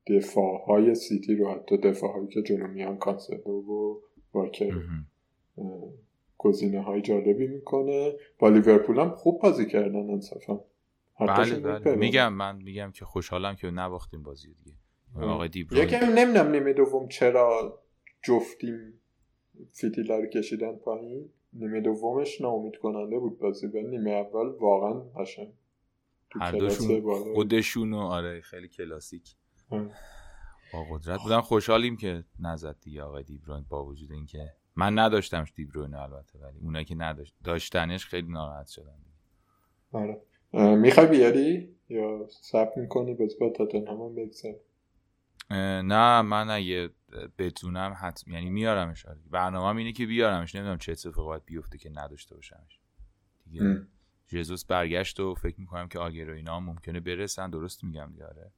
دفاع 0.08 0.66
های 0.66 0.96
سیتی 0.96 1.36
رو 1.36 1.52
حتی 1.52 1.78
دفاع 1.78 2.14
هایی 2.14 2.28
که 2.28 2.42
جلو 2.42 2.68
میان 2.68 2.98
کانسلو 2.98 3.52
و 3.52 4.00
واکر. 4.34 4.82
گزینه 6.38 6.82
های 6.82 7.02
جالبی 7.02 7.48
می‌کنه. 7.48 8.14
با 8.40 8.50
لیورپول 8.50 9.00
هم 9.00 9.10
خوب 9.10 9.42
بازی 9.42 9.66
کردن 9.66 10.10
انصافا. 10.10 10.66
بله 11.20 11.60
بله. 11.60 11.96
میگم 11.96 12.34
من 12.34 12.62
میگم 12.62 12.92
که 12.92 13.06
خوشحالم 13.06 13.56
که 13.56 13.68
نباختیم 13.68 14.24
بازی 14.24 14.54
دیگه. 14.54 14.78
آقای 15.16 15.50
دیبروینه 15.50 15.88
یکم 15.88 16.06
نمی‌دونم 16.06 16.52
نیمه 16.52 16.74
دوم 16.74 17.08
چرا 17.08 17.80
جفتیم 18.24 19.00
فیتیلا 19.72 20.20
رو 20.20 20.26
کشیدن 20.26 20.76
پایین. 20.76 21.30
نیمه 21.54 21.82
دومش 21.82 22.42
ناامید 22.42 22.76
کننده 22.76 23.20
بود 23.20 23.40
بازی 23.40 23.68
به 23.68 23.82
نیمه 23.82 24.12
اول 24.12 24.48
واقعا 24.48 25.02
هر 26.42 26.52
دوشون 26.52 27.02
خودشون 27.34 27.94
آره 27.94 28.42
خیلی 28.42 28.68
کلاسیک. 28.68 29.36
با 30.74 30.86
قدرت 30.92 31.20
بودن. 31.24 31.42
خوشحالیم 31.42 31.98
که 31.98 32.24
نزد 32.40 32.76
دیگه 32.82 33.04
آقای 33.04 33.24
دیبروین 33.24 33.66
با 33.70 33.86
وجود 33.86 34.12
اینکه 34.12 34.54
من 34.76 35.00
نداشتمش 35.00 35.54
دیبروین 35.56 35.94
البته 35.94 36.40
ولی 36.40 36.60
اونایی 36.60 36.86
که 36.86 36.96
نداشت 36.96 37.36
داشتنش 37.44 38.06
خیلی 38.06 38.28
ناراحت 38.28 38.68
شدن 38.68 38.96
آره. 39.92 40.22
می‌خوای 40.76 41.08
بیاری 41.08 41.76
یا 41.90 42.28
سب 42.30 42.74
می‌کنی؟ 42.76 43.14
بس 43.14 43.36
با 43.36 43.50
تاتنهام 43.50 44.02
هم 44.02 44.16
بگذار 44.16 44.56
نه 45.52 46.22
من 46.22 46.50
اگه 46.50 46.90
بتونم 47.38 47.96
حتم 48.00 48.32
یعنی 48.32 48.50
میارمش 48.50 49.06
آره. 49.06 49.20
برنامه 49.32 49.80
اینه 49.80 49.92
که 49.92 50.06
بیارمش. 50.06 50.56
نمی‌دونم 50.56 50.78
چه 50.78 50.92
اتفاقی 50.92 51.28
باید 51.28 51.46
بیفته 51.46 51.78
که 51.78 51.90
نداشته 51.90 52.36
باشمش. 52.36 52.80
دیگه 53.46 53.82
جزوس 54.28 54.66
برگشت 54.66 55.20
و 55.20 55.36
فکر 55.36 55.60
می‌کنم 55.60 55.88
که 55.88 56.00
آگر 56.00 56.30
و 56.30 56.34
اینا 56.34 56.60
ممکنه 56.60 57.00
برسن. 57.00 57.50
درست 57.50 57.84
میگم 57.84 58.10
دیگه 58.12 58.26
آره. 58.26 58.52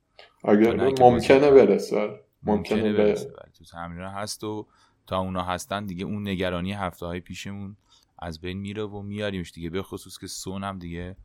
آگر 0.44 0.76
ممکنه 1.00 1.52
برسه 1.52 2.20
ممکنه 2.44 2.94
برسه 2.94 3.34
تو 3.58 3.66
تمرین 3.66 4.02
هست 4.02 4.44
و 4.44 4.68
تا 5.08 5.20
اونا 5.20 5.44
هستن 5.44 5.86
دیگه 5.86 6.06
اون 6.06 6.28
نگرانی 6.28 6.74
هفته 6.74 7.06
های 7.06 7.20
پیشمون 7.20 7.78
از 8.20 8.42
بین 8.42 8.58
میره 8.58 8.84
و 8.84 9.02
میاریمش 9.02 9.52
دیگه. 9.52 9.70
به 9.70 9.82
خصوص 9.82 10.20
که 10.20 10.28
سون 10.28 10.64
هم 10.64 10.80
دیگه 10.80 11.16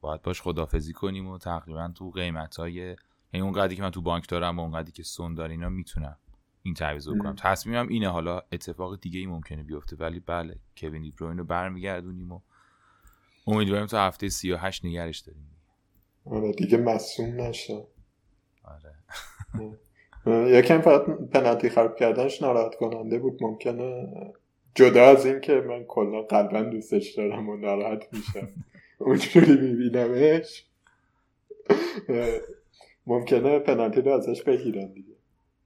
باید 0.00 0.22
باش 0.22 0.42
خدافزی 0.42 0.92
کنیم 0.92 1.26
و 1.26 1.38
تقریبا 1.38 1.92
تو 1.94 2.10
قیمت 2.10 2.56
های 2.56 2.96
یعنی 3.32 3.44
اون 3.44 3.52
قدری 3.52 3.76
که 3.76 3.82
من 3.82 3.90
تو 3.90 4.02
بانک 4.02 4.28
دارم 4.28 4.58
و 4.58 4.62
اون 4.62 4.72
قدری 4.72 4.92
که 4.92 5.02
سون 5.02 5.34
داره 5.34 5.50
اینا 5.50 5.68
می‌تونم 5.68 6.16
این 6.62 6.74
تعویض 6.74 7.08
کنم 7.08 7.34
تصمیمم 7.38 7.88
اینه 7.88 8.08
حالا 8.08 8.42
اتفاق 8.52 9.00
دیگه 9.00 9.20
ای 9.20 9.26
ممکنه 9.26 9.62
بیفته 9.62 9.96
ولی 9.96 10.20
بله 10.20 10.56
کوین 10.76 11.02
دیبروین 11.02 11.38
رو 11.38 11.44
برمیگردونیم 11.44 12.32
و 12.32 12.40
امیدواریم 13.46 13.86
تا 13.86 14.06
هفته 14.06 14.28
38 14.28 14.84
نگرش 14.84 15.18
داریم. 15.18 15.50
آره 16.24 16.52
دیگه 16.52 16.78
مصوم 16.78 17.40
نشه. 17.40 17.86
آره. 18.64 18.94
یکم 20.58 20.80
فقط 20.80 21.02
پنالتی 21.32 21.68
خراب 21.68 21.96
کردنش 21.96 22.42
ناراحت 22.42 22.74
کننده 22.74 23.18
بود 23.18 23.42
ممکنه 23.42 24.08
جدا 24.74 25.04
از 25.04 25.26
این 25.26 25.40
که 25.40 25.52
من 25.52 25.84
کلا 25.84 26.22
قلبا 26.22 26.62
دوستش 26.62 27.14
دارم 27.14 27.48
و 27.48 27.56
ناراحت 27.56 28.08
میشم. 28.12 28.48
اونجوری 28.98 29.56
میبینمش. 29.56 30.64
ممکنه 33.08 33.58
پنالتی 33.58 34.00
رو 34.00 34.12
ازش 34.12 34.42
بگیرن 34.42 34.92
دیگه. 34.92 35.16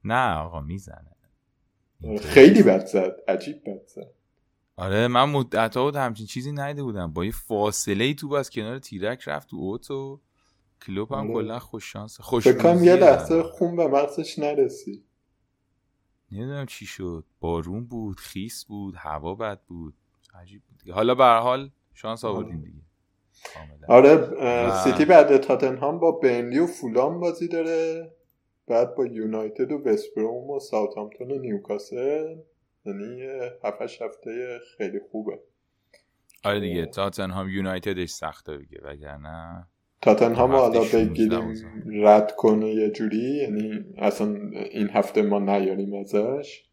نه 0.03 0.35
آقا 0.35 0.61
می‌زنه. 0.61 1.15
خیلی 2.21 2.63
بد 2.63 2.85
زد. 2.85 3.15
عجیب 3.27 3.63
بد 3.65 3.87
زد. 3.87 4.11
آره 4.75 5.07
من 5.07 5.29
مدت 5.29 5.77
بود 5.77 5.95
همچین 5.95 6.25
چیزی 6.25 6.51
ندیده 6.51 6.83
بودم. 6.83 7.13
با 7.13 7.25
یه 7.25 7.31
فاصله 7.31 8.03
ای 8.03 8.15
تو 8.15 8.33
از 8.33 8.49
کنار 8.49 8.79
تیرک 8.79 9.23
رفت 9.27 9.49
تو 9.49 9.57
اوتو. 9.57 10.21
کلوب 10.85 11.11
هم 11.11 11.17
آره. 11.17 11.33
کلا 11.33 11.59
خوش 11.59 11.91
شانس 11.91 12.21
خوش 12.21 12.45
یه 12.45 12.95
لحظه 12.95 13.43
خون 13.43 13.75
به 13.75 13.87
مغزش 13.87 14.39
نرسید 14.39 15.03
نمی‌دونم 16.31 16.65
چی 16.65 16.85
شد. 16.85 17.25
بارون 17.39 17.85
بود 17.85 18.19
خیس 18.19 18.65
بود 18.65 18.95
هوا 18.97 19.35
بد 19.35 19.61
بود. 19.61 19.93
عجیب 20.33 20.61
بود 20.63 20.93
حالا 20.93 21.15
به 21.15 21.23
حال 21.25 21.71
شانس 21.93 22.25
آوردیم 22.25 22.61
دیگه. 22.61 22.81
آره 23.87 24.27
سیتی 24.83 25.05
بعد 25.05 25.37
تاتنهام 25.37 25.99
با 25.99 26.11
برنلی 26.11 26.59
و 26.59 26.67
فولام 26.67 27.19
بازی 27.19 27.47
داره. 27.47 28.11
بعد 28.67 28.95
با 28.95 29.05
یونایتد 29.05 29.71
و 29.71 29.77
وستبروم 29.77 30.49
و 30.49 30.59
ساوثهامپتون 30.59 31.31
و 31.31 31.39
نیوکاسل. 31.39 32.35
یعنی 32.85 33.21
هفتش 33.63 34.01
هفته 34.01 34.59
خیلی 34.77 34.99
خوبه. 35.11 35.39
آره 36.43 36.59
دیگه 36.59 36.85
تاتنهام 36.85 37.49
یونایتدش 37.49 38.09
سخته 38.09 38.57
دیگه 38.57 38.79
وگرنه 38.83 39.67
تاتنهام 40.01 40.51
حالا 40.51 40.81
بگیریم 40.93 41.53
رد 41.85 42.35
کنه 42.35 42.67
یه 42.67 42.89
جوری. 42.89 43.17
یعنی 43.17 43.85
اصلا 43.97 44.27
این 44.71 44.89
هفته 44.89 45.21
ما 45.21 45.39
نیاریم 45.39 45.93
ازش. 45.93 46.63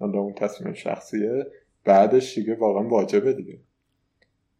حالا 0.00 0.18
اون 0.18 0.34
تصمیم 0.34 0.74
شخصیه. 0.74 1.46
بعدش 1.84 2.34
دیگه 2.34 2.54
واقعا 2.54 2.88
واجبه 2.88 3.32
دیگه. 3.32 3.58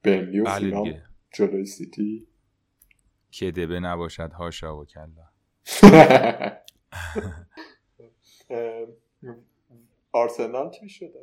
برنلی 0.02 0.40
و 0.40 0.44
بله 0.44 1.02
جلوی 1.32 1.66
سیتی. 1.66 2.26
که 3.30 3.50
دبه 3.50 3.80
نباشد 3.80 4.32
هاشا 4.32 4.76
و 4.76 4.84
کلا 4.84 5.30
آرسنال 10.12 10.70
چی 10.70 10.88
شده 10.88 11.18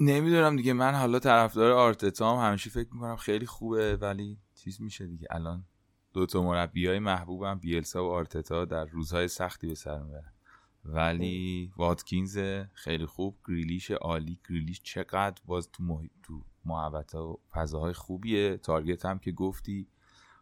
نمی‌دونم 0.00 0.56
دیگه 0.56 0.72
من 0.72 0.94
حالا 0.94 1.18
طرفدار 1.18 1.72
آرتتا 1.72 2.36
هم 2.36 2.48
همیشه 2.48 2.70
فکر 2.70 2.88
می‌کنم 2.92 3.16
خیلی 3.16 3.46
خوبه 3.46 3.96
ولی 3.96 4.38
چیز 4.54 4.80
میشه 4.80 5.06
دیگه. 5.06 5.26
الان 5.30 5.64
دو 6.12 6.26
تا 6.26 6.42
مربی 6.42 6.86
های 6.86 6.98
محبوبم 6.98 7.58
بیلسا 7.58 8.04
و 8.04 8.10
آرتتا 8.10 8.64
در 8.64 8.84
روزهای 8.84 9.28
سختی 9.28 9.66
به 9.66 9.74
سر 9.74 9.98
می‌برن. 9.98 10.32
ولی 10.84 11.72
واتکینز 11.76 12.38
خیلی 12.74 13.06
خوب 13.06 13.36
گریلیش 13.48 13.90
عالی. 13.90 14.38
گریلیش 14.48 14.82
چقدر 14.82 15.42
باز 15.44 15.70
تو 15.72 15.82
محیط 15.82 16.10
تو 16.22 16.42
محبت 16.64 17.14
و 17.14 17.38
فضاهای 17.52 17.92
خوبیه. 17.92 18.56
تارگت 18.56 19.04
هم 19.04 19.18
که 19.18 19.32
گفتی 19.32 19.86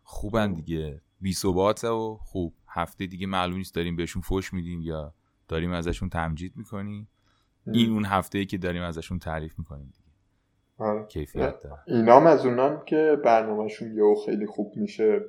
خوبن 0.02 0.52
دیگه. 0.52 1.00
بی 1.20 1.34
و 1.84 2.16
خوب. 2.20 2.54
هفته 2.68 3.06
دیگه 3.06 3.26
معلوم 3.26 3.56
نیست 3.56 3.74
داریم 3.74 3.96
بهشون 3.96 4.22
فوش 4.22 4.54
میدیم 4.54 4.82
یا 4.82 5.14
داریم 5.48 5.72
ازشون 5.72 6.08
تمجید 6.08 6.52
می‌کنیم. 6.56 7.08
این 7.66 7.92
اون 7.92 8.04
هفته 8.04 8.38
ای 8.38 8.46
که 8.46 8.58
داریم 8.58 8.82
ازشون 8.82 9.18
تعریف 9.18 9.58
می‌کنیم 9.58 9.92
دیگه. 9.96 10.08
آره. 10.78 11.06
کیفیت 11.06 11.60
داره. 11.60 11.78
اینام 11.86 12.26
از 12.26 12.46
اونان 12.46 12.82
که 12.86 13.16
برنامهشون 13.24 13.94
یهو 13.94 14.14
خیلی 14.26 14.46
خوب 14.46 14.76
میشه. 14.76 15.20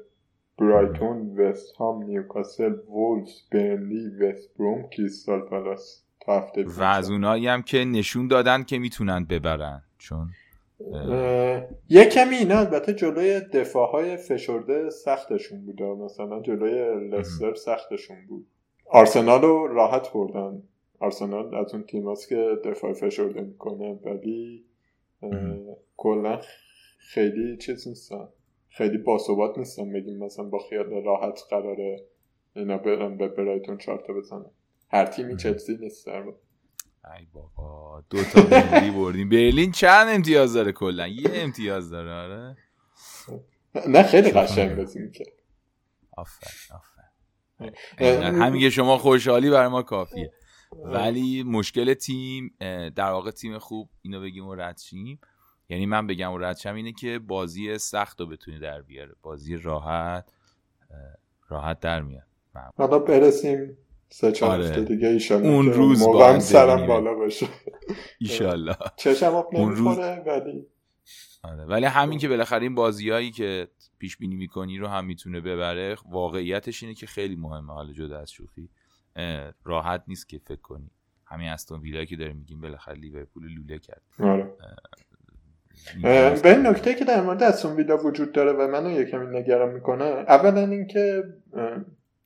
برایتون 0.57 1.39
وست 1.39 1.75
هام 1.75 2.03
نیوکاسل 2.03 2.73
وولز 2.89 3.29
برنلی 3.51 4.09
وست 4.09 4.57
بروم 4.57 4.89
کریستال 4.89 5.41
پالاس 5.41 6.03
و 6.77 6.83
از 6.83 7.11
اونایی 7.11 7.47
هم 7.47 7.61
که 7.61 7.85
نشون 7.85 8.27
دادن 8.27 8.63
که 8.63 8.79
می‌تونن 8.79 9.25
ببرن. 9.25 9.83
چون 9.97 10.29
یه 11.89 12.05
کمی 12.05 12.35
اینا 12.35 12.59
البته 12.59 12.93
جلوی 12.93 13.39
دفاع 13.39 13.91
های 13.91 14.17
فشرده 14.17 14.89
سختشون 14.89 15.65
بوده. 15.65 15.85
مثلا 15.85 16.41
جلوی 16.41 17.09
لستر 17.09 17.53
سختشون 17.53 18.17
بود. 18.27 18.47
آرسنال 18.85 19.41
رو 19.41 19.67
راحت 19.67 20.13
بردن. 20.13 20.63
آرسنال 20.99 21.55
از 21.55 21.73
اون 21.73 21.83
تیم 21.83 22.13
که 22.29 22.57
دفاع 22.65 22.93
فشرده 22.93 23.41
می‌کنه 23.41 23.99
ولی 24.05 24.65
کلا 25.97 26.39
خیلی 26.97 27.57
چیز 27.57 27.87
نیستن. 27.87 28.27
خیلی 28.69 28.97
باثبات 28.97 29.57
نیستن 29.57 29.93
بگیم 29.93 30.17
مثلا 30.17 30.45
با 30.45 30.59
خیال 30.69 31.03
راحت 31.03 31.39
قراره 31.49 32.05
اینا 32.55 32.77
برن 32.77 33.17
به 33.17 33.27
برایتون 33.27 33.77
چارتا 33.77 34.13
بزنن. 34.13 34.51
هر 34.91 35.05
تیمی 35.05 35.37
چلسی 35.37 35.77
نیست 35.77 36.07
در 36.07 36.23
ای 37.17 37.27
بابا 37.33 38.03
دو 38.09 38.23
تا 38.23 38.41
ملی 38.71 38.91
بردیم. 38.91 39.29
برلین 39.29 39.71
چند 39.71 40.07
امتیاز 40.07 40.53
داره 40.53 40.71
کلا؟ 40.71 41.07
یه 41.07 41.29
امتیاز 41.33 41.89
داره 41.89 42.11
آره. 42.11 42.57
نه 43.87 44.03
خیلی 44.03 44.31
قشنگ 44.31 44.75
بازی 44.75 44.99
می‌کرد. 44.99 45.27
آفر 46.17 46.47
آفر 46.75 47.03
همین 48.31 48.69
شما 48.69 48.97
خوشحالی 48.97 49.49
برای 49.49 49.67
ما 49.67 49.81
کافیه. 49.81 50.33
ولی 50.83 51.43
مشکل 51.43 51.93
تیم 51.93 52.55
در 52.95 53.11
واقع 53.11 53.31
تیم 53.31 53.57
خوب 53.57 53.89
اینو 54.01 54.21
بگیم 54.21 54.47
و 54.47 54.55
رد 54.55 54.79
یعنی 55.69 55.85
من 55.85 56.07
بگم 56.07 56.31
و 56.31 56.37
رد 56.37 56.67
اینه 56.67 56.93
که 56.93 57.19
بازی 57.19 57.77
سخت 57.77 58.19
رو 58.19 58.27
بتونی 58.27 58.59
در 58.59 58.81
بیاره. 58.81 59.15
بازی 59.21 59.57
راحت 59.57 60.25
راحت 61.49 61.79
در 61.79 62.01
میاد. 62.01 62.23
حالا 62.77 62.99
برسیم 62.99 63.77
سه 64.09 64.31
چهار 64.31 64.61
آره. 64.61 64.81
دیگه 64.81 65.07
ایشالله 65.07 65.47
اون 65.47 65.73
روز 65.73 66.05
با 66.05 66.39
سرم 66.39 66.87
بالا 66.87 67.13
باشه. 67.13 67.47
ایشالله. 68.19 68.75
چشم 68.95 69.35
اپ 69.35 69.55
روز... 69.55 69.97
ولی 69.97 70.65
آره. 71.43 71.65
ولی 71.65 71.85
همین 71.85 72.19
که 72.19 72.29
بالاخره 72.29 72.61
این 72.61 72.75
بازیایی 72.75 73.31
که 73.31 73.67
پیش 73.99 74.17
بینی 74.17 74.35
می‌کنی 74.35 74.77
رو 74.77 74.87
هم 74.87 75.05
می‌تونه 75.05 75.41
ببره 75.41 75.95
واقعیتش 76.11 76.83
اینه 76.83 76.95
که 76.95 77.05
خیلی 77.07 77.35
مهمه. 77.35 77.73
حالا 77.73 77.93
جدا 77.93 78.19
از 78.19 78.31
شوخی 78.31 78.69
راحت 79.63 80.03
نیست 80.07 80.29
که 80.29 80.39
فکر 80.45 80.61
کنی. 80.61 80.91
همین 81.25 81.47
استون 81.47 81.79
ویلایی 81.79 82.05
که 82.05 82.15
داریم 82.15 82.37
میگیم 82.37 82.61
بالاخره 82.61 82.95
لیورپول 82.95 83.43
لوله 83.53 83.79
کرد. 83.79 84.01
آره. 84.19 84.53
به 86.43 86.51
این 86.51 86.67
نکته 86.67 86.93
که 86.93 87.05
در 87.05 87.21
مورد 87.21 87.43
استون 87.43 87.75
ویلا 87.75 87.97
وجود 87.97 88.31
داره 88.31 88.51
و 88.51 88.67
منو 88.67 88.91
یکمی 88.91 89.39
نگران 89.39 89.73
می‌کنه 89.73 90.05
اولا 90.05 90.67
اینکه 90.67 91.23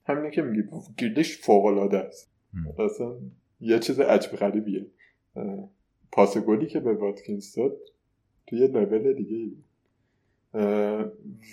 همینه 0.06 0.32
که 0.32 0.42
میگی 0.42 0.64
گیردش 0.98 1.38
فوق 1.38 1.66
العاده 1.66 1.98
است 1.98 2.32
اصلا 2.80 3.16
یه 3.62 3.80
چیز 3.80 4.00
عجب 4.00 4.32
غریبیه. 4.32 4.86
پاس 6.12 6.38
گلی 6.38 6.68
که 6.68 6.80
به 6.80 6.94
واتکینز 6.94 7.56
داد 7.56 7.78
توی 8.48 8.60
یه 8.60 8.68
لول 8.68 9.14
دیگه 9.14 9.56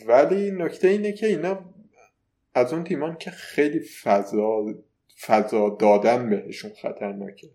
ولی 0.07 0.51
نکته 0.51 0.89
اینه 0.89 1.13
که 1.13 1.27
اینا 1.27 1.59
از 2.55 2.73
اون 2.73 2.85
تیمان 2.85 3.17
که 3.17 3.31
خیلی 3.31 3.81
فضا 3.81 4.67
فضا 5.27 5.77
دادن 5.81 6.31
بهشون 6.31 6.71
خطرناکه. 6.83 7.51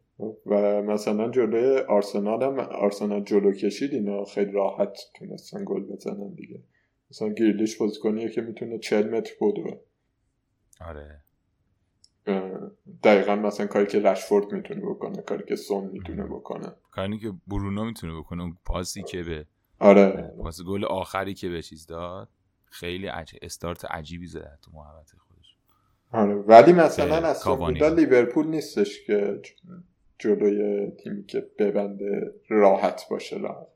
و 0.46 0.82
مثلا 0.82 1.32
جلوی 1.32 1.78
آرسنال 1.78 2.43
هم 2.43 2.60
آرسنال 2.60 3.24
جلو 3.24 3.52
کشید 3.52 3.93
اینا 3.93 4.24
خیلی 4.24 4.52
راحت 4.52 4.98
تونستن 5.16 5.64
گل 5.66 5.84
بزنن 5.84 6.34
دیگه. 6.34 6.60
مثلا 7.12 7.30
گریلیش 7.30 7.78
بازیکنیه 7.78 8.30
که 8.30 8.41
می‌تونه 8.41 8.80
40 8.80 9.10
متر 9.10 9.34
بدوه 9.41 9.80
آره. 10.82 11.21
دقیقا 13.03 13.36
مثلا 13.36 13.67
کاری 13.67 13.86
که 13.86 13.99
رشفورد 13.99 14.51
می‌تونه 14.51 14.82
بکنه 14.82 15.21
کاری 15.21 15.43
که 15.43 15.55
سون 15.55 15.84
می‌تونه 15.84 16.23
بکنه. 16.23 16.73
کاری 16.91 17.17
که 17.17 17.34
برونو 17.47 17.86
می‌تونه 17.86 18.19
بکنه 18.19 18.43
اون 18.43 18.57
پاسی 18.65 19.03
که 19.03 19.23
به 19.23 19.45
آره. 19.80 20.34
پاس 20.43 20.61
گل 20.61 20.86
آخری 20.86 21.34
که 21.34 21.49
به 21.49 21.61
چیز 21.61 21.88
داد 21.88 22.30
خیلی 22.65 23.07
عج... 23.07 23.36
استارت 23.41 23.86
عجیبی 23.86 24.28
زده 24.28 24.57
تو 24.61 24.71
محوطه 24.71 25.17
خودش. 25.17 25.55
آره. 26.11 26.36
ولی 26.36 26.73
مثلا 26.73 27.28
از 27.28 27.47
لیورپول 27.99 28.47
نیستش 28.47 29.05
که 29.07 29.41
جلوی 30.19 30.91
تیمی 30.91 31.26
که 31.26 31.47
ببنده 31.59 32.34
راحت 32.47 33.01
باشه 33.09 33.38
راحت. 33.38 33.67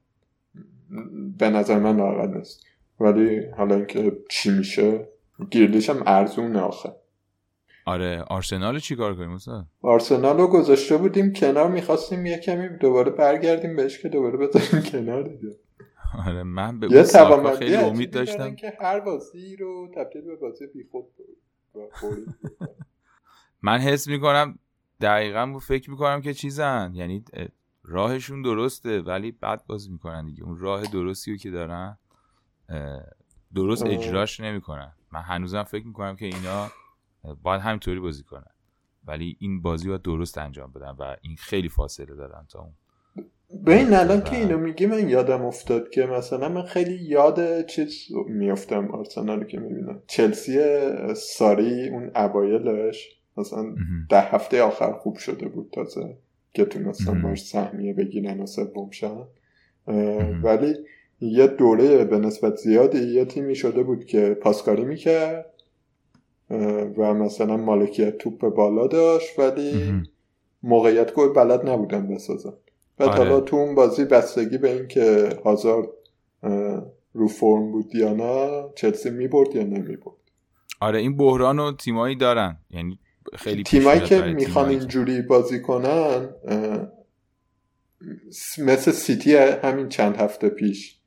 به 1.37 1.49
نظر 1.49 1.79
من 1.79 1.97
راحت 1.97 2.29
نیست. 2.29 2.65
ولی 2.99 3.45
حالا 3.45 3.75
اینکه 3.75 4.17
چی 4.29 4.51
میشه؟ 4.57 5.09
گیرلیش 5.51 5.89
هم 5.89 6.03
ارزونه 6.05 6.59
آخه. 6.59 6.95
آره 7.85 8.21
آرسنال 8.21 8.79
چی 8.79 8.95
کار 8.95 9.15
کنیم 9.15 9.31
استاد 9.31 9.65
آرسنال 9.81 10.37
رو 10.37 10.47
گذاشته 10.47 10.97
بودیم 10.97 11.33
کنار 11.33 11.71
می‌خواستیم 11.71 12.25
یه 12.25 12.37
کمی 12.37 12.69
دوباره 12.77 13.11
برگردیم 13.11 13.75
بهش 13.75 13.99
که 13.99 14.09
دوباره 14.09 14.37
بذاریم 14.37 14.81
کنار 14.91 15.23
دیگه. 15.23 15.55
آره 16.27 16.43
من 16.43 16.79
به 16.79 16.87
اون 16.87 17.55
خیلی 17.55 17.75
امید 17.75 18.11
داشتم. 18.11 18.55
که 18.55 18.73
هر 18.81 18.99
بازی 18.99 19.55
رو 19.55 19.91
تبدیل 19.95 20.21
به 20.21 20.35
بازی 20.35 20.67
بیخود 20.67 21.05
من 23.61 23.79
حس 23.79 24.07
می‌کنم 24.07 24.59
دقیقا 25.01 25.59
فکر 25.59 25.89
می‌کنم 25.89 26.21
که 26.21 26.33
چیزن. 26.33 26.91
یعنی 26.95 27.23
راهشون 27.83 28.41
درسته 28.41 29.01
ولی 29.01 29.31
بد 29.31 29.65
بازی 29.67 29.91
می‌کنن 29.91 30.25
دیگه. 30.25 30.43
اون 30.43 30.57
راه 30.57 30.83
درستی 30.83 31.31
رو 31.31 31.37
که 31.37 31.51
دارن 31.51 31.97
درست 33.55 33.85
اجراش 33.85 34.39
نمی‌کنن. 34.39 34.91
من 35.11 35.21
هنوزم 35.21 35.63
فکر 35.63 35.87
می‌کنم 35.87 36.15
که 36.15 36.25
اینا 36.25 36.67
باید 37.43 37.61
همینطوری 37.61 37.99
بازی 37.99 38.23
کنن. 38.23 38.51
ولی 39.05 39.37
این 39.39 39.61
بازی 39.61 39.89
باید 39.89 40.01
درست 40.01 40.37
انجام 40.37 40.71
بدن 40.71 40.89
و 40.99 41.15
این 41.21 41.35
خیلی 41.35 41.69
فاصله 41.69 42.15
دارن 42.15 42.45
تا 42.49 42.59
اون 42.59 42.73
به 43.63 43.75
این 43.75 43.93
الان 43.93 44.21
که 44.21 44.35
اینو 44.35 44.57
میگی 44.57 44.85
من 44.85 45.09
یادم 45.09 45.45
افتاد 45.45 45.89
که 45.89 46.05
مثلا 46.05 46.49
من 46.49 46.63
خیلی 46.63 46.93
یاد 46.93 47.65
چیز 47.65 48.07
میفتم 48.27 48.91
آرسنال 48.91 49.43
که 49.43 49.59
می‌بینم. 49.59 50.01
چلسی 50.07 50.59
ساری 51.15 51.89
اون 51.89 52.11
اوایلش 52.15 53.07
مثلا 53.37 53.75
ده 54.09 54.21
هفته 54.21 54.61
آخر 54.61 54.93
خوب 54.93 55.17
شده 55.17 55.47
بود 55.47 55.69
تازه 55.73 56.17
که 56.53 56.65
تونستن 56.65 57.21
باش 57.21 57.41
سهمیه 57.41 57.93
بگیرن 57.93 58.39
و 58.39 58.45
سوم 58.45 58.89
ولی 60.43 60.73
یه 61.21 61.47
دوره 61.47 62.05
به 62.05 62.19
نسبت 62.19 62.55
زیادی 62.55 62.99
یه 62.99 63.25
تیمی 63.25 63.55
شده 63.55 63.83
بود 63.83 64.05
که 64.05 64.37
پاسکاری 64.41 64.85
می‌کرد 64.85 65.45
و 66.97 67.13
مثلا 67.13 67.57
مالکیت 67.57 68.17
توپ 68.17 68.39
بالا 68.41 68.87
داشت 68.87 69.39
ولی 69.39 69.93
موقعیت 70.63 71.13
گل 71.13 71.33
بلد 71.33 71.69
نبودن 71.69 72.07
بسازن. 72.07 72.53
و 72.99 73.03
آره. 73.03 73.17
حالا 73.17 73.39
تو 73.39 73.55
اون 73.55 73.75
بازی 73.75 74.05
بستگی 74.05 74.57
به 74.57 74.73
این 74.73 74.87
که 74.87 75.29
هازارد 75.45 75.89
رو 77.13 77.27
فرم 77.27 77.71
بود 77.71 77.95
یا 77.95 78.13
نه 78.13 78.63
چلسی 78.75 79.09
می‌برد 79.09 79.55
یا 79.55 79.63
نمی‌برد. 79.63 80.15
آره 80.81 80.99
این 80.99 81.17
بحران 81.17 81.57
رو 81.57 81.71
تیمایی 81.71 82.15
دارن. 82.15 82.57
یعنی 82.71 82.99
خیلی 83.33 83.63
تیمایی 83.63 84.01
که 84.01 84.21
می‌خوان 84.21 84.69
اینجوری 84.69 85.21
بازی 85.21 85.61
کنن 85.61 86.29
مثل 88.57 88.91
سیتی 88.91 89.35
همین 89.35 89.89
چند 89.89 90.15
هفته 90.15 90.49
پیش. 90.49 90.98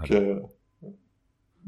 آره. 0.00 0.08
که 0.08 0.42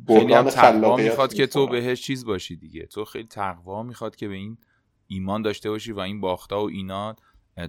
خیلی 0.07 0.33
هم 0.33 0.51
تقوا 0.51 0.97
می‌خواد 0.97 1.35
که 1.35 1.47
تو 1.47 1.67
بهش 1.67 2.03
چیز 2.03 2.25
باشی 2.25 2.57
دیگه. 2.57 2.87
تو 2.87 3.05
خیلی 3.05 3.29
تقوا 3.29 3.83
می‌خواد 3.83 4.17
که 4.17 4.29
به 4.29 4.35
این 4.35 4.59
ایمان 5.07 5.43
داشته 5.43 5.71
باشی 5.71 5.93
و 5.93 6.01
این 6.01 6.21
باختا 6.21 6.63
و 6.63 6.69
اینا 6.69 7.17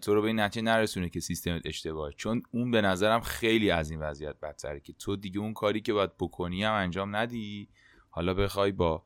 تو 0.02 0.14
رو 0.14 0.22
به 0.22 0.28
این 0.28 0.40
نتیجه 0.40 0.66
نرسونه 0.66 1.10
که 1.10 1.20
سیستمت 1.20 1.62
اشتباهه 1.66 2.14
چون 2.14 2.44
اون 2.52 2.72
به 2.72 2.82
نظرم 2.82 3.22
خیلی 3.22 3.72
از 3.72 3.92
این 3.92 4.00
وضعیت 4.00 4.40
بدتره 4.40 4.80
که 4.80 4.94
تو 4.94 5.16
دیگه 5.16 5.40
اون 5.40 5.54
کاری 5.54 5.82
که 5.82 5.94
باید 5.94 6.18
بکنی 6.20 6.64
هم 6.64 6.74
انجام 6.74 7.16
ندی. 7.16 7.70
حالا 8.10 8.34
بخوای 8.34 8.72
با 8.72 9.04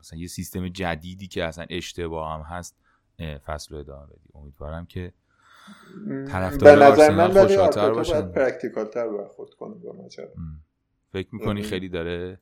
مثلا 0.00 0.18
یه 0.18 0.26
سیستم 0.26 0.68
جدیدی 0.68 1.26
که 1.28 1.44
اصلا 1.44 1.66
اشتباه 1.70 2.34
هم 2.34 2.40
هست 2.40 2.76
فصل 3.46 3.74
رو 3.74 3.80
ادامه 3.80 4.06
بدی. 4.06 4.28
امیدوارم 4.34 4.86
که 4.86 5.12
طرفدار 6.32 6.82
آرسنال 6.82 7.30
خوشحال‌تر 7.30 7.90
باشن 7.90 8.32
practical 8.32 8.84
تر 8.84 9.08
برخورد 9.08 9.50
کنه 9.50 9.74
با 9.74 9.92
ماجرا 9.92 10.28
فکر 11.12 11.28
می‌کنی 11.32 11.62
خیلی 11.62 11.88
داره 11.88 12.38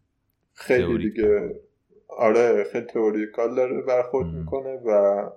خیلی 0.52 1.10
دیگه. 1.10 1.60
آره 2.08 2.64
خیلی 2.72 2.86
theoretical 2.86 3.54
داره 3.54 3.82
برخورد 3.82 4.26
می‌کنه 4.26 4.70
و 4.70 5.30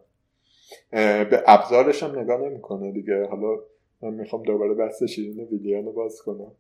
به 0.92 1.44
ابزارش 1.48 2.04
هم 2.04 2.20
نگاه 2.20 2.42
نمی‌کنه 2.42 2.92
دیگه. 2.92 3.26
حالا 3.26 3.60
من 4.02 4.14
می‌خوام 4.14 4.44
دوباره 4.44 4.74
بحث 4.74 5.04
شیرین 5.04 5.48
ویلیان 5.52 5.86
رو 5.86 5.94
باز 5.94 6.22
کنم. 6.26 6.52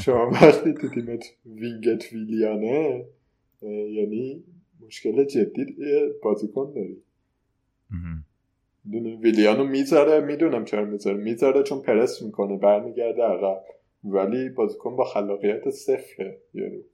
شما 0.00 0.30
وقتی 0.30 0.74
تو 0.74 0.88
تیمت 0.88 1.24
وینگت 1.46 2.12
ویلیانه 2.12 3.04
یعنی 3.62 4.44
مشکل 4.80 5.24
جدی 5.24 5.76
بازیکن 6.22 6.72
داری. 6.74 7.02
ویلیانو 8.92 9.64
می‌ذاره 9.64 10.20
می‌دونم 10.20 10.64
چرا 10.64 10.84
می‌ذاره 10.84 11.16
می‌ذاره 11.16 11.62
چون 11.62 11.82
پرس 11.82 12.22
می‌کنه 12.22 12.58
برمیگرده 12.58 13.22
عقب. 13.22 13.64
ولی 14.04 14.48
بازیکن 14.48 14.96
با 14.96 15.04
خلاقیت 15.04 15.70
صفره 15.70 16.38
یعنی. 16.54 16.84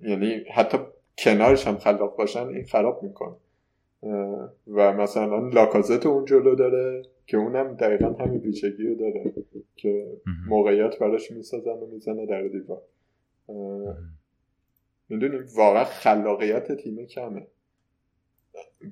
یعنی 0.00 0.44
حتی 0.54 0.78
کنارش 1.18 1.66
هم 1.66 1.78
خلاق 1.78 2.16
باشن 2.16 2.46
این 2.46 2.64
خراب 2.64 3.02
می‌کنه. 3.02 3.36
و 4.66 4.92
مثلا 4.92 5.48
لاکازت 5.48 6.06
اون 6.06 6.24
جلو 6.24 6.54
داره 6.54 7.02
که 7.26 7.36
اونم 7.36 7.74
دقیقا 7.74 8.12
همین 8.12 8.40
ویژگی 8.40 8.82
رو 8.82 8.94
داره 8.94 9.32
که 9.76 10.06
موقعیت 10.48 10.98
براش 10.98 11.30
می‌سازن 11.30 11.70
و 11.70 11.86
می‌زنه 11.86 12.26
در 12.26 12.42
دیوار. 12.42 12.82
می‌دونیم 15.08 15.44
واقعا 15.56 15.84
خلاقیت 15.84 16.72
تیم 16.72 17.06
کمه. 17.06 17.46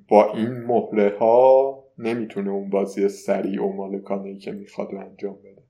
با 0.07 0.33
این 0.33 0.49
مهره 0.49 1.17
ها 1.19 1.83
نمی‌تونه 1.97 2.49
اون 2.49 2.69
بازی 2.69 3.09
سریع 3.09 3.63
و 3.63 3.73
مالکانه 3.73 4.29
ای 4.29 4.37
که 4.37 4.51
می‌خواد 4.51 4.95
انجام 4.95 5.35
بده. 5.35 5.63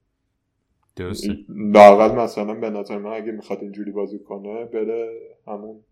درسته. 0.96 1.38
مثلا 1.50 2.54
به 2.54 2.70
نظر 2.70 2.98
من 2.98 3.12
اگه 3.12 3.32
می‌خواد 3.32 3.60
اینجوری 3.62 3.92
بازی 3.92 4.20
کنه 4.20 4.66
بره 4.66 5.20
همون 5.48 5.84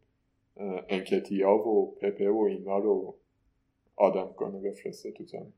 انکتیا 0.89 1.51
و 1.51 1.95
پپه 2.01 2.29
و 2.29 2.47
اینا 2.49 2.77
رو 2.77 3.17
آدم 3.95 4.33
کنه 4.35 4.59
بفرسته 4.61 5.11
تو 5.11 5.23
زمین. 5.23 5.53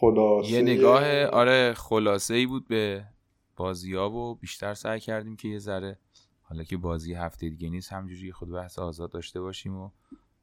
خلاصه 0.00 0.52
یه 0.52 0.62
نگاه 0.62 1.24
آره 1.24 1.74
خلاصه 1.74 2.34
ای 2.34 2.46
بود 2.46 2.68
به 2.68 3.04
بازی 3.56 3.94
ها 3.94 4.10
و 4.10 4.34
بیشتر 4.34 4.74
سعی 4.74 5.00
کردیم 5.00 5.36
که 5.36 5.48
یه 5.48 5.58
ذره 5.58 5.98
حالا 6.50 6.64
که 6.64 6.76
بازی 6.76 7.14
هفته 7.14 7.48
دیگه 7.48 7.70
نیست 7.70 7.92
همجوری 7.92 8.32
خود 8.32 8.50
بحث 8.50 8.78
آزاد 8.78 9.10
داشته 9.10 9.40
باشیم 9.40 9.76
و 9.76 9.90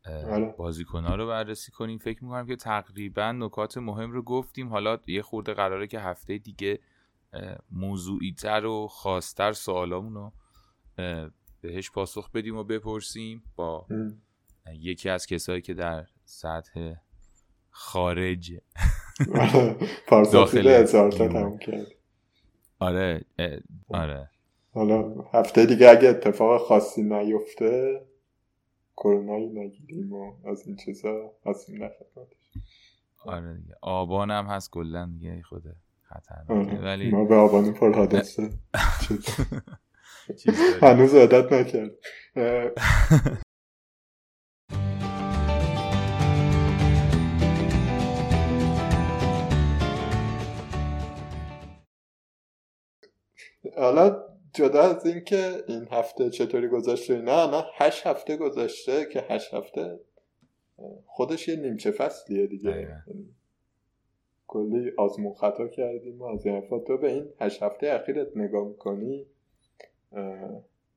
آره. 0.05 0.55
بازیکن 0.57 1.03
ها 1.03 1.15
رو 1.15 1.27
بررسی 1.27 1.71
کنیم. 1.71 1.97
فکر 1.97 2.23
می‌کنم 2.23 2.47
که 2.47 2.55
تقریبا 2.55 3.31
نکات 3.31 3.77
مهم 3.77 4.11
رو 4.11 4.21
گفتیم. 4.21 4.69
حالا 4.69 4.97
یه 5.07 5.21
خورده 5.21 5.53
قراره 5.53 5.87
که 5.87 5.99
هفته 5.99 6.37
دیگه 6.37 6.79
موضوعی 7.71 8.33
تر 8.33 8.65
و 8.65 8.87
خاصتر 8.87 9.53
سوالامون 9.53 10.13
رو 10.13 10.31
بهش 11.61 11.91
پاسخ 11.91 12.31
بدیم 12.31 12.57
و 12.57 12.63
بپرسیم 12.63 13.43
با 13.55 13.87
یکی 14.73 15.09
از 15.09 15.25
کسایی 15.25 15.61
که 15.61 15.73
در 15.73 16.05
سطح 16.25 16.93
خارج 17.69 18.51
داخل 20.33 20.85
آره 22.79 23.25
آره. 23.89 24.29
حالا 24.77 25.21
هفته 25.33 25.65
دیگه 25.65 25.89
اگه 25.89 26.09
اتفاق 26.09 26.61
خاصی 26.61 27.03
نیفته 27.03 28.01
کرونایی 28.97 29.49
نگیریم 29.49 30.13
و 30.13 30.33
از 30.47 30.67
این 30.67 30.75
چیزا 30.75 31.31
هستیم 31.45 31.83
نخدمتش 31.83 32.53
آره 33.25 33.53
دیگه. 33.53 33.75
آبان 33.81 34.31
هم 34.31 34.45
هست 34.45 34.71
کلا 34.71 35.09
دیگه 35.13 35.41
خود 35.41 35.63
خطرناکه. 36.01 36.71
آره. 36.71 36.81
ولی 36.85 37.11
ما 37.11 37.25
به 37.25 37.35
آبان 37.35 37.73
پر 37.73 37.93
حادثه 37.93 38.49
هنوز 40.81 41.15
عادت 41.15 41.53
نکرد. 41.53 41.91
حالا 53.77 54.26
جدا 54.53 54.81
از 54.81 55.05
اینکه 55.05 55.63
این 55.67 55.87
هفته 55.91 56.29
چطوری 56.29 56.67
گذشته 56.67 57.21
نه 57.21 57.47
نه 57.47 57.63
هشت 57.73 58.07
هفته 58.07 58.37
گذشته 58.37 59.05
که 59.05 59.25
هشت 59.29 59.53
هفته 59.53 59.99
خودش 61.05 61.47
یه 61.47 61.55
نیمچه 61.55 61.91
فصلیه 61.91 62.47
دیگه. 62.47 62.69
یعنی 62.69 63.35
کلی 64.47 64.91
آزمون 64.97 65.33
خطا 65.33 65.67
کردیم 65.67 66.19
و 66.19 66.23
از 66.23 66.45
این 66.45 66.61
تو 66.87 66.97
به 66.97 67.11
این 67.11 67.29
هشت 67.41 67.63
هفته 67.63 67.87
اخیرت 67.87 68.27
نگاه 68.35 68.67
می‌کنی 68.67 69.25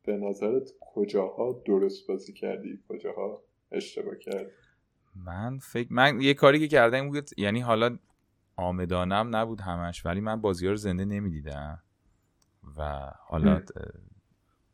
به 0.04 0.16
نظرت 0.16 0.70
کجاها 0.80 1.62
درست 1.66 2.08
بازی 2.08 2.32
کردی؟ 2.32 2.78
کجاها 2.88 3.42
اشتباه 3.72 4.16
کردی؟ 4.16 4.50
من 5.16 5.58
فکر 5.58 5.88
من 5.90 6.20
یه 6.20 6.34
کاری 6.34 6.58
که 6.58 6.68
کردم 6.68 7.08
بود 7.08 7.30
یعنی 7.38 7.60
حالا 7.60 7.98
آمدانم 8.56 9.36
نبود 9.36 9.60
همش 9.60 10.06
ولی 10.06 10.20
من 10.20 10.40
بازی 10.40 10.66
ها 10.66 10.70
رو 10.70 10.76
زنده 10.76 11.04
نمی‌دیدم. 11.04 11.82
و 12.76 13.10
حالا 13.26 13.60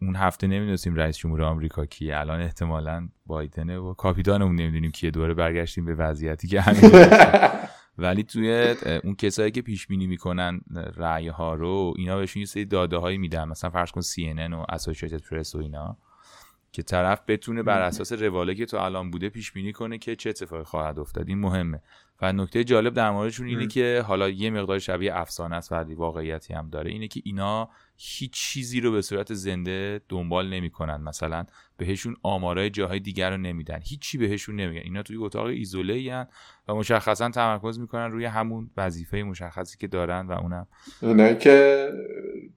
اون 0.03 0.17
هفته 0.17 0.47
نمی‌دونستیم 0.47 0.95
رئیس 0.95 1.19
جمهور 1.19 1.43
آمریکا 1.43 1.87
کیه. 1.87 2.19
الان 2.19 2.41
احتمالا 2.41 3.09
بایدنه 3.27 3.79
و 3.79 3.95
کاپیتانمون 3.95 4.57
نمی‌دونیم 4.57 4.91
کیه. 4.91 5.11
دوره 5.11 5.35
برگشتیم 5.35 5.85
به 5.85 5.95
وضعیتی 5.95 6.49
که 6.49 6.61
همین 6.61 6.91
ولی 7.99 8.23
توی 8.23 8.75
اون 9.05 9.15
کسایی 9.15 9.51
که 9.51 9.63
پیش 9.63 9.87
بینی 9.87 10.07
می‌کنن 10.07 10.61
رأی 10.97 11.29
ها 11.29 11.55
رو 11.55 11.95
اینا 11.97 12.17
بهشون 12.17 12.41
یه 12.41 12.47
سری 12.47 12.65
داده 12.65 12.97
هایی 12.97 13.19
میدن. 13.19 13.45
مثلا 13.49 13.71
فرض 13.71 13.91
کن 13.91 14.01
CNN 14.01 14.53
و 14.53 14.65
اسوسییتد 14.69 15.23
پرس 15.31 15.55
و 15.55 15.59
اینا. 15.59 15.99
که 16.77 16.83
طرف 16.83 17.21
بتونه 17.29 17.63
بر 17.63 17.81
اساس 17.81 18.13
رواله 18.13 18.55
که 18.55 18.67
تو 18.67 18.77
الان 18.77 19.11
بوده 19.11 19.29
پیش 19.29 19.53
بینی 19.53 19.73
کنه 19.73 19.99
که 19.99 20.17
چه 20.17 20.31
اتفاقی 20.31 20.65
خواهد 20.65 20.99
افتاد. 20.99 21.29
این 21.29 21.39
مهمه. 21.39 21.83
و 22.23 22.33
نکته 22.33 22.65
جالب 22.65 22.95
در 22.95 23.11
موردشون 23.11 23.47
اینه 23.47 23.67
که 23.67 24.05
حالا 24.07 24.29
یه 24.29 24.51
مقدار 24.51 24.79
شبیه 24.79 25.17
افسانه 25.17 25.57
است 25.57 25.73
ولی 25.73 25.95
واقعیتی 25.95 26.55
هم 26.55 26.69
داره. 26.71 26.91
اینه 26.91 27.09
که 27.09 27.21
اینا 27.25 27.69
هیچ 27.97 28.33
چیزی 28.33 28.81
رو 28.81 28.93
به 28.93 29.03
صورت 29.03 29.35
زنده 29.35 30.01
دنبال 30.09 30.49
نمی‌کنن. 30.49 30.97
مثلا 30.97 31.45
بهشون 31.77 32.17
آمارای 32.23 32.71
جاهای 32.71 33.01
دیگر 33.01 33.31
رو 33.31 33.37
نمیدن. 33.37 33.81
هیچی 33.85 34.19
بهشون 34.19 34.57
نمیگن. 34.57 34.81
اینا 34.81 35.03
توی 35.03 35.17
اتاق 35.17 35.47
ایزوله 35.47 36.27
و 36.69 36.75
مشخصا 36.75 37.29
تمرکز 37.29 37.79
می‌کنن 37.79 38.11
روی 38.11 38.25
همون 38.25 38.71
وظیفه 38.77 39.23
مشخصی 39.23 39.79
که 39.79 39.87
دارن 39.87 40.27
و 40.27 40.33
اونم. 40.33 40.67
اینایی 41.03 41.37
که 41.37 41.89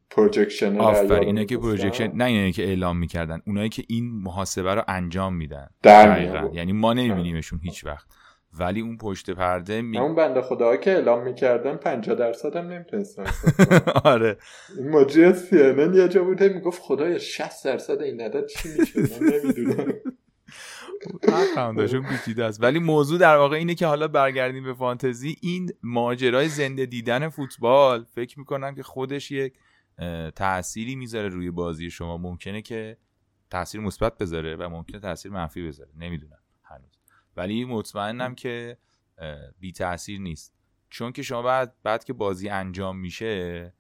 projection 0.09 0.77
offer 0.77 1.13
اینایی 1.13 1.45
که 1.45 1.57
projection 1.57 2.11
نه 2.15 2.25
اینایی 2.25 2.51
که 2.51 2.63
اعلام 2.63 2.97
می‌کردن 2.97 3.41
اونایی 3.47 3.69
که 3.69 3.83
این 3.87 4.21
محاسبه 4.23 4.75
رو 4.75 4.83
انجام 4.87 5.35
میدن. 5.35 5.69
دقیقا. 5.83 6.49
یعنی 6.53 6.71
ما 6.71 6.93
نمیبینیمشون 6.93 7.59
هیچ 7.63 7.85
وقت. 7.85 8.07
ولی 8.59 8.81
اون 8.81 8.97
پشت 8.97 9.31
پرده 9.31 9.81
می... 9.81 9.97
اون 9.97 10.15
بنده 10.15 10.41
خدا 10.41 10.77
که 10.77 10.91
اعلام 10.91 11.23
می‌کردن 11.23 11.75
50 11.75 12.15
درصد 12.15 12.55
هم 12.55 12.67
نمی‌تونستن. 12.67 13.25
آره. 14.03 14.37
این 14.77 14.89
مجری 14.89 15.33
سی 15.33 15.55
یه 15.93 16.07
جا 16.07 16.23
بوده 16.23 16.49
می‌گفت 16.49 16.81
خدای 16.81 17.19
60 17.19 17.65
درصد 17.65 18.01
این 18.01 18.21
عدد 18.21 18.45
چی 18.45 18.69
میشه؟ 18.79 18.99
من 18.99 19.33
نمی‌دونم. 19.33 19.93
پیچیده 22.09 22.45
است. 22.45 22.63
ولی 22.63 22.79
موضوع 22.79 23.19
در 23.19 23.37
واقع 23.37 23.57
اینه 23.57 23.75
که 23.75 23.87
حالا 23.87 24.07
برگردیم 24.07 24.63
به 24.63 24.73
فانتزی. 24.73 25.35
این 25.41 25.69
ماجرای 25.83 26.47
زنده 26.47 26.85
دیدن 26.85 27.29
فوتبال 27.29 28.05
فکر 28.15 28.39
می‌کنم 28.39 28.75
که 28.75 28.83
خودش 28.83 29.31
یک 29.31 29.53
تأثیری 30.35 30.95
می‌ذاره 30.95 31.29
روی 31.29 31.51
بازی 31.51 31.89
شما. 31.89 32.17
ممکنه 32.17 32.61
که 32.61 32.97
تاثیر 33.49 33.81
مثبت 33.81 34.17
بذاره 34.17 34.55
و 34.55 34.69
ممکنه 34.69 34.99
تاثیر 34.99 35.31
منفی 35.31 35.67
بذاره. 35.67 35.91
نمی‌دونم 35.95 36.39
هنوز. 36.63 36.99
ولی 37.37 37.65
مطمئنم 37.65 38.35
که 38.35 38.77
بی 39.59 39.71
تاثیر 39.71 40.19
نیست. 40.19 40.53
چون 40.89 41.11
که 41.11 41.23
شما 41.23 41.41
بعد 41.41 41.75
بعد 41.83 42.03
که 42.03 42.13
بازی 42.13 42.49
انجام 42.49 42.97
میشه 42.97 43.73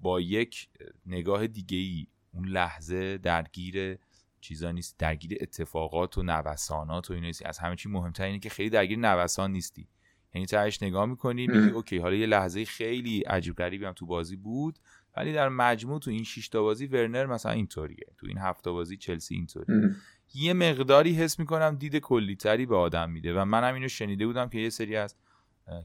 با 0.00 0.20
یک 0.20 0.68
نگاه 1.06 1.46
دیگه 1.46 1.78
ای 1.78 2.06
اون 2.32 2.48
لحظه 2.48 3.18
درگیر 3.18 3.98
چیزا 4.40 4.72
نیست. 4.72 4.98
درگیر 4.98 5.38
اتفاقات 5.40 6.18
و 6.18 6.22
نوسانات 6.22 7.10
و 7.10 7.14
اینا 7.14 7.26
نیستی. 7.26 7.44
از 7.44 7.58
همه 7.58 7.76
چی 7.76 7.88
مهمتر 7.88 8.24
اینه 8.24 8.38
که 8.38 8.48
خیلی 8.48 8.70
درگیر 8.70 8.98
نوسان 8.98 9.52
نیستی. 9.52 9.88
یعنی 10.34 10.46
تهش 10.46 10.82
نگاه 10.82 11.06
می‌کنی 11.06 11.46
میگی 11.46 11.70
اوکی 11.70 11.98
حالا 11.98 12.14
یه 12.14 12.26
لحظه 12.26 12.64
خیلی 12.64 13.20
عجیب 13.20 13.56
غریبی 13.56 13.84
هم 13.84 13.92
تو 13.92 14.06
بازی 14.06 14.36
بود. 14.36 14.78
ولی 15.16 15.32
در 15.32 15.48
مجموع 15.48 16.00
تو 16.00 16.10
این 16.10 16.24
6 16.24 16.48
تا 16.48 16.62
بازی 16.62 16.86
ورنر 16.86 17.26
مثلا 17.26 17.52
اینطوریه. 17.52 18.06
تو 18.18 18.26
این 18.26 18.38
هفت 18.38 18.68
بازی 18.68 18.96
چلسی 18.96 19.34
اینطوریه. 19.34 19.90
یه 20.34 20.52
مقداری 20.52 21.12
حس 21.12 21.38
می‌کنم 21.38 21.76
دید 21.78 21.96
کلیتری 21.96 22.66
به 22.66 22.76
آدم 22.76 23.10
میده 23.10 23.40
و 23.40 23.44
منم 23.44 23.74
اینو 23.74 23.88
شنیده 23.88 24.26
بودم 24.26 24.48
که 24.48 24.58
یه 24.58 24.70
سری 24.70 24.96
از 24.96 25.16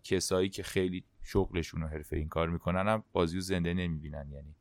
کسایی 0.03 0.49
که 0.49 0.63
خیلی 0.63 1.03
شغلشون 1.23 1.83
و 1.83 1.87
حرفه 1.87 2.15
این 2.17 2.27
کار 2.27 2.49
می‌کنن 2.49 2.87
هم 2.87 3.03
بازی 3.13 3.35
رو 3.35 3.41
زنده 3.41 3.73
نمی‌بینن. 3.73 4.27
یعنی 4.31 4.55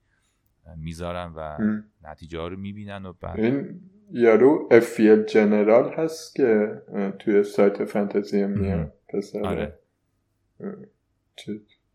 می‌ذارن 0.76 1.32
و 1.36 1.58
نتیجه 2.02 2.38
ها 2.38 2.48
رو 2.48 2.56
می‌بینن 2.56 3.06
و 3.06 3.12
بعد 3.12 3.40
این 3.40 3.80
یارو 4.10 4.68
افیل 4.70 5.22
جنرال 5.22 5.92
هست 5.92 6.34
که 6.34 6.82
توی 7.18 7.42
سایت 7.42 7.84
فانتزی 7.84 8.40
هم 8.40 8.50
میاد 8.50 8.92
آره. 9.44 9.78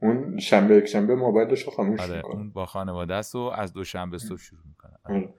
اون 0.01 0.39
شنبه 0.39 0.75
یک 0.75 0.85
شنبه 0.85 1.15
موبایلش 1.15 1.61
رو 1.61 1.71
خاموش 1.71 1.99
آره. 1.99 2.25
اون 2.25 2.51
با 2.51 2.65
خانواده 2.65 3.15
است 3.15 3.35
و 3.35 3.39
از 3.39 3.73
دو 3.73 3.83
شنبه 3.83 4.17
صبح 4.17 4.37
شروع 4.37 4.61
می‌کنه. 4.65 4.93
آره. 5.05 5.33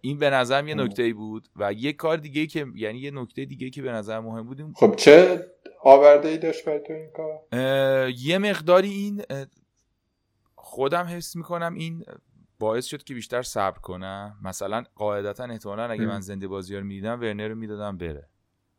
این 0.00 0.18
به 0.18 0.30
نظرم 0.30 0.68
یه 0.68 0.74
نکته 0.74 1.02
ای 1.02 1.12
بود 1.12 1.48
و 1.56 1.72
یه 1.72 1.92
کار 1.92 2.16
دیگه 2.16 2.46
که 2.46 2.66
یعنی 2.74 2.98
یه 2.98 3.10
نکته 3.10 3.44
دیگه 3.44 3.70
که 3.70 3.82
به 3.82 3.92
نظر 3.92 4.20
مهم 4.20 4.46
بود 4.46 4.72
خب 4.76 4.94
چه 4.96 5.46
آورده 5.82 6.28
ای 6.28 6.38
داشت 6.38 6.64
برای 6.64 6.80
تو 6.80 6.92
این 6.92 7.10
کار؟ 7.16 8.10
یه 8.10 8.38
مقداری 8.38 8.90
این 8.90 9.22
خودم 10.54 11.04
حس 11.04 11.36
می‌کنم 11.36 11.74
این 11.74 12.04
باعث 12.58 12.86
شد 12.86 13.02
که 13.02 13.14
بیشتر 13.14 13.42
صبر 13.42 13.78
کنم. 13.78 14.36
مثلا 14.42 14.84
قاعدتا 14.94 15.44
احتمالا 15.44 15.84
اگه 15.84 16.06
من 16.06 16.20
زنده 16.20 16.48
بازی 16.48 16.76
رو 16.76 16.84
می‌دیدم 16.84 17.20
ورنر 17.20 17.48
رو 17.48 17.54
می‌دادم 17.54 17.98
بره. 17.98 18.28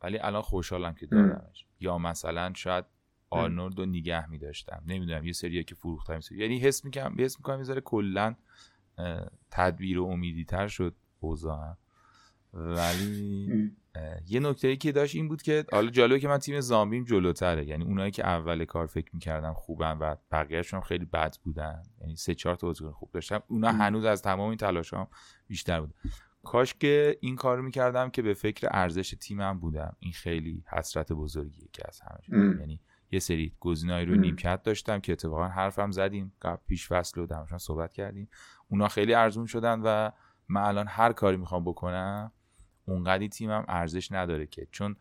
ولی 0.01 0.19
الان 0.19 0.41
خوشحالم 0.41 0.95
که 0.95 1.05
دارمش 1.05 1.65
یا 1.79 1.97
مثلا 1.97 2.53
شاید 2.55 2.85
آرنولد 3.33 3.79
رو 3.79 3.85
نگه 3.85 4.29
میداشتم. 4.29 4.83
نمی‌دونم 4.87 5.25
یه 5.25 5.33
سریه 5.33 5.63
که 5.63 5.75
فروختم 5.75 6.19
یعنی 6.31 6.59
حس 6.59 6.85
می‌کنم 6.85 7.15
حس 7.19 7.37
می‌کنم 7.37 7.57
یه 7.57 7.63
ذره 7.63 7.81
کلا 7.81 8.35
تدبیر 9.51 9.99
و 9.99 10.05
امیدی 10.05 10.45
تر 10.45 10.67
شد 10.67 10.95
اوضاع 11.19 11.77
ولی 12.53 13.71
یه 14.27 14.39
نکته 14.39 14.67
ای 14.67 14.77
که 14.77 14.91
داشت 14.91 15.15
این 15.15 15.27
بود 15.27 15.41
که 15.41 15.65
حالا 15.71 15.89
جالبه 15.89 16.19
که 16.19 16.27
من 16.27 16.37
تیم 16.37 16.59
زامبیم 16.59 17.03
جلوتره. 17.03 17.65
یعنی 17.65 17.83
اونایی 17.83 18.11
که 18.11 18.27
اول 18.27 18.65
کار 18.65 18.85
فکر 18.85 19.09
می‌کردم 19.13 19.53
خوبن 19.53 19.97
و 19.97 20.15
بقیهشون 20.31 20.81
خیلی 20.81 21.05
بد 21.05 21.35
بودن. 21.43 21.83
یعنی 22.01 22.15
سه 22.15 22.35
چهار 22.35 22.55
تا 22.55 22.67
بازیکن 22.67 22.91
خوب 22.91 23.11
داشتم. 23.11 23.43
اونا 23.47 23.71
هنوز 23.71 24.05
از 24.05 24.21
تمام 24.21 24.49
این 24.49 24.57
تلاشام 24.57 25.07
بیشتر 25.47 25.81
بود. 25.81 25.93
کاش 26.43 26.73
که 26.73 27.17
این 27.21 27.35
کار 27.35 27.61
می‌کردم 27.61 28.09
که 28.09 28.21
به 28.21 28.33
فکر 28.33 28.67
ارزش 28.71 29.15
تیمم 29.19 29.59
بودم. 29.59 29.95
این 29.99 30.11
خیلی 30.11 30.63
حسرت 30.71 31.11
بزرگیه 31.11 31.67
که 31.73 31.83
از 31.87 32.01
همه 32.01 32.57
یعنی 32.59 32.79
یه 33.13 33.19
سری 33.19 33.53
گزینه‌ای 33.59 34.05
رو 34.05 34.15
نیمکت 34.15 34.63
داشتم 34.63 34.99
که 34.99 35.11
اتفاقا 35.11 35.47
حرفم 35.47 35.91
زدیم 35.91 36.33
قبل 36.41 36.61
پیش 36.67 36.87
فصل 36.87 37.21
و 37.21 37.25
درمشان 37.25 37.57
صحبت 37.57 37.93
کردیم. 37.93 38.29
اونا 38.67 38.87
خیلی 38.87 39.13
ارزون 39.13 39.45
شدن 39.45 39.81
و 39.81 40.11
من 40.47 40.61
الان 40.61 40.87
هر 40.87 41.13
کاری 41.13 41.37
می‌خوام 41.37 41.63
بکنم 41.63 42.31
اونقدی 42.85 43.29
تیمم 43.29 43.65
ارزش 43.67 44.11
نداره 44.11 44.47
که. 44.47 44.67
چون 44.71 44.95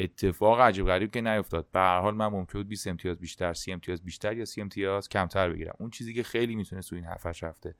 اتفاق 0.00 0.60
عجیب 0.60 0.86
غریب 0.86 1.10
که 1.10 1.20
نیفتاد. 1.20 1.70
به 1.72 1.80
هر 1.80 2.00
حال 2.00 2.14
من 2.14 2.26
ممکن 2.26 2.58
بود 2.58 2.68
20 2.68 2.86
امتیاز 2.86 3.18
بیشتر 3.18 3.52
30 3.52 3.72
امتیاز 3.72 4.02
بیشتر 4.02 4.36
یا 4.36 4.44
30 4.44 4.60
امتیاز 4.60 5.08
کمتر 5.08 5.50
بگیرم. 5.50 5.74
اون 5.78 5.90
چیزی 5.90 6.14
که 6.14 6.22
خیلی 6.22 6.54
می‌تونه 6.54 6.82
تو 6.82 6.96
این 6.96 7.04
هفت 7.04 7.44
هفته 7.44 7.74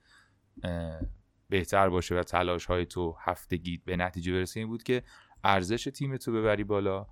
بهتر 1.48 1.88
باشه 1.88 2.14
و 2.14 2.22
تلاش 2.22 2.66
های 2.66 2.86
تو 2.86 3.16
هفتگی 3.18 3.82
به 3.84 3.96
نتیجه 3.96 4.32
برسه 4.32 4.60
این 4.60 4.68
بود 4.68 4.82
که 4.82 5.02
ارزش 5.44 5.84
تیم 5.84 6.16
تو 6.16 6.32
ببری 6.32 6.64
بالا. 6.64 7.06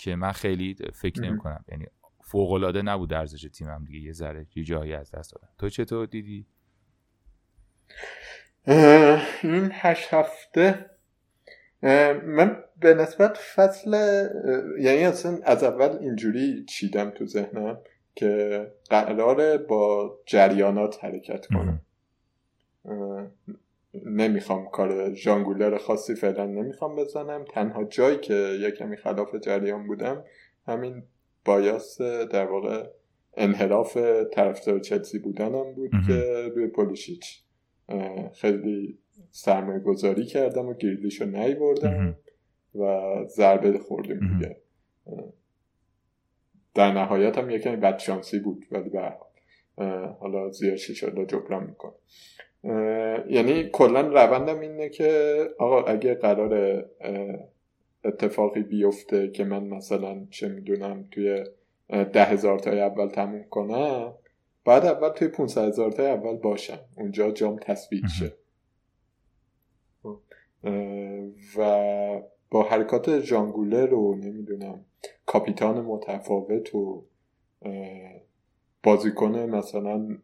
که 0.00 0.16
من 0.16 0.32
خیلی 0.32 0.76
فکر 0.94 1.22
نمی 1.22 1.38
کنم 1.38 1.64
یعنی 1.68 1.86
فوق 2.20 2.52
العاده 2.52 2.82
نبود 2.82 3.12
ارزش 3.12 3.48
تیمم 3.52 3.84
دیگه. 3.84 4.00
یه 4.00 4.12
ذره 4.12 4.46
یه 4.56 4.64
جایی 4.64 4.94
از 4.94 5.10
دست 5.10 5.32
دادم 5.32 5.48
تو 5.58 5.68
چطور 5.68 6.06
دیدی؟ 6.06 6.46
این 9.42 9.70
هشت 9.72 10.14
هفته 10.14 10.90
من 12.26 12.64
به 12.80 12.94
نسبت 12.94 13.36
فصل 13.36 13.90
یعنی 14.80 15.04
اصلا 15.04 15.38
از 15.44 15.64
اول 15.64 15.98
اینجوری 16.00 16.64
چیدم 16.64 17.10
تو 17.10 17.26
ذهنم 17.26 17.78
که 18.14 18.66
قراره 18.90 19.58
با 19.58 20.14
جریانات 20.26 21.04
حرکت 21.04 21.46
کنم. 21.46 21.80
نمی‌خوام 23.94 24.66
کار 24.68 25.14
ژانگولر 25.14 25.78
خاصی 25.78 26.14
فعلا 26.14 26.46
نمی‌خوام 26.46 26.96
بزنم. 26.96 27.44
تنها 27.44 27.84
جایی 27.84 28.18
که 28.18 28.34
یکمی 28.60 28.96
خلاف 28.96 29.34
جریان 29.34 29.86
بودم 29.86 30.24
همین 30.66 31.02
بایاس 31.44 32.00
در 32.02 32.46
واقع 32.46 32.86
انحراف 33.36 33.96
طرفدار 34.32 34.78
چلسی 34.78 35.18
بودنم 35.18 35.72
بود 35.74 35.90
که 36.06 36.50
روی 36.54 36.66
پولیشیچ 36.66 37.42
خیلی 38.34 38.98
سرمایه 39.30 39.78
گذاری 39.78 40.24
کردم 40.24 40.66
و 40.66 40.74
گریلیش 40.74 41.20
رو 41.20 41.26
نی 41.26 41.54
بردم 41.54 42.16
و 42.74 43.00
ضربه 43.26 43.78
خوردیم 43.78 44.38
دیگه. 44.38 44.56
در 46.74 46.92
نهایت 46.92 47.38
هم 47.38 47.50
یکمی 47.50 47.76
بدشانسی 47.76 48.38
بود 48.38 48.66
ولی 48.70 48.90
به 48.90 49.12
حالا 50.20 50.50
زیاد 50.50 50.76
شده 50.76 51.26
جبران 51.26 51.66
می‌کنم. 51.66 51.94
یعنی 53.28 53.70
کلا 53.72 54.00
روندم 54.00 54.60
اینه 54.60 54.88
که 54.88 55.40
آقا 55.58 55.82
اگه 55.82 56.14
قرار 56.14 56.84
اتفاقی 58.04 58.62
بیفته 58.62 59.30
که 59.30 59.44
من 59.44 59.64
مثلا 59.64 60.26
چه 60.30 60.48
می‌دونم 60.48 61.08
توی 61.10 61.44
ده 61.88 62.24
هزار 62.24 62.58
تای 62.58 62.80
اول 62.80 63.08
تموم 63.08 63.44
کنم 63.50 64.14
بعد 64.64 64.86
اول 64.86 65.08
توی 65.08 65.28
500 65.28 65.68
هزار 65.68 65.92
تای 65.92 66.06
اول 66.06 66.36
باشم. 66.36 66.78
اونجا 66.96 67.30
جام 67.30 67.56
تثبیت 67.56 68.08
شه. 68.08 68.32
و 71.56 72.22
با 72.50 72.62
حرکات 72.62 73.10
جانگولر 73.10 73.86
رو 73.86 74.14
نمی‌دونم 74.14 74.84
کاپیتان 75.26 75.80
متفاوت 75.80 76.74
و 76.74 77.04
بازیکن 78.82 79.38
مثلا 79.38 80.18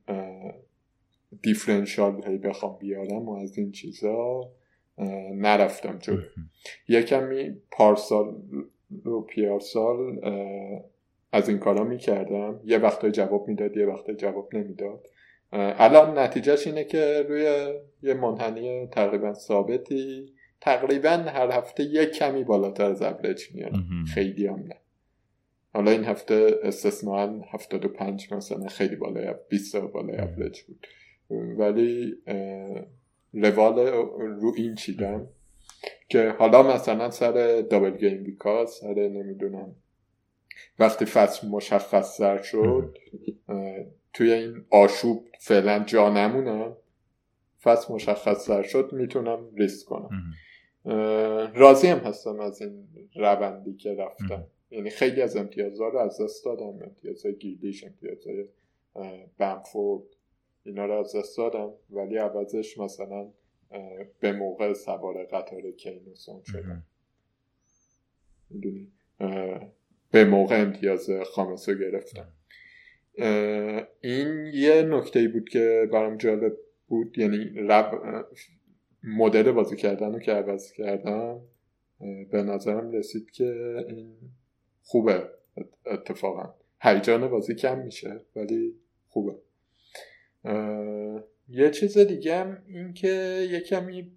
دیفرنشال 1.43 2.24
هی 2.27 2.39
بخوام 2.39 2.79
بیارم 2.79 3.29
و 3.29 3.37
از 3.37 3.59
این 3.59 3.72
چیزا 3.72 4.51
نرفتم 5.35 5.99
جلو. 5.99 6.22
یکمی 6.89 7.57
پارسال 7.70 8.35
و 9.05 9.20
پیارسال 9.20 10.20
از 11.33 11.49
این 11.49 11.59
کارا 11.59 11.85
می‌کردم. 11.85 12.61
یه 12.64 12.79
وقت 12.79 13.07
جواب 13.07 13.49
می‌داد 13.49 13.77
یه 13.77 13.87
وقت 13.87 14.11
جواب 14.11 14.55
نمی‌داد. 14.55 15.07
الان 15.53 16.18
نتیجهش 16.18 16.66
اینه 16.66 16.85
که 16.85 17.27
روی 17.29 17.74
یه 18.03 18.14
منحنی 18.14 18.87
تقریبا 18.87 19.35
ثابتی 19.35 20.33
تقریبا 20.61 21.11
هر 21.11 21.51
هفته 21.51 21.83
یک 21.83 22.11
کمی 22.11 22.45
بالاتر 22.45 22.85
از 22.85 23.03
ابرج 23.03 23.55
میاد 23.55 23.74
خیلی 24.14 24.47
هم 24.47 24.59
نه. 24.59 24.77
حالا 25.74 25.91
این 25.91 26.05
هفته 26.05 26.55
استثنان 26.62 27.45
75 27.53 28.33
مثلا 28.33 28.66
خیلی 28.66 28.97
بالای 28.97 29.35
20 29.49 29.77
بالای 29.77 30.18
ابرج 30.18 30.62
بود. 30.62 30.87
ولی 31.31 32.14
روال 33.33 33.79
رو 34.16 34.53
این 34.57 34.74
چیدم 34.74 35.29
که 36.09 36.35
حالا 36.39 36.62
مثلا 36.62 37.11
سر 37.11 37.61
دابل 37.61 37.97
گیم 37.97 38.22
بیکاز 38.22 38.70
سر 38.70 38.95
نمی‌دونم 38.95 39.74
وقتی 40.79 41.05
فصل 41.05 41.49
مشخص 41.49 42.16
سر 42.16 42.43
شد 42.43 42.99
توی 44.12 44.33
این 44.33 44.64
آشوب 44.70 45.24
فعلا 45.41 45.85
جا 45.85 46.11
نمونم 46.11 46.77
فصل 47.62 47.95
مشخص 47.95 48.47
سر 48.47 48.62
شد 48.62 48.91
می‌تونم 48.93 49.55
ریسک 49.55 49.87
کنم. 49.87 50.11
راضی 51.55 51.89
هم 51.89 51.99
هستم 51.99 52.41
از 52.41 52.62
این 52.62 52.89
روندی 53.16 53.74
که 53.74 53.95
رفتم. 53.95 54.47
یعنی 54.70 54.91
خیلی 54.91 55.22
از 55.22 55.37
امتیازها 55.37 55.89
رو 55.89 55.99
از 55.99 56.20
دست 56.20 56.45
دادم 56.45 56.83
امتیازهای 56.83 57.35
گیلیش 57.35 57.85
امتیازهای 57.85 58.45
بمفورد 59.39 60.05
اینا 60.67 60.87
رو 60.87 60.93
از 60.93 61.17
دست 61.17 61.37
دادم. 61.37 61.73
ولی 61.91 62.17
عوضش 62.17 62.79
مثلا 62.79 63.33
به 64.21 64.33
موقع 64.33 64.73
سوار 64.73 65.25
قطار 65.25 65.71
کینوسون 65.71 66.43
شدم. 66.45 66.83
می‌دونی؟ 68.51 68.93
به 70.11 70.25
موقع 70.25 70.61
امتیاز 70.61 71.11
خامس 71.11 71.69
رو 71.69 71.75
گرفتم 71.75 72.33
این 74.01 74.47
یه 74.55 74.83
نکته 74.83 75.29
بود 75.29 75.49
که 75.49 75.89
برام 75.93 76.17
جالب 76.17 76.57
بود. 76.89 77.19
یعنی 77.19 77.51
رب 77.55 78.01
مدل 79.03 79.53
بازی 79.53 79.77
کردن 79.77 80.12
رو 80.12 80.19
که 80.19 80.33
عوض 80.33 80.73
کردم 80.73 81.41
به 82.31 82.43
نظرم 82.43 82.91
رسید 82.91 83.31
که 83.31 83.77
این 83.89 84.17
خوبه 84.83 85.31
اتفاقا. 85.87 86.55
هیجان 86.81 87.29
بازی 87.29 87.55
کم 87.55 87.79
میشه 87.79 88.21
ولی 88.37 88.75
خوبه. 89.09 89.35
یه 91.49 91.70
چیز 91.70 91.99
دیگه 91.99 92.36
هم 92.36 92.62
این 92.66 92.92
که 92.92 93.09
یه 93.51 93.61
کمی 93.61 94.12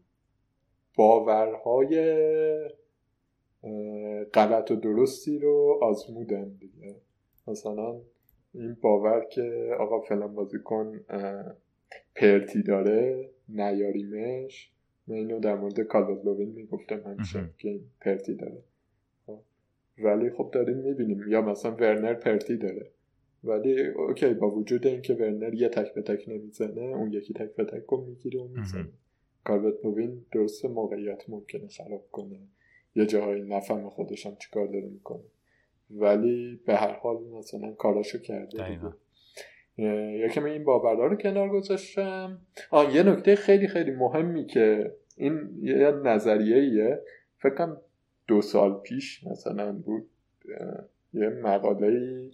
باورهای 0.98 1.96
غلط 4.34 4.72
و 4.72 4.76
درستی 4.76 5.40
رو 5.40 5.80
آزمودم 5.82 6.58
دیگه. 6.60 6.96
مثلا 7.48 8.02
این 8.54 8.78
باور 8.82 9.26
که 9.26 9.76
آقا 9.80 10.02
فلان 10.02 10.36
بازیکن 10.36 11.00
پرتی 12.16 12.64
داره 12.64 13.30
نیاریمش 13.50 14.72
من 15.08 15.16
اینو 15.16 15.40
در 15.40 15.56
مورد 15.56 15.80
کالوت 15.80 16.26
لوین 16.26 16.50
می‌گفتم 16.50 17.02
همیشه 17.06 17.50
که 17.58 17.70
این 17.70 17.84
پرتی 18.02 18.36
داره. 18.36 18.64
خب. 19.26 19.40
ولی 19.98 20.30
خب 20.30 20.50
داریم 20.54 20.78
می‌بینیم. 20.78 21.28
یا 21.28 21.42
مثلا 21.42 21.72
ورنر 21.72 22.14
پرتی 22.14 22.58
داره. 22.58 22.92
ولی 23.44 23.88
okay 23.88 24.34
با 24.34 24.50
وجود 24.50 24.88
اینکه 24.88 25.14
ورنر 25.14 25.54
یه 25.54 25.70
تک 25.70 25.94
به 25.94 26.02
تک 26.02 26.30
نمی‌زنه 26.30 26.82
اون 26.82 27.14
یکی 27.14 27.34
تک 27.34 27.56
به 27.56 27.64
تک 27.64 27.84
رو 27.90 28.06
می‌گیره 28.06 28.40
و 28.40 28.48
می‌زنه. 28.48 28.90
کالوت 29.44 29.86
لوین 29.86 30.26
درست 30.32 30.66
موقعیت 30.66 31.30
ممکنه 31.30 31.68
خراب 31.68 32.06
کنه. 32.12 32.40
یه 32.96 33.06
جاهایی 33.06 33.42
نفهم 33.42 33.90
خودش 33.90 34.26
هم 34.26 34.36
چیکار 34.36 34.68
داره 34.68 34.88
می‌کنه. 34.88 35.24
ولی 35.92 36.60
به 36.66 36.76
هر 36.76 36.94
حال 36.94 37.24
مثلا 37.24 37.72
کاراشو 37.72 38.20
کرده 38.20 38.80
یکم 40.26 40.44
این 40.44 40.64
باورها 40.64 41.08
رو 41.08 41.16
کنار 41.16 41.50
گذاشتم. 41.50 42.42
آه 42.72 42.96
یه 42.96 43.04
نکته 43.04 43.36
خیلی 43.36 43.68
خیلی 43.68 43.92
مهمی 43.92 44.46
که 44.46 44.96
این 45.18 45.50
یه 45.62 45.92
نظریه 45.92 46.58
ایه 46.58 47.02
فکرم 47.38 47.82
دو 48.28 48.42
سال 48.42 48.80
پیش 48.80 49.24
مثلا 49.24 49.72
بود. 49.72 50.10
یه 51.14 51.30
مقاله 51.30 52.30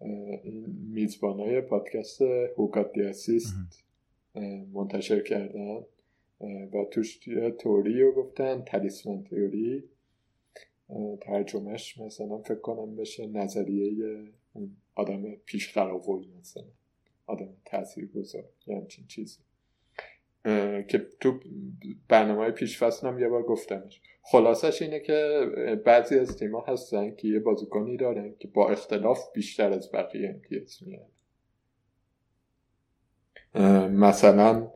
این 0.00 0.66
میزبان 0.92 1.40
های 1.40 1.60
پادکست 1.60 2.22
هوکات 2.56 2.92
دیاسیست 2.92 3.54
منتشر 4.72 5.22
کردن 5.22 5.84
و 6.72 6.84
توش 6.90 7.28
توری 7.58 8.00
رو 8.02 8.12
گفتن 8.12 8.62
تلیسمن 8.62 9.24
تیوری 9.24 9.84
ترجمهش 11.20 11.98
مثلا 11.98 12.38
فکر 12.38 12.60
کنم 12.60 12.96
بشه 12.96 13.26
نظریه 13.26 14.16
اون 14.52 14.76
آدم 14.94 15.34
پیش 15.34 15.72
قراول 15.72 16.26
مثلا 16.40 16.64
آدم 17.26 17.48
تاثیر 17.64 18.06
گذار 18.06 18.44
یه 18.66 18.76
همچین 18.76 19.06
چیزی. 19.06 19.38
که 20.88 21.06
تو 21.20 21.40
برنامه 22.08 22.50
پیش 22.50 22.82
هم 22.82 23.18
یه 23.18 23.28
بار 23.28 23.42
گفتمش 23.42 24.00
خلاصش 24.30 24.82
اینه 24.82 25.00
که 25.00 25.46
بعضی 25.84 26.18
از 26.18 26.36
تیما 26.36 26.64
هستن 26.68 27.14
که 27.14 27.28
یه 27.28 27.38
بازیکنی 27.38 27.96
دارن 27.96 28.34
که 28.38 28.48
با 28.48 28.68
اختلاف 28.68 29.32
بیشتر 29.34 29.72
از 29.72 29.90
بقیه 29.92 30.28
امتیاز 30.28 30.78
میاد 30.86 31.10
مثلا 33.90 34.70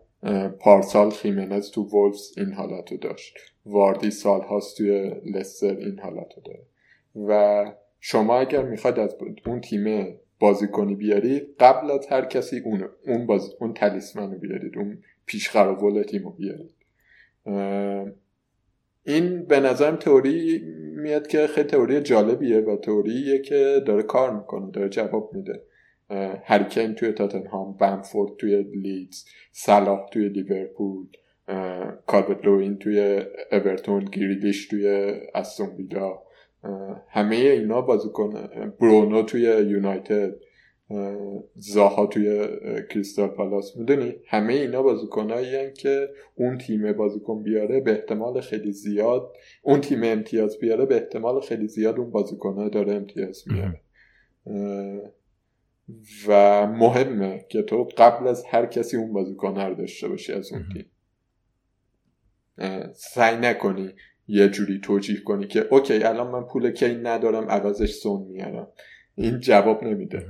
پارسال 0.59 1.11
خیمنز 1.11 1.71
تو 1.71 1.83
وولفز 1.83 2.35
این 2.37 2.53
حالت 2.53 2.93
رو 2.93 2.97
داشت. 2.97 3.39
واردی 3.67 4.11
سال 4.11 4.41
هاست 4.41 4.77
توی 4.77 5.11
لستر 5.25 5.77
این 5.77 5.99
حالت 5.99 6.29
رو 6.37 6.43
داره. 6.43 6.67
و 7.29 7.73
شما 8.01 8.39
اگر 8.39 8.63
می‌خواد 8.63 8.99
از 8.99 9.17
اون 9.47 9.61
تیم 9.61 10.17
بازیکنی 10.41 10.95
بیارید 10.95 11.57
قبل 11.61 11.91
از 11.91 12.07
هر 12.07 12.25
کسی 12.25 12.59
اون 12.59 12.89
اون 13.07 13.27
باز 13.27 13.55
اون 13.61 13.75
تلیسمن 13.75 14.33
رو 14.33 14.39
بیارید 14.39 14.79
اون 14.79 15.03
پیش 15.27 15.49
تیم 15.49 16.03
تیمو 16.03 16.31
بیارید. 16.31 16.75
این 19.05 19.45
به 19.45 19.61
نظرم 19.61 19.97
تئوری 19.97 20.61
میاد 20.97 21.27
که 21.27 21.47
خیلی 21.47 21.69
تئوری 21.69 22.01
جالبیه 22.01 22.61
و 22.61 22.77
تئوریه 22.77 23.39
که 23.39 23.83
داره 23.87 24.03
کار 24.03 24.37
می‌کنه 24.37 24.71
داره 24.71 24.89
جواب 24.89 25.31
میده. 25.35 25.63
هریکین 26.45 26.95
توی 26.95 27.13
تاتنهام 27.13 27.77
بنفورد 27.77 28.37
توی 28.37 28.63
لیدز 28.63 29.25
صلاح 29.53 30.09
توی 30.13 30.29
لیورپول 30.29 31.07
کاربت 32.07 32.45
لوین 32.47 32.79
توی 32.79 33.23
اورتون 33.53 34.05
گریلیش 34.05 34.69
توی 34.69 34.87
استون 35.35 35.69
ویلا. 35.69 36.19
همه 37.09 37.37
اینا 37.37 37.81
بازیکن 37.81 38.49
برونو 38.81 39.23
توی 39.23 39.43
یونایتد. 39.43 40.35
زاها 41.55 42.07
توی 42.07 42.49
کریستال 42.91 43.29
پالاس. 43.29 43.77
می‌دونی؟ 43.77 44.15
همه 44.27 44.53
اینا 44.53 44.83
بازیکنایی 44.83 45.73
که 45.73 46.09
اون 46.35 46.59
تیم 46.59 46.93
بازیکن 46.93 47.43
بیاره 47.43 47.81
به 47.81 47.91
احتمال 47.91 48.41
خیلی 48.41 48.73
زیاد 48.73 49.33
اون 49.63 49.81
تیم 49.81 50.01
امتیاز 50.03 50.59
بیاره 50.59 50.87
به 50.87 50.95
احتمال 50.95 51.41
خیلی 51.41 51.69
زیاد 51.69 51.99
اون 51.99 52.11
بازیکنها 52.11 52.69
داره 52.69 52.95
امتیاز 52.95 53.45
میاره 53.47 53.81
و 56.29 56.67
مهمه 56.67 57.47
که 57.49 57.63
تو 57.63 57.89
قبل 57.97 58.29
از 58.29 58.45
هر 58.45 58.67
کسی 58.67 58.97
اون 58.97 59.13
بازیکن 59.13 59.61
رو 59.61 59.75
داشته 59.75 60.09
باشی 60.09 60.33
از 60.33 60.53
اون 60.53 60.65
تیم. 60.73 60.87
سعی 62.95 63.37
نکنی 63.37 63.91
یه 64.29 64.49
جوری 64.49 64.81
توجیه 64.81 65.21
کنی 65.21 65.47
که 65.47 65.67
اوکی 65.71 66.03
الان 66.03 66.31
من 66.31 66.43
پول 66.43 66.71
کی 66.71 66.95
ندارم 66.95 67.49
عوضش 67.49 67.93
سون 67.93 68.23
میارم. 68.23 68.69
این 69.15 69.41
جواب 69.41 69.85
نمیده. 69.85 70.27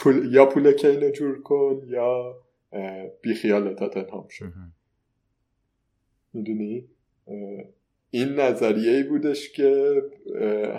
پول 0.00 0.34
یا 0.34 0.46
پول 0.46 0.72
کین 0.72 1.12
جور 1.12 1.42
کن 1.42 1.82
یا 1.86 2.36
بیخیال 3.22 3.74
تاتنهام 3.74 4.28
شد 4.28 4.52
می‌دونی؟ 6.32 6.88
این 8.10 8.28
نظریه 8.28 8.96
ای 8.96 9.02
بودش 9.02 9.52
که 9.52 10.02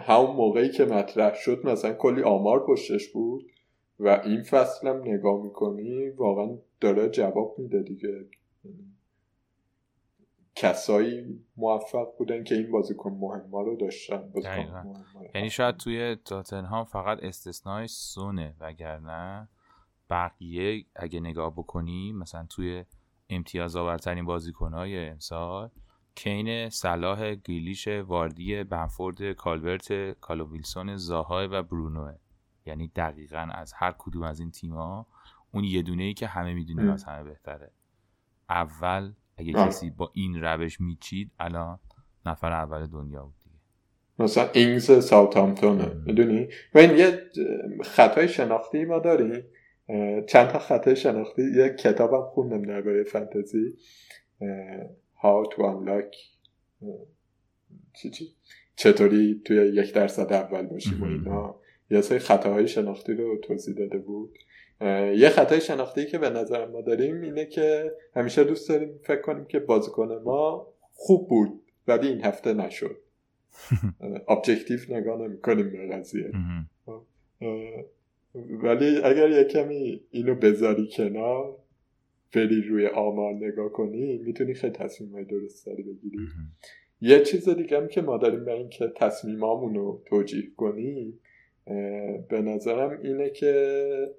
همون 0.08 0.36
موقعی 0.36 0.70
که 0.70 0.86
مطرح 0.86 1.36
شد 1.36 1.66
مثلا 1.66 1.94
کلی 1.94 2.22
آمار 2.22 2.66
پشتش 2.66 3.08
بود 3.08 3.52
و 4.00 4.22
این 4.26 4.44
فصلم 4.44 5.02
نگاه 5.06 5.44
می‌کنی 5.44 6.10
واقعا 6.10 6.58
داره 6.82 7.10
جواب 7.10 7.56
میده 7.60 7.84
دیگه. 7.84 8.26
کسایی 10.60 11.46
موفق 11.58 12.08
بودن 12.18 12.44
که 12.44 12.56
این 12.56 12.72
بازیکن 12.72 13.12
مهم 13.12 13.52
رو 13.52 13.76
داشتن 13.76 14.32
یعنی 15.36 15.50
شاید 15.50 15.78
توی 15.78 16.16
تاتنهام 16.16 16.86
فقط 16.86 17.24
استثنای 17.24 17.88
سونه 17.88 18.56
وگرنه 18.60 19.50
بقیه 20.10 20.86
اگه 20.96 21.20
نگاه 21.20 21.54
بکنی 21.54 22.14
مثلا 22.14 22.46
توی 22.50 22.86
امتیاز 23.30 23.76
آورترین 23.76 24.26
بازیکنهای 24.26 25.10
امسال 25.10 25.70
کین 26.16 26.70
صلاح 26.70 27.34
گیلیش 27.34 27.88
واردی 27.88 28.64
بنفورد 28.64 29.32
کالورت 29.32 30.12
کالو 30.12 30.52
ویلسون 30.52 30.98
زاهای 30.98 31.48
و 31.48 31.64
برونوه. 31.64 32.16
یعنی 32.66 32.88
دقیقا 32.88 33.50
از 33.52 33.74
هر 33.74 33.96
کدوم 33.98 34.24
از 34.24 34.40
این 34.40 34.52
تیم‌ها 34.52 35.08
اون 35.52 35.64
یه 35.64 35.82
دونه 35.82 36.04
ای 36.04 36.14
که 36.14 36.28
همه 36.28 36.54
می‌دونیم 36.54 36.90
از 36.90 37.04
همه 37.04 37.24
بهتره. 37.24 37.72
اول 38.50 39.14
اگه 39.40 39.54
کسی 39.54 39.90
با 39.90 40.12
این 40.14 40.42
روش 40.42 40.82
میچید 40.82 41.32
الان 41.40 41.80
نفر 42.26 42.52
اول 42.52 42.88
دنیا 42.88 43.24
بود 43.24 43.36
دیگه. 43.44 43.56
مثلا 44.20 44.50
اینگز 44.54 45.06
ساوتامتونه 45.06 45.92
می‌دونی؟ 46.06 46.48
و 46.74 46.80
این 46.80 46.98
یه 46.98 47.22
خطای 47.84 48.28
شناختی 48.28 48.86
ما 48.86 49.00
داریم 49.00 49.44
چند 50.28 50.48
تا 50.48 50.60
خطای 50.60 50.96
شناختی؟ 50.96 51.42
یه 51.56 51.70
کتابم 51.70 52.26
خوندم 52.34 52.62
درباره 52.62 53.04
فانتزی 53.04 53.74
How 55.22 55.54
to 55.54 55.58
Unlock 55.58 56.16
چی 58.02 58.10
چی؟ 58.10 58.28
چطوری 58.76 59.42
توی 59.46 59.58
یک 59.58 59.94
درصد 59.94 60.34
اول 60.34 60.66
باشی 60.66 60.96
و 60.96 61.06
اینا. 61.06 61.56
یه 61.92 62.02
سری 62.02 62.20
خطاهای 62.20 62.68
شناختی 62.68 63.14
رو 63.14 63.38
توضیح 63.38 63.76
داده 63.76 63.98
بود. 63.98 64.38
یه 65.16 65.30
خطای 65.30 65.62
شناختی 65.62 66.06
که 66.06 66.18
به 66.18 66.30
نظر 66.30 66.66
ما 66.66 66.82
داریم 66.82 67.22
اینه 67.22 67.46
که 67.46 67.92
همیشه 68.16 68.44
دوست 68.44 68.70
داریم 68.70 69.00
فکر 69.04 69.22
کنیم 69.22 69.46
که 69.46 69.60
بازیکن 69.60 70.22
ما 70.24 70.68
خوب 70.94 71.30
بود 71.30 71.62
ولی 71.88 72.08
این 72.08 72.22
هفته 72.22 72.54
نشد. 72.54 72.98
ابجکتیو 74.28 74.80
نگاه 74.90 75.22
نمی 75.22 75.38
کنیم 75.42 75.70
به 75.70 75.96
قضیه. 75.96 76.32
ولی 78.36 78.98
اگر 79.04 79.30
یه 79.30 79.44
کمی 79.44 80.02
اینو 80.12 80.36
بذاری 80.36 80.90
کنار 80.92 81.56
بری 82.36 82.62
روی 82.62 82.88
آمار 82.88 83.34
نگاه 83.34 83.72
کنی 83.72 84.18
می‌تونی 84.18 84.54
خیلی 84.54 84.74
تصمیم 84.74 85.12
های 85.12 85.26
درست 85.26 85.66
داری 85.66 85.84
بگیری. 85.84 86.18
یه 87.02 87.24
چیز 87.24 87.50
دیگه 87.50 87.78
هم 87.78 87.88
که 87.88 88.02
ما 88.02 88.18
داریم 88.18 88.46
به 88.46 88.54
این 88.54 88.70
که 88.70 88.94
تصمیمامون 88.96 89.76
رو 89.76 90.04
توجیه 90.06 90.44
کنیم 90.58 91.20
به 92.30 92.42
نظرم 92.42 93.00
اینه 93.04 93.30
که 93.30 94.16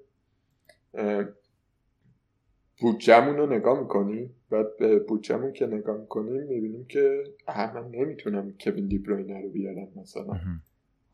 بودجمون 2.81 3.37
رو 3.37 3.55
نگاه 3.55 3.81
می‌کنیم. 3.81 4.35
بعد 4.49 4.77
به 4.77 4.99
بودجمون 4.99 5.53
که 5.53 5.65
نگاه 5.65 5.97
می‌کنیم 5.97 6.43
می‌بینیم 6.43 6.85
که 6.85 7.23
من 7.47 7.89
نمی‌تونم 7.91 8.53
کوین 8.59 8.87
دیبروینه 8.87 9.41
رو 9.41 9.49
بیارم 9.49 9.87
مثلا. 9.95 10.39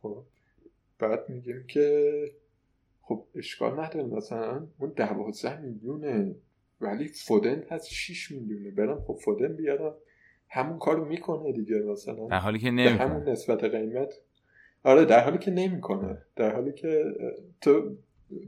خب. 0.02 0.24
بعد 1.00 1.30
میگیم 1.30 1.64
که 1.68 2.12
خب 3.02 3.28
اشکال 3.36 3.80
نداره 3.80 4.06
مثلا 4.06 4.68
اون 4.80 4.94
دوازده 4.96 5.62
میلیونه 5.62 6.36
ولی 6.82 7.08
فودن 7.08 7.64
هست 7.70 7.88
6 7.88 8.32
میلیونه. 8.32 8.72
برم 8.72 9.02
خب 9.02 9.20
فودن 9.24 9.56
بیارم 9.56 9.96
همون 10.50 10.80
کارو 10.80 11.06
می‌کنه 11.06 11.52
دیگه 11.52 11.80
مثلا. 11.80 12.28
در 12.28 12.40
حالی 12.40 12.60
که 12.60 12.72
نمی‌کنه 12.72 12.98
همون 12.98 13.30
نسبت 13.30 13.64
قیمت. 13.64 14.14
آره 14.88 15.06
در 15.06 15.24
حالی 15.24 15.38
که 15.38 15.52
نمی‌کنه. 15.52 16.18
در 16.36 16.56
حالی 16.56 16.74
که 16.74 17.04
تو 17.62 17.96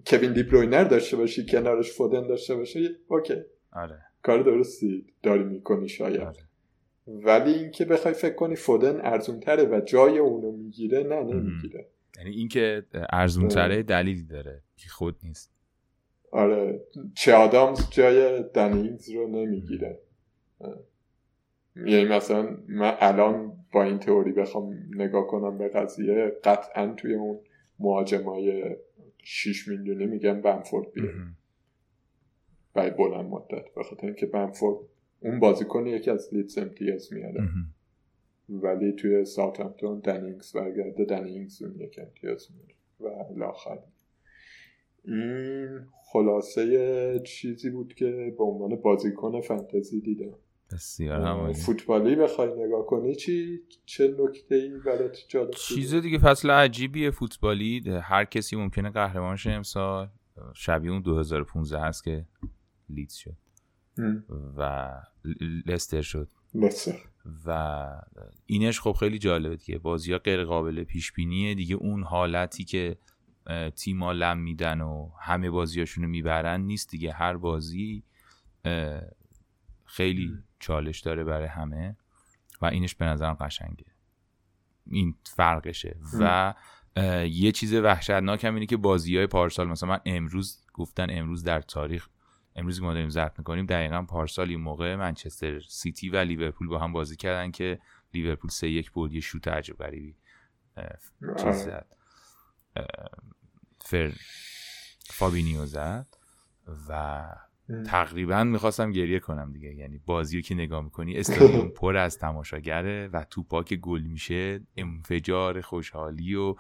کوین 0.08 0.34
دیبروینر 0.34 0.84
داشته 0.84 1.18
باشی 1.18 1.46
کنارش 1.46 1.92
فودن 1.92 2.28
داشته 2.28 2.56
باشی 2.56 2.90
اوکی. 3.08 3.36
آره. 3.72 4.00
کار 4.24 4.44
درستی 4.44 5.06
داری 5.24 5.44
می‌کنی 5.44 5.90
شاید. 5.90 6.22
آره. 6.22 6.40
ولی 7.08 7.54
اینکه 7.54 7.86
بخوای 7.86 8.14
فکر 8.14 8.36
کنی 8.36 8.56
فودن 8.56 9.02
ارزون 9.02 9.40
تره 9.40 9.64
و 9.64 9.82
جای 9.86 10.18
اونو 10.18 10.52
می‌گیره 10.52 11.04
نه 11.04 11.24
نمی‌گیره. 11.24 11.88
یعنی 12.18 12.30
اینکه 12.30 12.86
ارزون 13.10 13.48
تره 13.48 13.84
دلیلی 13.84 14.24
داره 14.24 14.62
که 14.78 14.90
خود 14.90 15.16
نیست. 15.24 15.52
آره. 16.32 16.82
چه 17.16 17.34
آدامز 17.34 17.90
جای 17.90 18.44
دنینگز 18.44 19.10
رو 19.10 19.28
نمی‌گیره. 19.28 20.00
یعنی 21.76 22.06
مثلا 22.06 22.58
من 22.68 22.98
الان 23.00 23.59
با 23.72 23.84
این 23.84 24.00
تئوری 24.00 24.32
بخوام 24.32 24.74
نگاه 24.96 25.28
کنم 25.28 25.58
به 25.58 25.68
قضیه 25.68 26.40
قطعا 26.44 26.94
توی 26.94 27.14
اون 27.14 27.40
مهاجمای 27.80 28.76
6 29.18 29.68
میلیونی 29.68 30.06
میگم 30.06 30.42
بنفورد 30.42 30.92
بیاره 30.92 31.14
برای 32.74 32.90
بلند 32.90 33.26
مدت 33.26 33.74
بخاطر 33.78 34.08
اینکه 34.08 34.26
بنفورد 34.26 34.78
اون 35.20 35.40
بازیکن 35.40 35.88
یکی 35.88 36.12
از 36.12 36.34
لیدز 36.34 36.58
امتیاز 36.58 37.14
میاره. 37.14 37.50
ولی 38.50 38.92
توی 38.92 39.26
ساوثهمپتون 39.26 40.00
دنینگز 40.00 40.54
برگرده 40.54 41.06
دنینگز 41.06 41.62
اون 41.62 41.76
یک 41.80 42.00
امتیاز 42.00 42.48
میاره 42.52 42.76
و 43.00 43.40
لاخر 43.40 43.80
این 45.06 45.80
خلاصه 46.12 47.22
چیزی 47.26 47.70
بود 47.70 47.94
که 47.94 48.34
به 48.38 48.44
عنوان 48.44 48.76
بازیکن 48.76 49.42
فانتزی 49.42 50.02
دیدم. 50.02 50.34
بسیار 50.72 51.54
فوتبالی 51.54 52.16
بخوای 52.16 52.50
نگاه 52.66 52.86
کنی 52.86 53.16
چی؟ 53.16 53.60
چه 53.86 54.16
نکته 54.20 54.56
ای 54.56 54.70
برات 54.86 55.18
جالب 55.28 55.52
چیز 55.52 55.96
دیگه 55.96 56.18
فصل 56.18 56.50
عجیبیه 56.50 57.12
فوتبالی. 57.12 57.84
هر 58.04 58.26
کسی 58.26 58.56
ممکنه 58.56 58.90
قهرمان 58.90 59.36
شه 59.36 59.52
امسال. 59.52 60.10
شبیه 60.54 60.92
اون 60.92 61.02
2015 61.02 61.80
هست 61.80 62.04
که 62.04 62.26
لیدز 62.90 63.14
شد. 63.14 63.36
و 64.58 64.92
لستر 65.66 66.02
شد. 66.02 66.30
لستر. 66.56 66.96
و 67.46 67.88
اینش 68.46 68.80
خب 68.80 68.92
خیلی 68.92 69.20
جالبه 69.20 69.56
دیگه. 69.56 69.80
بازی 69.80 70.12
ها 70.12 70.18
غیر 70.18 70.44
قابل 70.44 70.84
پیش 70.84 71.12
بینیه 71.12 71.56
دیگه 71.56 71.76
اون 71.76 72.04
حالتی 72.04 72.64
که 72.64 72.98
تیما 73.76 74.12
لم 74.12 74.38
میدن 74.38 74.82
و 74.82 75.12
همه 75.22 75.50
بازیاشونو 75.50 76.08
می‌برن 76.08 76.62
نیست 76.62 76.90
دیگه. 76.90 77.12
هر 77.12 77.38
بازی 77.38 78.04
خیلی 79.86 80.34
چالش 80.60 81.00
داره 81.00 81.24
برای 81.24 81.48
همه 81.48 81.98
و 82.62 82.66
اینش 82.66 82.96
به 82.96 83.06
نظرم 83.06 83.34
قشنگه. 83.34 83.86
این 84.88 85.16
فرقشه. 85.24 85.98
و 86.20 86.54
یه 87.26 87.52
چیز 87.52 87.74
وحشتناک 87.74 88.46
هم 88.46 88.54
اینه 88.54 88.66
که 88.66 88.78
بازی 88.78 89.18
های 89.18 89.28
پارسال 89.28 89.68
مثلا 89.68 89.90
من 89.90 90.00
امروز 90.06 90.66
گفتن 90.74 91.08
امروز 91.10 91.44
در 91.44 91.62
تاریخ 91.62 92.10
امروز 92.56 92.82
ما 92.82 92.94
داریم 92.94 93.10
ضبط 93.10 93.38
می‌کنیم 93.38 93.66
دقیقا 93.66 94.02
پارسال 94.02 94.50
این 94.50 94.62
موقع 94.62 94.96
منچستر 94.96 95.60
سیتی 95.60 96.10
و 96.10 96.18
لیورپول 96.18 96.68
با 96.68 96.80
هم 96.80 96.94
بازی 96.94 97.16
کردن 97.16 97.52
که 97.52 97.80
لیورپول 98.14 98.50
سه 98.50 98.70
یک 98.70 98.92
بود 98.92 99.14
یه 99.14 99.22
شوت 99.22 99.48
عجب 99.48 99.78
غریبی 99.78 100.16
چیز 101.38 101.56
زد. 101.56 101.96
فر 103.82 104.12
فابینیو 105.10 105.66
زد 105.66 106.08
و 106.90 107.26
تقریبا 107.86 108.44
می‌خواستم 108.44 108.92
گریه 108.92 109.20
کنم 109.20 109.52
دیگه. 109.52 109.76
یعنی 109.76 109.98
بازی 110.06 110.42
که 110.42 110.56
نگاه 110.56 110.84
می‌کنی؟ 110.84 111.18
استادیوم 111.18 111.70
پر 111.82 111.98
از 111.98 112.18
تماشاگره 112.18 113.08
و 113.08 113.24
توپا 113.30 113.64
گل 113.64 114.02
میشه. 114.02 114.62
انفجار 114.78 115.62
خوشحالی 115.62 116.36
و 116.36 116.56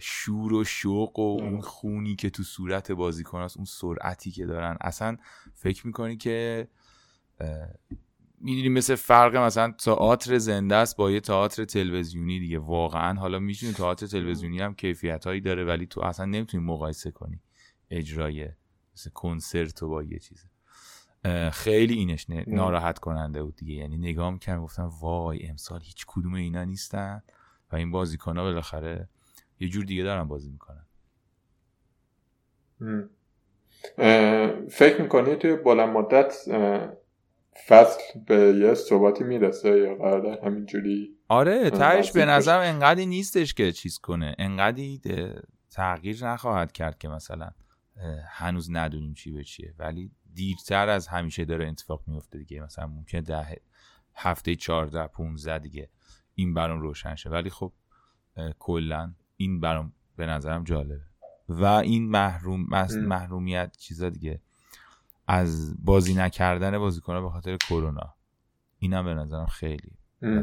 شور 0.00 0.52
و 0.52 0.64
شوق 0.64 1.18
و 1.18 1.38
اون 1.40 1.60
خونی 1.60 2.16
که 2.16 2.30
تو 2.30 2.42
صورت 2.42 2.92
بازیکن 2.92 3.38
اون 3.38 3.64
سرعتی 3.64 4.30
که 4.30 4.46
دارن. 4.46 4.76
اصلا 4.80 5.16
فکر 5.54 5.86
می‌کنی 5.86 6.16
که 6.16 6.68
می‌دونی 8.40 8.68
مثل 8.68 8.94
فرق 8.94 9.36
مثلا 9.36 9.72
تئاتر 9.72 10.38
زنده 10.38 10.74
است 10.74 10.96
با 10.96 11.10
یه 11.10 11.20
تئاتر 11.20 11.64
تلویزیونی 11.64 12.40
دیگه. 12.40 12.58
واقعا 12.58 13.20
حالا 13.20 13.38
می‌تونی 13.38 13.72
تئاتر 13.72 14.06
تلویزیونی 14.06 14.60
هم 14.60 14.74
کیفیت 14.74 15.26
هایی 15.26 15.40
داره 15.40 15.64
ولی 15.64 15.86
تو 15.86 16.00
اصلا 16.00 16.26
نمی‌تونی 16.26 16.64
مقایسه 16.64 17.10
کنی 17.10 17.40
اجرای 17.90 18.48
مثل 18.96 19.10
کنسرت 19.10 19.82
و 19.82 19.88
با 19.88 20.02
یه 20.02 20.18
چیز. 20.18 20.44
خیلی 21.52 21.94
اینش 21.94 22.26
ناراحت 22.46 22.98
کننده 22.98 23.42
بود 23.42 23.56
دیگه. 23.56 23.74
یعنی 23.74 23.96
نگاه 23.96 24.30
می‌کنم 24.30 24.62
گفتم 24.62 24.90
وای 25.00 25.46
امسال 25.46 25.80
هیچ 25.80 26.04
کدوم 26.08 26.34
اینا 26.34 26.64
نیستن 26.64 27.22
و 27.72 27.76
این 27.76 27.90
بازیکن 27.90 28.36
ها 28.36 28.42
بالاخره 28.44 29.08
یه 29.60 29.68
جور 29.68 29.84
دیگه 29.84 30.02
دارن 30.02 30.28
بازی 30.28 30.50
می‌کنن. 30.50 30.86
فکر 34.68 35.02
می‌کنی 35.02 35.36
توی 35.36 35.56
بلند 35.56 35.88
مدت 35.88 36.34
فصل 37.66 38.00
به 38.26 38.36
یه 38.36 38.74
ثباتی 38.74 39.24
می‌رسه 39.24 39.78
یا 39.78 39.94
قراره 39.94 40.40
همینجوری؟ 40.44 41.16
آره 41.28 41.70
تهش 41.70 42.12
به 42.12 42.24
نظرم 42.24 42.60
انقدی 42.60 43.06
نیستش 43.06 43.54
که 43.54 43.72
چیز 43.72 43.98
کنه. 43.98 44.34
انقدی 44.38 45.00
تغییر 45.70 46.26
نخواهد 46.26 46.72
کرد 46.72 46.98
که 46.98 47.08
مثلا 47.08 47.50
هنوز 48.28 48.70
ندونیم 48.70 49.14
چی 49.14 49.32
به 49.32 49.44
چیه. 49.44 49.74
ولی 49.78 50.10
دیرتر 50.34 50.88
از 50.88 51.08
همیشه 51.08 51.44
داره 51.44 51.68
اتفاق 51.68 52.02
میفته 52.06 52.38
دیگه. 52.38 52.60
مثلا 52.60 52.86
ممکن 52.86 53.20
ده 53.20 53.60
هفته 54.14 54.56
14 54.56 55.06
15 55.06 55.58
دیگه 55.58 55.90
این 56.34 56.54
برام 56.54 56.80
روشن 56.80 57.14
شه. 57.14 57.30
ولی 57.30 57.50
خب 57.50 57.72
کلا 58.58 59.14
این 59.36 59.60
برام 59.60 59.92
به 60.16 60.26
نظرم 60.26 60.64
جالبه. 60.64 61.04
و 61.48 61.64
این 61.64 62.08
محروم 62.10 62.66
محرومیت 62.92 63.76
چیزا 63.76 64.08
دیگه. 64.08 64.40
از 65.26 65.84
بازی 65.84 66.14
نکردن 66.14 66.78
بازیکن‌ها 66.78 67.20
به 67.20 67.30
خاطر 67.30 67.56
کرونا. 67.56 68.14
اینم 68.78 69.04
به 69.04 69.14
نظرم 69.14 69.46
خیلی 69.46 69.92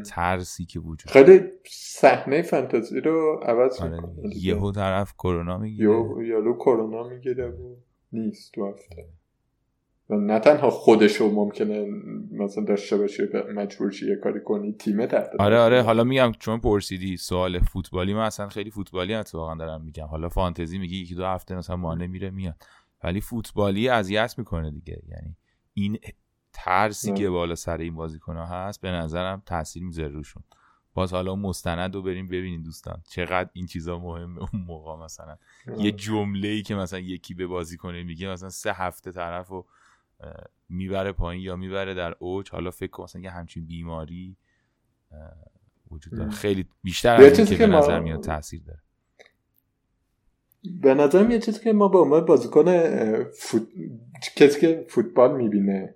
ترسی 0.06 0.66
که 0.66 0.80
وجود 0.80 1.12
خیلی 1.12 1.42
صحنه 1.70 2.42
فانتزی 2.42 3.00
رو 3.00 3.40
عوض 3.44 3.82
آره 3.82 4.00
یهو 4.36 4.72
طرف 4.72 5.14
کرونا 5.14 5.58
می‌گیره. 5.58 5.90
یهو 6.28 6.54
کرونا 6.54 7.04
می‌گیره 7.04 7.48
و 7.50 7.76
نیست 8.12 8.52
تو 8.54 8.70
هفته 8.70 9.08
و 10.10 10.16
نه 10.16 10.40
تنها 10.40 10.70
خودشو 10.70 11.32
ممکنه 11.32 11.86
مثلا 12.32 12.64
داشته 12.64 12.98
باشی 12.98 13.24
مجبور 13.56 14.04
یه 14.04 14.16
کاری 14.16 14.40
کنی 14.44 14.74
تیمه 14.74 15.08
تحت 15.08 15.30
آره 15.40 15.60
آره. 15.60 15.82
حالا 15.82 16.04
میگم 16.04 16.32
چون 16.40 16.60
پرسیدی 16.60 17.18
سوال 17.18 17.60
فوتبالی 17.60 18.14
من 18.14 18.26
اصلا 18.26 18.50
خیلی 18.50 18.72
فوتبالی 18.72 19.14
اتفاقا 19.14 19.56
دارم 19.56 19.84
میگم. 19.84 20.06
حالا 20.06 20.30
فانتزی 20.30 20.78
میگی 20.78 20.98
یکی 20.98 21.16
دو 21.16 21.26
هفته 21.26 21.56
مثلا 21.56 21.76
مانع 21.76 22.08
میره 22.08 22.30
میاد. 22.30 22.56
ولی 23.04 23.22
فوتبالی 23.22 23.90
اذیت 23.90 24.36
می‌کنه 24.38 24.72
دیگه. 24.72 25.02
یعنی 25.10 25.36
این 25.74 25.98
ترسی 26.54 27.14
که 27.14 27.30
بالا 27.30 27.56
سر 27.56 27.78
این 27.78 27.96
بازیکن 27.96 28.38
هست 28.38 28.82
به 28.82 28.92
نظرم 28.92 29.42
تاثیر 29.46 29.84
می‌ذاره 29.84 30.10
روشون. 30.10 30.44
باز 30.94 31.14
حالا 31.14 31.36
مستند 31.36 31.96
رو 31.96 32.02
بریم 32.02 32.28
ببینین 32.28 32.64
دوستان. 32.64 33.02
چقدر 33.10 33.50
این 33.54 33.66
چیزا 33.66 34.00
مهمه 34.00 34.42
اون 34.42 34.62
موقع 34.68 35.06
مثلا. 35.06 35.38
یه 35.78 35.92
جمله 35.92 36.48
ای 36.48 36.62
که 36.62 36.76
مثلا 36.76 37.00
یکی 37.00 37.34
به 37.34 37.48
بازی 37.48 37.78
کنه 37.78 38.04
میگه 38.04 38.30
مثلا 38.30 38.50
سه 38.50 38.74
هفته 38.74 39.12
طرف 39.12 39.48
رو 39.48 39.66
می‌بره 40.70 41.12
پایین 41.12 41.44
یا 41.44 41.56
می‌بره 41.56 41.94
در 41.94 42.16
اوج. 42.20 42.50
حالا 42.52 42.72
فکر 42.72 42.92
کن 42.92 43.04
مثلا 43.04 43.22
یه 43.22 43.32
همچین 43.32 43.66
بیماری 43.66 44.38
وجود 45.92 46.14
داره. 46.14 46.30
خیلی 46.30 46.66
بیشتر 46.84 47.22
از 47.22 47.50
که 47.50 47.58
به 47.58 47.68
نظر 47.68 48.00
میاد 48.00 48.24
تاثیر 48.24 48.64
داره. 48.64 48.80
به 50.82 50.94
نظرم 50.94 51.32
یه 51.32 51.40
چیزی 51.40 51.60
که 51.60 51.74
ما 51.74 51.88
به 51.88 51.98
عنوان 51.98 52.26
بازیکن 52.26 52.66
فوت... 53.24 53.68
کسی 54.36 54.62
که 54.62 54.86
فوتبال 54.90 55.36
می‌بینه 55.36 55.96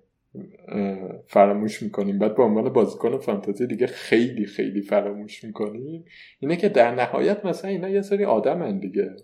فراموش 1.27 1.83
می‌کنیم. 1.83 2.19
بعد 2.19 2.35
به 2.35 2.43
عنوان 2.43 2.73
بازیکن 2.73 3.17
فانتزی 3.17 3.67
دیگه 3.67 3.87
خیلی 3.87 4.45
خیلی 4.45 4.81
فراموش 4.81 5.43
می‌کنیم. 5.43 6.05
اینه 6.39 6.55
که 6.55 6.69
در 6.69 6.95
نهایت 6.95 7.45
مثلا 7.45 7.71
اینا 7.71 7.89
یه 7.89 8.01
سری 8.01 8.25
آدم 8.25 8.79
دیگه. 8.79 9.15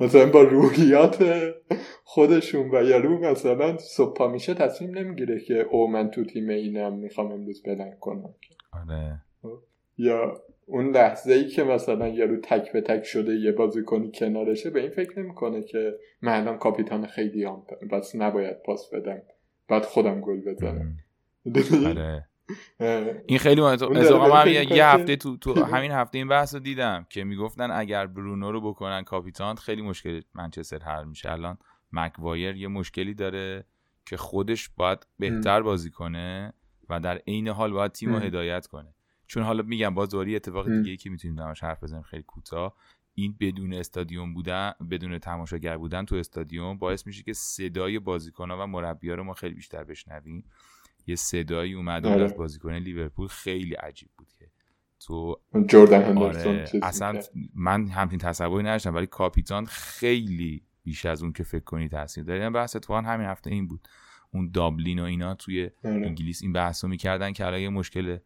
مثلا 0.00 0.30
با 0.30 0.42
روحیات 0.42 1.24
خودشون 2.04 2.70
و 2.74 2.84
یارو 2.84 3.18
مثلا 3.18 3.76
صبح 3.78 4.26
میشه 4.26 4.54
تصمیم 4.54 4.98
نمی‌گیره 4.98 5.40
که 5.40 5.54
او 5.54 5.90
من 5.90 6.10
تو 6.10 6.24
تیم 6.24 6.48
اینم 6.48 6.98
می‌خوام 6.98 7.32
امروز 7.32 7.62
بلنگ 7.62 7.98
کنم. 7.98 8.34
آره. 8.72 9.22
یا 9.98 10.42
اون 10.68 10.90
لحظه 10.90 11.32
ای 11.32 11.48
که 11.48 11.64
مثلا 11.64 12.08
یارو 12.08 12.40
تک 12.40 12.72
به 12.72 12.80
تک 12.80 13.04
شده 13.04 13.34
یه 13.34 13.52
بازیکنی 13.52 14.10
کنارشه 14.14 14.70
به 14.70 14.80
این 14.80 14.90
فکر 14.90 15.18
نمی‌کنه 15.18 15.62
که 15.62 15.94
من 16.22 16.40
الان 16.40 16.58
کاپیتان 16.58 17.06
خیلی 17.06 17.44
هم 17.44 17.62
بس 17.92 18.16
نباید 18.16 18.62
پاس 18.62 18.90
بدم. 18.94 19.22
بعد 19.68 19.84
خودم 19.84 20.20
گل 20.20 20.40
بزنم. 20.40 20.96
آره. 21.86 22.26
این 23.26 23.38
خیلی 23.38 23.60
مهمه. 23.60 24.28
من 24.28 24.52
یه 24.52 24.86
هفته 24.86 25.16
تو, 25.16 25.36
تو 25.36 25.64
همین 25.74 25.90
هفته 25.90 26.18
این 26.18 26.28
بحث 26.28 26.54
رو 26.54 26.60
دیدم 26.60 27.06
که 27.10 27.24
می‌گفتن 27.24 27.70
اگر 27.70 28.06
برونو 28.06 28.52
رو 28.52 28.60
بکنن 28.60 29.02
کاپیتان 29.02 29.56
خیلی 29.56 29.82
مشکل 29.82 30.20
منچستر 30.34 30.78
حل 30.78 31.04
میشه. 31.04 31.32
الان 31.32 31.58
مکوایر 31.92 32.56
یه 32.56 32.68
مشکلی 32.68 33.14
داره 33.14 33.64
که 34.06 34.16
خودش 34.16 34.70
باید 34.76 35.06
بهتر 35.18 35.62
بازی 35.62 35.90
کنه 35.90 36.52
و 36.88 37.00
در 37.00 37.16
عین 37.26 37.48
حال 37.48 37.72
باید 37.72 37.92
تیم 37.92 38.14
رو 38.14 38.18
هدایت 38.18 38.66
کنه. 38.66 38.94
چون 39.28 39.42
حالا 39.42 39.62
میگم 39.62 39.94
باز 39.94 40.08
دوری 40.08 40.36
اتفاق 40.36 40.70
دیگه 40.70 40.90
ای 40.90 40.96
که 40.96 41.10
می‌تونیم 41.10 41.36
درش 41.36 41.62
حرف 41.62 41.82
بزنیم 41.82 42.02
خیلی 42.02 42.22
کوتاه. 42.22 42.74
این 43.14 43.36
بدون 43.40 43.74
استادیوم 43.74 44.34
بودن 44.34 44.72
بدون 44.90 45.18
تماشاگر 45.18 45.76
بودن 45.76 46.04
تو 46.04 46.14
استادیوم 46.14 46.78
باعث 46.78 47.06
میشه 47.06 47.22
که 47.22 47.32
صدای 47.32 47.98
بازیکن‌ها 47.98 48.64
و 48.64 48.66
مربی‌ها 48.66 49.14
رو 49.14 49.24
ما 49.24 49.32
خیلی 49.34 49.54
بیشتر 49.54 49.84
بشنویم. 49.84 50.44
یه 51.06 51.16
صدایی 51.16 51.74
اومد 51.74 52.06
آره. 52.06 52.24
از 52.24 52.36
بازیکن 52.36 52.72
لیورپول 52.72 53.26
خیلی 53.28 53.74
عجیب 53.74 54.08
بود 54.18 54.32
که 54.38 54.50
تو 55.00 55.40
جردن 55.68 56.18
آره 56.18 56.70
اصلا 56.82 57.20
من 57.54 57.88
همچین 57.88 58.18
تصوری 58.18 58.64
نداشتم 58.64 58.94
ولی 58.94 59.06
کاپیتان 59.06 59.64
خیلی 59.64 60.62
بیش 60.84 61.06
از 61.06 61.22
اون 61.22 61.32
که 61.32 61.42
فکر 61.42 61.64
کنی 61.64 61.88
تاثیر 61.88 62.24
داره. 62.24 62.34
این 62.34 62.42
یعنی 62.42 62.54
بحث 62.54 62.76
اتفاقا 62.76 63.00
همین 63.00 63.26
هفته 63.26 63.50
این 63.50 63.68
بود. 63.68 63.88
اون 64.30 64.50
دابلین 64.50 64.98
و 64.98 65.02
اینا 65.02 65.34
توی 65.34 65.70
آره. 65.84 65.94
انگلیس 65.94 66.42
این 66.42 66.52
بحثو 66.52 66.88
می‌کردن 66.88 67.32
که 67.32 67.46
الان 67.46 67.60
یه 67.60 67.68
مشکل 67.68 68.18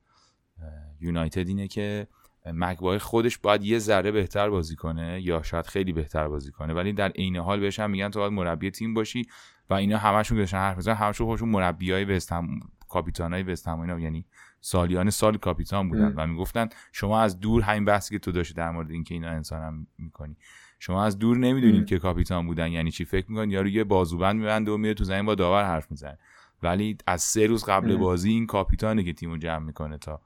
یونایتد 1.00 1.48
اینه 1.48 1.68
که 1.68 2.06
مگوایر 2.46 2.98
خودش 2.98 3.38
باید 3.38 3.64
یه 3.64 3.78
ذره 3.78 4.10
بهتر 4.10 4.50
بازی 4.50 4.76
کنه 4.76 5.20
یا 5.22 5.42
شاید 5.42 5.66
خیلی 5.66 5.92
بهتر 5.92 6.28
بازی 6.28 6.52
کنه 6.52 6.74
ولی 6.74 6.92
در 6.92 7.08
عین 7.08 7.36
حال 7.36 7.60
بهش 7.60 7.80
هم 7.80 7.90
میگن 7.90 8.08
تو 8.08 8.18
باید 8.18 8.32
مربی 8.32 8.70
تیم 8.70 8.94
باشی 8.94 9.26
و 9.70 9.74
اینا 9.74 9.98
همشون 9.98 10.38
داشتن 10.38 10.58
حرف 10.58 10.76
می‌زنن 10.76 10.94
همشون 10.94 11.26
خودشون 11.26 11.48
مربیای 11.48 12.04
وستهم 12.04 12.60
کاپیتانای 12.88 13.42
وستهم 13.42 13.80
اینا 13.80 14.00
یعنی 14.00 14.24
سالیان 14.60 15.10
سال 15.10 15.36
کاپیتان 15.36 15.88
بودن 15.88 16.14
و 16.16 16.26
می‌گفتن 16.26 16.68
شما 16.92 17.20
از 17.20 17.40
دور 17.40 17.62
همین 17.62 17.84
بحثی 17.84 18.14
که 18.14 18.18
تو 18.18 18.32
داشتی 18.32 18.54
در 18.54 18.70
مورد 18.70 18.90
اینکه 18.90 19.14
اینا 19.14 19.28
انسان 19.28 19.62
هم 19.62 19.86
می‌کنی. 19.98 20.36
شما 20.78 21.04
از 21.04 21.18
دور 21.18 21.36
نمی‌دونید 21.36 21.86
که 21.86 21.98
کاپیتان 21.98 22.46
بودن 22.46 22.72
یعنی 22.72 22.90
چی. 22.90 23.04
فکر 23.04 23.30
می‌کنید 23.30 23.52
یارو 23.52 23.68
یه 23.68 23.84
بازوبند 23.84 24.36
میبنده 24.36 24.70
و 24.70 24.76
میره 24.76 24.94
تو 24.94 25.04
زمین 25.04 25.26
با 25.26 25.34
داور 25.34 25.64
حرف 25.64 25.90
می‌زنه. 25.90 26.18
ولی 26.62 26.96
از 27.06 27.22
سه 27.22 27.46
روز 27.46 27.64
قبل 27.64 27.96
بازی 27.96 28.30
این 28.30 28.46
کاپیتانه 28.46 29.02
که 29.02 29.12
تیمو 29.12 29.36
جمع 29.36 29.64
می‌کنه 29.64 29.98
تا 29.98 30.20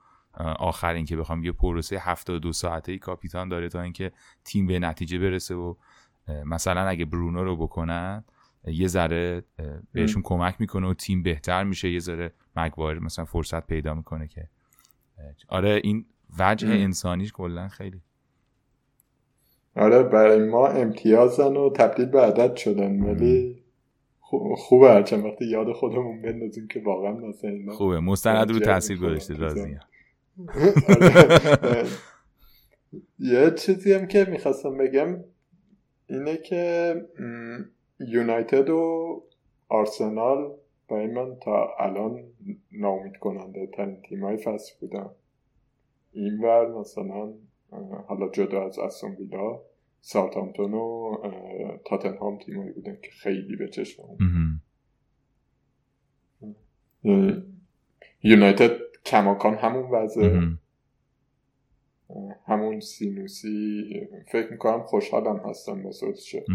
آخر 0.59 0.93
اینکه 0.93 1.16
بخوام 1.16 1.45
یه 1.45 1.53
پروسه 1.53 1.99
72 1.99 2.53
ساعته 2.53 2.93
ای 2.93 2.99
کاپیتان 2.99 3.49
داره 3.49 3.68
تا 3.68 3.80
اینکه 3.82 4.12
تیم 4.45 4.66
به 4.66 4.78
نتیجه 4.78 5.18
برسه 5.18 5.55
و 5.55 5.74
مثلا 6.45 6.80
اگه 6.80 7.05
برونو 7.05 7.45
رو 7.45 7.57
بکنن 7.57 8.24
یه 8.64 8.89
ذره 8.89 9.43
بهشون 9.93 10.22
کمک 10.22 10.57
می‌کنه 10.59 10.87
و 10.87 10.95
تیم 10.95 11.22
بهتر 11.22 11.64
میشه 11.64 11.91
یه 11.91 11.99
ذره 11.99 12.32
مگوایر 12.57 12.99
مثلا 12.99 13.24
فرصت 13.24 13.66
پیدا 13.66 13.95
می‌کنه 13.95 14.28
که. 14.28 14.49
آره 15.49 15.80
این 15.84 16.05
وجه 16.39 16.68
انسانیش 16.68 17.32
کلا 17.32 17.68
خیلی. 17.68 18.01
آره 19.76 20.03
برای 20.03 20.49
ما 20.49 20.68
امتیازن 20.68 21.57
و 21.57 21.70
تبدیل 21.70 22.07
به 22.07 22.20
عدد 22.20 22.57
شدن 22.57 23.01
ولی 23.01 23.62
خوبه 24.57 24.91
هرچند 24.91 25.24
وقتی 25.24 25.45
یاد 25.45 25.72
خودمون 25.72 26.22
بندازیم 26.22 26.68
که 26.68 26.82
واقعا 26.84 27.12
مثلا 27.12 27.72
خوبه. 27.72 28.01
مستند 28.01 28.51
رو 28.51 28.59
تاثیر 28.59 28.99
گذاشته 28.99 29.34
راضیه 29.34 29.80
یه 33.18 33.51
چیزی 33.51 33.93
هم 33.93 34.07
که 34.07 34.24
می‌خواستم 34.24 34.78
بگم 34.78 35.25
اینه 36.07 36.37
که 36.37 36.95
یونایتد 38.00 38.71
و 38.71 39.22
آرسنال 39.68 40.53
برای 40.88 41.07
من 41.07 41.37
تا 41.42 41.68
الان 41.79 42.25
ناامید 42.72 43.17
کننده 43.17 43.67
ترین 43.67 44.03
تیم 44.03 44.25
های 44.25 44.37
فصل 44.37 44.72
بودن. 44.80 45.11
ور 46.42 46.79
مثلا 46.79 47.33
حالا 48.07 48.29
جدا 48.29 48.67
از 48.67 48.79
استون 48.79 49.14
ویلا 49.14 49.61
ساوثهامپتون 50.00 50.75
و 50.75 51.17
تاتنهام 51.87 52.38
تیمایی 52.38 52.72
بودن 52.72 52.99
که 53.03 53.11
خیلی 53.11 53.57
به 53.57 53.68
چشم 53.68 54.18
یونایتد 58.22 58.86
کماکان 59.07 59.54
همون 59.54 59.91
وضع. 59.91 60.41
همون 62.46 62.80
سینوسی 62.80 63.84
فکر 64.33 64.50
می‌کنم 64.50 64.83
خوشحالم 64.83 65.37
هستم 65.37 65.83
با 65.83 65.91
شد 65.92 66.46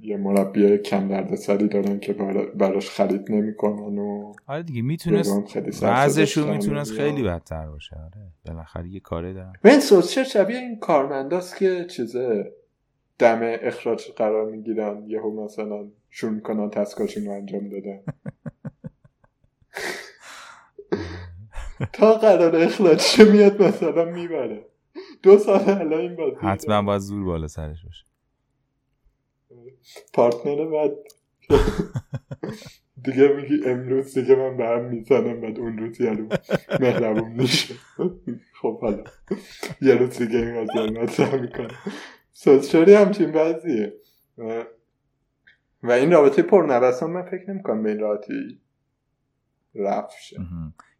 یه 0.00 0.16
مربی 0.16 0.78
کم 0.78 1.08
درد 1.08 1.34
سری 1.34 1.68
دارن 1.68 2.00
که 2.00 2.12
براش 2.54 2.90
خرید 2.90 3.30
نمی‌کنن 3.32 3.98
و 3.98 4.32
آره 4.46 4.62
دیگه 4.62 4.82
می‌تونست 4.82 5.58
بعضشون 5.82 6.50
می‌تونست 6.50 6.92
خیلی 6.92 7.22
بدتر 7.22 7.66
باشه. 7.66 7.96
آره 7.96 8.32
بالاخره 8.46 8.88
یه 8.88 9.00
کاره 9.00 9.32
دارن. 9.32 9.52
این 9.64 9.80
سوسچر 9.80 10.24
شبیه 10.24 10.58
این 10.58 10.78
کارمنداست 10.78 11.56
که 11.56 11.84
چیزه 11.84 12.52
دم 13.18 13.40
اخراج 13.42 14.02
قرار 14.16 14.50
می‌گیرن 14.50 15.04
یهو 15.06 15.44
مثلا 15.44 15.88
شروع 16.10 16.32
می‌کنن 16.32 16.70
تسکاشون 16.70 17.24
رو 17.24 17.32
انجام 17.32 17.68
دادن. 17.68 18.00
تا 21.92 22.14
قرار 22.14 22.56
اخراج 22.56 23.20
میاد 23.20 23.62
مثلا 23.62 24.04
می‌بره. 24.04 24.66
دو 25.22 25.38
سال 25.38 25.70
الان 25.70 26.00
این 26.00 26.16
بازی 26.16 26.36
حتما 26.40 26.82
باید 26.82 27.00
زور 27.00 27.24
بالا 27.24 27.48
سرش 27.48 27.84
باشه. 27.84 28.04
پارتنر 30.12 30.64
بعد. 30.64 30.92
دیگه 33.04 33.28
میگی 33.28 33.64
امروز 33.66 34.18
دیگه 34.18 34.34
من 34.34 34.56
به 34.56 34.64
هم 34.68 34.84
می‌زنم 34.84 35.40
بعد 35.40 35.58
اون 35.58 35.78
روز 35.78 36.00
یارو 36.00 36.28
مهربون 36.80 37.32
میشه. 37.32 37.74
خب 38.62 38.80
حالا. 38.80 39.04
یه 39.80 39.94
روز 39.94 40.18
دیگه 40.18 40.38
این 40.38 40.64
قضیه 40.64 41.02
مطرح 41.02 41.40
می‌کنه 41.40 41.68
سوزشاری 42.32 42.94
همچین 42.94 43.32
بعضیه. 43.32 43.92
و 45.82 45.90
این 45.92 46.12
رابطه 46.12 46.42
پرنوسان 46.42 47.10
من 47.10 47.22
فکر 47.22 47.50
نمی‌کنم 47.50 47.82
به 47.82 47.90
این 47.90 47.98
راحتی 48.00 48.60
رفت 49.74 50.16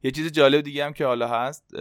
یه 0.05 0.11
چیز 0.11 0.33
جالب 0.33 0.61
دیگه 0.61 0.85
هم 0.85 0.93
که 0.93 1.07
حالا 1.07 1.29
هست 1.29 1.75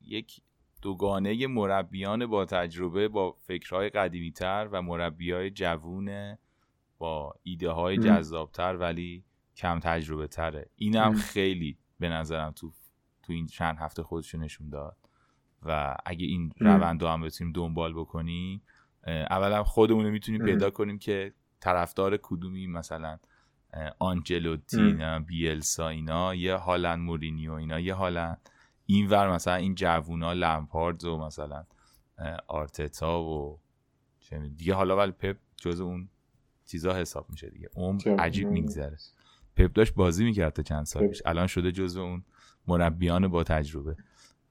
یک 0.00 0.40
دوگانه 0.82 1.46
مربیان 1.46 2.26
با 2.26 2.44
تجربه 2.44 3.08
با 3.08 3.32
فکرهای 3.32 3.88
قدیمی 3.88 4.32
تر 4.32 4.68
و 4.72 4.82
مربی 4.82 5.32
های 5.32 5.50
جوون 5.50 6.38
با 6.98 7.34
ایده 7.42 7.70
های 7.70 7.98
جذابتر 7.98 8.76
ولی 8.76 9.24
کم 9.56 9.78
تجربه 9.78 10.26
تره 10.26 10.70
اینم 10.76 11.14
خیلی 11.14 11.78
به 11.98 12.08
نظرم 12.08 12.52
تو 12.52 12.72
تو 13.22 13.32
این 13.32 13.46
چند 13.46 13.76
هفته 13.78 14.02
خودشو 14.02 14.38
نشون 14.38 14.68
داد 14.68 14.96
و 15.62 15.96
اگه 16.06 16.26
این 16.26 16.52
روند 16.60 17.02
هم 17.02 17.20
بتونیم 17.20 17.52
دنبال 17.52 17.94
بکنیم 17.94 18.62
اولا 19.06 19.64
خودمون 19.64 20.04
رو 20.04 20.10
می‌تونیم 20.10 20.44
پیدا 20.44 20.70
کنیم 20.70 20.98
که 20.98 21.34
طرفدار 21.60 22.18
کدومی 22.22 22.66
مثلا 22.66 23.18
آنجلوتی 23.98 24.96
بیلسا 25.26 25.88
اینا 25.88 26.34
یه 26.34 26.54
هالند 26.54 26.98
مورینیو 26.98 27.52
اینا 27.52 27.80
یه 27.80 27.94
هالند. 27.94 28.50
این 28.86 29.06
ور 29.06 29.32
مثلا 29.32 29.54
این 29.54 29.74
جوونا 29.74 30.32
لمپارد 30.32 31.04
و 31.04 31.18
مثلا 31.18 31.64
آرتتا 32.48 33.22
و 33.22 33.58
دیگه 34.56 34.74
حالا 34.74 34.96
ولی 34.96 35.12
پپ 35.12 35.36
جز 35.56 35.80
اون 35.80 36.08
چیزا 36.66 36.94
حساب 36.94 37.26
میشه 37.30 37.50
دیگه. 37.50 37.68
اون 37.74 38.00
عجیب 38.18 38.48
میگذره. 38.48 38.96
پپ 39.56 39.72
داشت 39.72 39.94
بازی 39.94 40.24
می‌کرد 40.24 40.52
تا 40.52 40.62
چند 40.62 40.86
سال 40.86 41.06
پیش 41.06 41.22
الان 41.24 41.46
شده 41.46 41.72
جز 41.72 41.96
اون 41.96 42.24
مربیان 42.66 43.28
با 43.28 43.44
تجربه. 43.44 43.96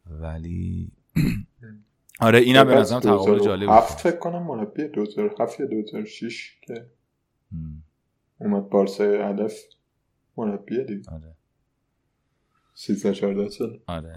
ولی 0.05 0.91
آره 2.19 2.39
اینم 2.39 2.63
به 2.63 2.75
نظرم 2.75 2.99
تقابل 2.99 3.39
جالب 3.39 3.69
هفت 3.69 3.99
فکر 3.99 4.17
کنم 4.17 4.43
مربی 4.43 4.87
2007 4.87 5.59
یا 5.59 5.65
2006 5.65 6.57
که 6.61 6.85
اومد 8.39 8.69
بارسا 8.69 9.03
الف 9.03 9.53
مربی 10.37 10.83
دیگه. 10.83 11.11
آره. 11.11 11.35
13 12.73 13.13
14 13.13 13.49
سال. 13.49 13.79
آره. 13.87 14.15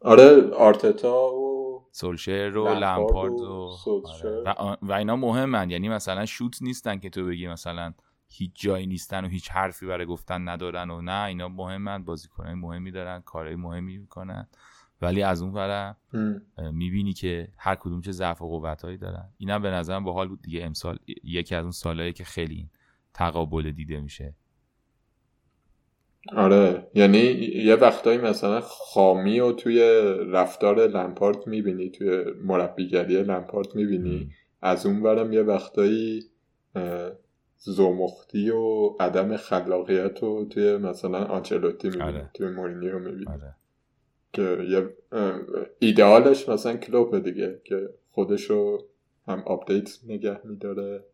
آره 0.00 0.50
آرتتا 0.50 1.34
و 1.34 1.88
سولشر 1.92 2.56
و 2.56 2.68
لمپارد 2.68 3.32
و, 3.32 3.76
آره. 4.04 4.42
و, 4.46 4.76
و 4.82 4.92
اینا 4.92 5.16
مهمن. 5.16 5.70
یعنی 5.70 5.88
مثلا 5.88 6.26
شوت 6.26 6.62
نیستن 6.62 6.98
که 6.98 7.10
تو 7.10 7.26
بگی 7.26 7.48
مثلا 7.48 7.94
هیچ 8.28 8.50
جایی 8.54 8.86
نیستن 8.86 9.24
و 9.24 9.28
هیچ 9.28 9.50
حرفی 9.50 9.86
برای 9.86 10.06
گفتن 10.06 10.48
ندارن 10.48 10.90
و 10.90 11.00
نه 11.00 11.24
اینا 11.24 11.48
مهمن. 11.48 12.04
بازیکنای 12.04 12.54
مهمی 12.54 12.90
دارن 12.90 13.20
کارهای 13.20 13.56
مهمی 13.56 13.98
می‌کنن. 13.98 14.48
ولی 15.02 15.22
از 15.22 15.42
اون 15.42 15.52
ور 15.52 15.96
می‌بینی 16.72 17.12
که 17.12 17.48
هر 17.58 17.74
کدوم 17.74 18.00
چه 18.00 18.12
ضعف 18.12 18.42
و 18.42 18.48
قوتهایی 18.48 18.96
دارن. 18.96 19.28
اینم 19.36 19.62
به 19.62 19.70
نظرم 19.70 20.04
باحال 20.04 20.28
بود 20.28 20.42
دیگه. 20.42 20.64
امسال 20.64 20.98
یکی 21.24 21.54
از 21.54 21.62
اون 21.62 21.70
سالهایی 21.70 22.12
که 22.12 22.24
خیلی 22.24 22.70
تقابل 23.14 23.70
دیده 23.70 24.00
میشه. 24.00 24.34
آره 26.36 26.86
یعنی 26.94 27.18
یه 27.64 27.74
وقتایی 27.74 28.18
مثلا 28.18 28.60
خامی 28.60 29.40
و 29.40 29.52
توی 29.52 29.80
رفتار 30.32 30.86
لمپارد 30.86 31.48
می‌بینی 31.48 31.90
توی 31.90 32.24
مربیگری 32.44 33.22
لمپارد 33.22 33.76
می‌بینی. 33.76 34.30
از 34.62 34.86
اون 34.86 35.02
ورم 35.02 35.32
یه 35.32 35.42
وقتایی 35.42 36.22
زمختی 37.58 38.50
و 38.50 38.88
عدم 39.00 39.36
خلاقیت 39.36 40.22
رو 40.22 40.44
توی 40.44 40.76
مثلا 40.76 41.24
آنچلوتی 41.24 41.88
می‌بینی 41.88 42.04
آره. 42.08 42.30
توی 42.34 42.48
مورینیو 42.48 42.98
می‌بینی. 42.98 43.26
آره. 43.26 43.54
که 44.32 44.58
یه 44.68 44.88
ایدئالش 45.78 46.48
مثلا 46.48 46.76
کلوپه 46.76 47.20
دیگه 47.20 47.60
که 47.64 47.88
خودشو 48.10 48.78
هم 49.26 49.42
update 49.46 49.98
نگه 50.06 50.40
میداره. 50.44 51.04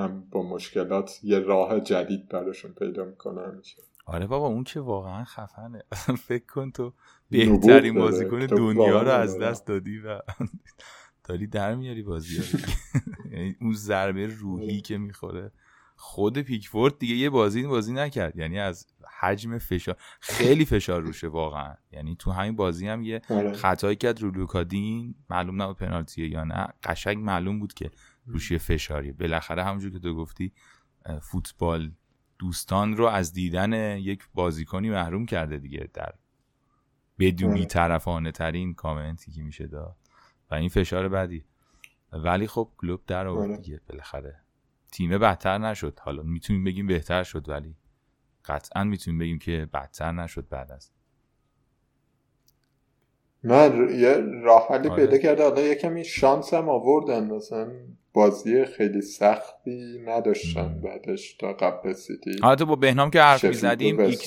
هم 0.00 0.24
با 0.30 0.42
مشکلات 0.42 1.20
یه 1.22 1.38
راه 1.38 1.80
جدید 1.80 2.28
براشون 2.28 2.72
پیدا 2.72 3.04
می‌کنه 3.04 3.42
همیشه. 3.42 3.82
آره 4.06 4.26
بابا 4.26 4.46
اون 4.46 4.64
که 4.64 4.80
واقعا 4.80 5.24
خفنه. 5.24 5.82
فکر 6.28 6.46
کن 6.46 6.70
تو 6.70 6.92
بهترین 7.30 7.94
بازیکن 7.94 8.46
دنیا 8.46 9.02
رو 9.02 9.10
از 9.10 9.38
دست 9.38 9.66
دادی 9.66 9.98
و 9.98 10.20
داری 11.28 11.46
در 11.46 11.74
میاری 11.74 12.02
بازی 12.02 12.42
یعنی 13.32 13.56
اون 13.60 13.72
ضربه 13.72 14.26
روحی 14.26 14.80
که 14.80 14.98
می‌خوره. 14.98 15.52
خود 15.96 16.38
پیکفورد 16.38 16.98
دیگه 16.98 17.14
یه 17.14 17.30
بازی 17.30 17.62
بازی 17.62 17.92
نکرد. 17.92 18.36
یعنی 18.36 18.58
از 18.58 18.86
حجم 19.20 19.58
فشار 19.58 19.96
خیلی 20.20 20.64
فشار 20.64 21.02
روشه 21.02 21.28
واقعا. 21.28 21.74
یعنی 21.92 22.16
تو 22.18 22.30
همین 22.30 22.56
بازی 22.56 22.88
هم 22.88 23.02
یه 23.02 23.22
آره. 23.30 23.52
خطایی 23.52 23.96
کرد 23.96 24.22
رو 24.22 24.30
لوکادین 24.30 25.14
معلوم 25.30 25.62
نبود 25.62 25.76
پنالتیه 25.76 26.28
یا 26.28 26.44
نه. 26.44 26.66
قشنگ 26.82 27.18
معلوم 27.18 27.60
بود 27.60 27.74
که 27.74 27.90
روش 28.32 28.52
فشاری. 28.52 29.12
بالاخره 29.12 29.64
همونجور 29.64 29.90
که 29.92 29.98
تو 29.98 30.14
گفتی 30.14 30.52
فوتبال 31.22 31.92
دوستان 32.38 32.96
رو 32.96 33.06
از 33.06 33.32
دیدن 33.32 33.98
یک 33.98 34.28
بازیکنی 34.34 34.90
محروم 34.90 35.26
کرده 35.26 35.58
دیگه 35.58 35.90
در 35.94 36.14
بدون 37.18 37.50
آره. 37.50 37.64
طرفانه 37.64 38.32
ترین 38.32 38.74
کامنتی 38.74 39.32
که 39.32 39.42
میشه 39.42 39.66
داد. 39.66 39.96
و 40.50 40.54
این 40.54 40.68
فشار 40.68 41.08
بعدی 41.08 41.44
ولی 42.12 42.46
خب 42.46 42.72
کلوب 42.76 43.00
در 43.06 43.26
آورد 43.26 43.50
آره. 43.50 43.56
دیگه. 43.60 43.80
بالاخره 43.88 44.40
تیمه 44.92 45.18
بدتر 45.18 45.58
نشد. 45.58 45.98
حالا 46.02 46.22
می‌تونیم 46.22 46.64
بگیم 46.64 46.86
بهتر 46.86 47.22
شد 47.22 47.48
ولی 47.48 47.76
قطعا 48.44 48.84
می‌تونیم 48.84 49.18
بگیم 49.18 49.38
که 49.38 49.68
بدتر 49.72 50.12
نشد 50.12 50.48
بعد 50.48 50.72
از. 50.72 50.90
من 53.42 53.88
یه 53.98 54.14
راه 54.42 54.68
حلی 54.68 54.88
آره. 54.88 55.06
پیدا 55.06 55.18
کرده 55.18 55.42
حالا 55.42 55.62
یکمی 55.62 56.04
شانس 56.04 56.54
هم 56.54 56.68
آوردن. 56.68 57.30
مثلا 57.30 57.70
بازی 58.12 58.64
خیلی 58.64 59.00
سختی 59.02 60.02
نداشتن 60.06 60.80
بعدش 60.80 61.34
تا 61.34 61.52
قبل 61.52 61.92
سیتی. 61.92 62.30
حالا 62.42 62.64
با 62.64 62.76
بهنام 62.76 63.10
که 63.10 63.20
حرف 63.20 63.44
می‌زدیم 63.44 64.00
ایکس 64.00 64.26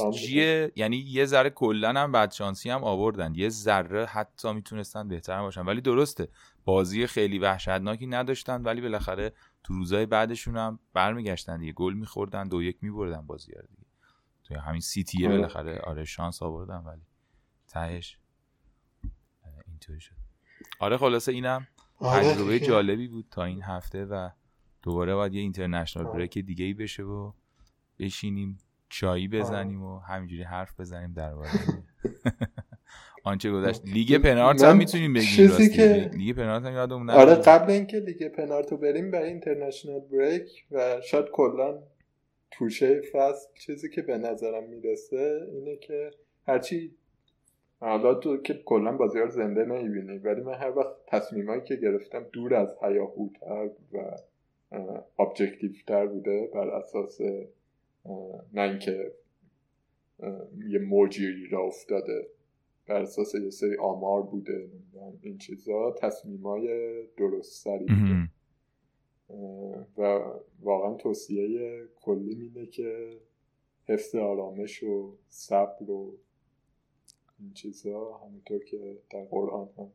یعنی 0.75 0.97
یه 0.97 1.25
ذره 1.25 1.49
کلا 1.49 1.89
هم 1.89 2.11
بعد 2.11 2.31
شانسی 2.31 2.69
هم 2.69 2.83
آوردن. 2.83 3.33
یه 3.35 3.49
ذره 3.49 4.05
حتی 4.05 4.53
می‌تونستن 4.53 5.07
بهتر 5.07 5.41
باشن. 5.41 5.61
ولی 5.61 5.81
درسته 5.81 6.27
بازی 6.65 7.07
خیلی 7.07 7.39
وحشتناکی 7.39 8.07
نداشتن 8.07 8.61
ولی 8.61 8.81
بالاخره 8.81 9.33
تو 9.63 9.73
روزای 9.73 10.05
بعدشون 10.05 10.57
هم 10.57 10.79
برمیگشتن 10.93 11.59
دیگه. 11.59 11.73
گل 11.73 11.93
میخوردن 11.93 12.47
دو 12.47 12.61
یک 12.61 12.77
میبردن 12.81 13.21
بازی 13.21 13.51
دیگه. 13.51 13.83
تو 14.43 14.55
همین 14.55 14.81
سیتی 14.81 15.25
آره. 15.25 15.35
بالاخره 15.35 15.79
آره 15.83 16.05
شانس 16.05 16.43
آوردن 16.43 16.83
ولی 16.85 17.01
تهش 17.67 18.17
اینطوری 19.83 19.99
شد. 19.99 20.15
آره 20.79 20.97
خلاصه 20.97 21.31
اینم 21.31 21.67
آره. 21.99 22.33
تجربه 22.33 22.59
جالبی 22.59 23.07
بود 23.07 23.25
تا 23.31 23.43
این 23.43 23.61
هفته 23.61 24.05
و 24.05 24.29
دوباره 24.81 25.15
باید 25.15 25.33
یه 25.33 25.41
international 25.41 26.05
break 26.05 26.37
دیگه 26.37 26.65
ای 26.65 26.73
بشه 26.73 27.03
و 27.03 27.31
بشینیم 27.99 28.57
چایی 28.89 29.27
بزنیم 29.27 29.83
و 29.83 29.99
همینجوری 29.99 30.43
حرف 30.43 30.79
بزنیم 30.79 31.13
درباره 31.13 31.49
آنچه 33.23 33.51
گذشت. 33.51 33.81
لیگ 33.85 34.17
پنارت 34.17 34.63
هم 34.63 34.77
می‌تونیم 34.77 35.13
بگیم 35.13 35.29
چیزی 35.29 35.69
که 35.69 36.11
لیگ 36.13 36.35
پنارت 36.35 36.65
هم 36.65 36.73
یادمون 36.73 37.09
آره 37.09 37.35
قبل 37.35 37.71
اینکه 37.71 37.99
لیگ 37.99 38.27
پنارت 38.27 38.71
رو 38.71 38.77
بریم 38.77 39.11
برای 39.11 39.29
international 39.29 39.99
break 39.99 40.65
و 40.71 41.01
شاید 41.01 41.25
کلا 41.31 41.83
توشه 42.51 43.01
فصل 43.13 43.47
چیزی 43.65 43.89
که 43.89 44.01
به 44.01 44.17
نظرم 44.17 44.63
می‌رسه 44.69 45.47
اینه 45.51 45.75
که 45.75 46.11
هرچی 46.47 46.95
حالا 47.83 48.13
تو 48.13 48.37
که 48.37 48.53
کلا 48.53 48.97
بازی 48.97 49.19
رو 49.19 49.29
زنده 49.29 49.65
نمی‌بینی 49.65 50.17
ولی 50.17 50.41
من 50.41 50.53
هر 50.53 50.77
وقت 50.77 50.95
تصمیمایی 51.07 51.61
که 51.61 51.75
گرفتم 51.75 52.25
دور 52.33 52.53
از 52.53 52.75
هیاهوتر 52.81 53.69
و 53.93 54.17
ابجکتیو 55.19 55.71
تر 55.87 56.05
بوده 56.05 56.49
بر 56.53 56.69
اساس 56.69 57.21
نه 58.53 58.61
اینکه 58.61 59.11
یه 60.67 60.79
موجی 60.79 61.45
را 61.51 61.63
افتاده 61.63 62.27
بر 62.87 63.01
اساس 63.01 63.35
یه 63.35 63.49
سری 63.49 63.77
آمار 63.77 64.21
بوده 64.21 64.69
این 65.21 65.37
چیزا 65.37 65.91
تصمیمای 65.91 66.67
درست 67.17 67.63
سری 67.63 67.85
بوده. 67.85 68.29
و 69.97 70.21
واقعا 70.61 70.93
توصیه 70.93 71.81
کلی 72.01 72.35
اینه 72.35 72.65
که 72.65 73.19
حفظ 73.87 74.15
آرامش 74.15 74.83
و 74.83 75.17
صبر 75.29 75.91
و 75.91 76.17
این 77.43 77.53
چیزها 77.53 78.17
همونطور 78.17 78.63
که 78.63 78.97
در 79.09 79.23
قرآن 79.23 79.69
هم 79.77 79.91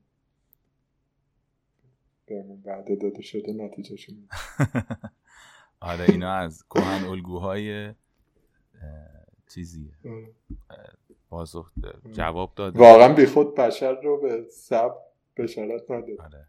بهمون 2.26 2.62
وعده 2.64 2.96
داده 2.96 3.22
شده 3.22 3.52
نتیجه 3.52 3.96
آره 5.80 6.04
اینا 6.08 6.32
از 6.32 6.64
کهن 6.68 7.04
الگوهای 7.04 7.94
چیزیه. 9.48 9.92
پاسخ 11.30 11.72
جواب 12.12 12.52
داده 12.56 12.78
واقعا 12.78 13.14
بی 13.14 13.26
خود 13.26 13.54
بشر 13.54 14.00
رو 14.00 14.20
به 14.20 14.46
سب 14.50 14.94
بشارت 15.36 15.90
آره. 15.90 16.46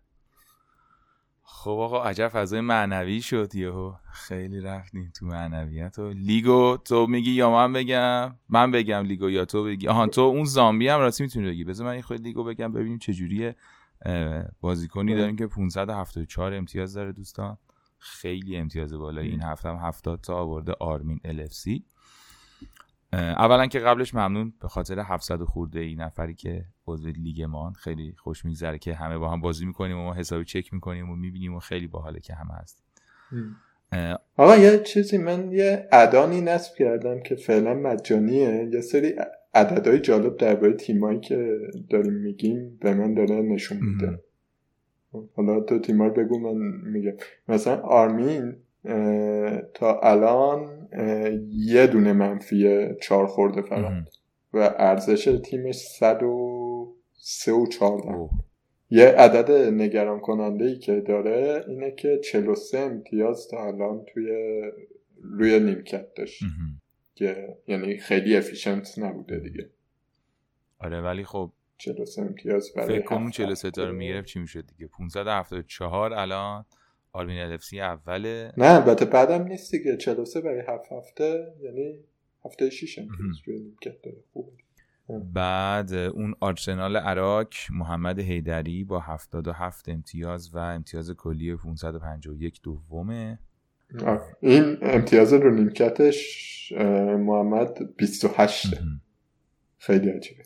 خب 1.51 1.69
آقا 1.69 2.03
عجب 2.03 2.27
فضای 2.27 2.61
معنوی 2.61 3.21
شد 3.21 3.55
یهو. 3.55 3.93
خیلی 4.11 4.61
رفتیم 4.61 5.11
تو 5.15 5.25
معنویت 5.25 5.99
و 5.99 6.09
لیگو 6.09 6.77
تو 6.77 7.07
میگی 7.07 7.31
یا 7.31 7.51
من 7.51 7.73
بگم؟ 7.73 8.35
من 8.49 8.71
بگم 8.71 9.03
لیگو 9.05 9.29
یا 9.29 9.45
تو 9.45 9.63
بگی؟ 9.63 9.87
آهان 9.87 10.09
تو 10.09 10.21
اون 10.21 10.43
زامبی 10.43 10.87
هم 10.87 10.99
راستی 10.99 11.23
می‌تونی 11.23 11.47
بگی. 11.47 11.63
بذار 11.63 11.87
من 11.87 12.01
خود 12.01 12.21
لیگو 12.21 12.43
بگم 12.43 12.71
ببینیم 12.71 12.97
چه 12.97 13.13
جوریه 13.13 13.55
بازیکنی 14.61 15.15
داریم 15.15 15.35
که 15.35 15.47
574 15.47 16.53
امتیاز 16.53 16.93
داره 16.93 17.11
دوستان. 17.11 17.57
خیلی 17.99 18.57
امتیاز 18.57 18.93
بالا 18.93 19.21
این 19.21 19.41
هفته 19.41 19.69
هم 19.69 19.75
70 19.75 20.21
تا 20.21 20.35
آورده 20.35 20.73
آرمین 20.79 21.19
ال 21.25 21.47
اولا 23.13 23.67
که 23.67 23.79
قبلش 23.79 24.15
ممنون 24.15 24.53
به 24.61 24.67
خاطر 24.67 24.99
700 24.99 25.43
خورده 25.43 25.79
ای 25.79 25.95
نفری 25.95 26.35
که 26.35 26.65
عضو 26.87 27.09
لیگمان 27.09 27.73
خیلی 27.73 28.13
خوش 28.17 28.45
میگذره 28.45 28.77
که 28.77 28.93
همه 28.93 29.17
با 29.17 29.29
هم 29.29 29.41
بازی 29.41 29.65
می‌کنیم 29.65 29.97
و 29.97 30.03
ما 30.03 30.13
حسابی 30.13 30.45
چک 30.45 30.73
می‌کنیم 30.73 31.09
و 31.09 31.15
می‌بینیم 31.15 31.55
و 31.55 31.59
خیلی 31.59 31.87
باحاله 31.87 32.19
که 32.19 32.33
همه 32.33 32.53
هست 32.53 32.83
آقا 34.37 34.57
یه 34.57 34.79
چیزی 34.79 35.17
من 35.17 35.51
یه 35.51 35.87
ادانی 35.91 36.41
نصب 36.41 36.75
کردم 36.75 37.19
که 37.19 37.35
فعلا 37.35 37.73
مجانیه. 37.73 38.69
یه 38.73 38.81
سری 38.81 39.13
عددهای 39.53 39.99
جالب 39.99 40.37
درباره 40.37 40.73
تیمایی 40.73 41.19
که 41.19 41.59
داریم 41.89 42.13
میگیم 42.13 42.77
به 42.81 42.93
من 42.93 43.13
داره 43.13 43.35
نشون 43.35 43.77
میده. 43.81 44.19
حالا 45.35 45.59
تو 45.59 45.79
تیمار 45.79 46.09
بگو 46.09 46.39
من 46.39 46.57
میگم. 46.91 47.13
مثلا 47.47 47.81
آرمین 47.81 48.55
تا 49.73 49.99
الان 49.99 50.78
یه 51.51 51.87
دونه 51.87 52.13
منفی 52.13 52.87
چهار 53.01 53.27
خورده 53.27 53.61
فقط. 53.61 53.91
و 54.53 54.57
ارزش 54.77 55.39
تیمش 55.45 55.75
صد 55.75 56.23
و 56.23 56.95
سه 57.13 57.51
و 57.51 57.67
چهارده. 57.67 58.29
یه 58.89 59.05
عدد 59.05 59.51
نگران 59.51 60.19
کننده 60.19 60.65
ای 60.65 60.79
که 60.79 61.01
داره 61.01 61.65
اینه 61.67 61.91
که 61.91 62.19
43 62.23 62.77
امتیاز 62.79 63.47
تا 63.51 63.67
الان 63.67 64.05
توی 64.13 64.27
روی 65.21 65.59
نیمکت 65.59 66.13
داشت. 66.13 66.43
که 67.15 67.57
یعنی 67.67 67.97
خیلی 67.97 68.37
افیشنت 68.37 68.99
نبوده 68.99 69.39
دیگه. 69.39 69.69
آره 70.79 71.01
ولی 71.01 71.23
خب 71.23 71.51
43 71.77 72.21
امتیاز 72.21 72.73
برای 72.75 72.87
فکر 72.87 73.05
کنم 73.05 73.29
43 73.29 73.71
تا 73.71 73.83
رو 73.83 73.95
می‌گرفت 73.95 74.27
چی 74.27 74.39
می‌شد 74.39 74.65
دیگه؟ 74.77 74.89
574 74.97 76.13
الان 76.13 76.65
آرمین 77.11 77.39
الفسی 77.39 77.81
اوله 77.81 78.51
نه 78.57 78.65
البته 78.65 79.05
بعدم 79.05 79.43
نیست 79.43 79.71
دیگه. 79.71 79.97
43 79.97 80.41
برای 80.41 80.59
هفت 80.67 80.91
هفته 80.91 81.53
یعنی 81.61 81.99
هفته 82.45 82.69
6 82.69 82.99
امتیاز 82.99 83.35
روی 83.45 83.59
نیمکت 83.59 84.01
داره. 84.01 84.17
خوبه 84.33 84.51
بعد 85.33 85.93
اون 85.93 86.35
آرسنال 86.39 86.97
عراق 86.97 87.47
محمد 87.71 88.19
هیدری 88.19 88.83
با 88.83 88.99
77 88.99 89.89
امتیاز 89.89 90.55
و 90.55 90.57
امتیاز 90.57 91.11
کلی 91.11 91.55
551 91.55 92.61
دومه. 92.63 93.39
این 94.39 94.77
امتیاز 94.81 95.33
رو 95.33 95.55
نیمکتش 95.55 96.73
محمد 97.19 97.95
28 97.97 98.73
خیلی 99.77 100.09
عجیبه. 100.09 100.43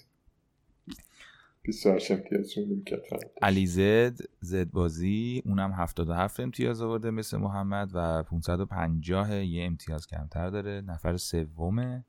28 1.63 2.11
امتیاز 2.11 2.57
نیمکت 2.57 2.99
علی 3.41 3.67
زد 3.67 4.17
زد 4.41 4.71
بازی 4.71 5.41
اونم 5.45 5.71
77 5.71 6.39
امتیاز 6.39 6.81
آورده 6.81 7.11
مثل 7.11 7.37
محمد 7.37 7.91
و 7.93 8.23
550 8.23 9.31
یه 9.31 9.65
امتیاز 9.65 10.07
کمتر 10.07 10.49
داره 10.49 10.81
نفر 10.81 11.17
سومه 11.17 12.05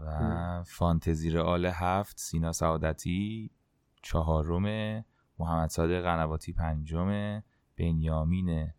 و 0.00 0.62
فانتزی 0.66 1.30
رئال 1.30 1.66
هفت 1.66 2.20
سینا 2.20 2.52
سعادتی 2.52 3.50
چهارم 4.02 5.04
محمد 5.38 5.68
صادق 5.68 6.02
قنواتی 6.02 6.52
پنجم 6.52 7.42
بنیامین 7.76 8.72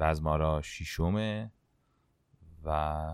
بزمارا 0.00 0.62
ششم. 0.62 1.50
و 2.64 3.10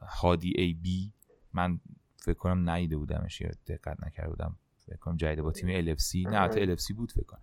هادی 0.00 0.52
ای 0.56 0.74
بی 0.74 1.12
من 1.52 1.80
فکر 2.16 2.38
کنم 2.38 2.70
نیده 2.70 2.96
بودمش 2.96 3.40
یا 3.40 3.50
دقت 3.66 4.04
نکرده 4.06 4.30
بودم. 4.30 4.56
فکر 4.90 4.98
کنم 4.98 5.16
جدید 5.16 5.40
با 5.40 5.52
تیم 5.52 5.94
LFC 5.94 6.14
نه 6.14 6.38
حتی 6.38 6.76
LFC 6.76 6.94
بود 6.94 7.12
فکر 7.12 7.24
کنم. 7.24 7.40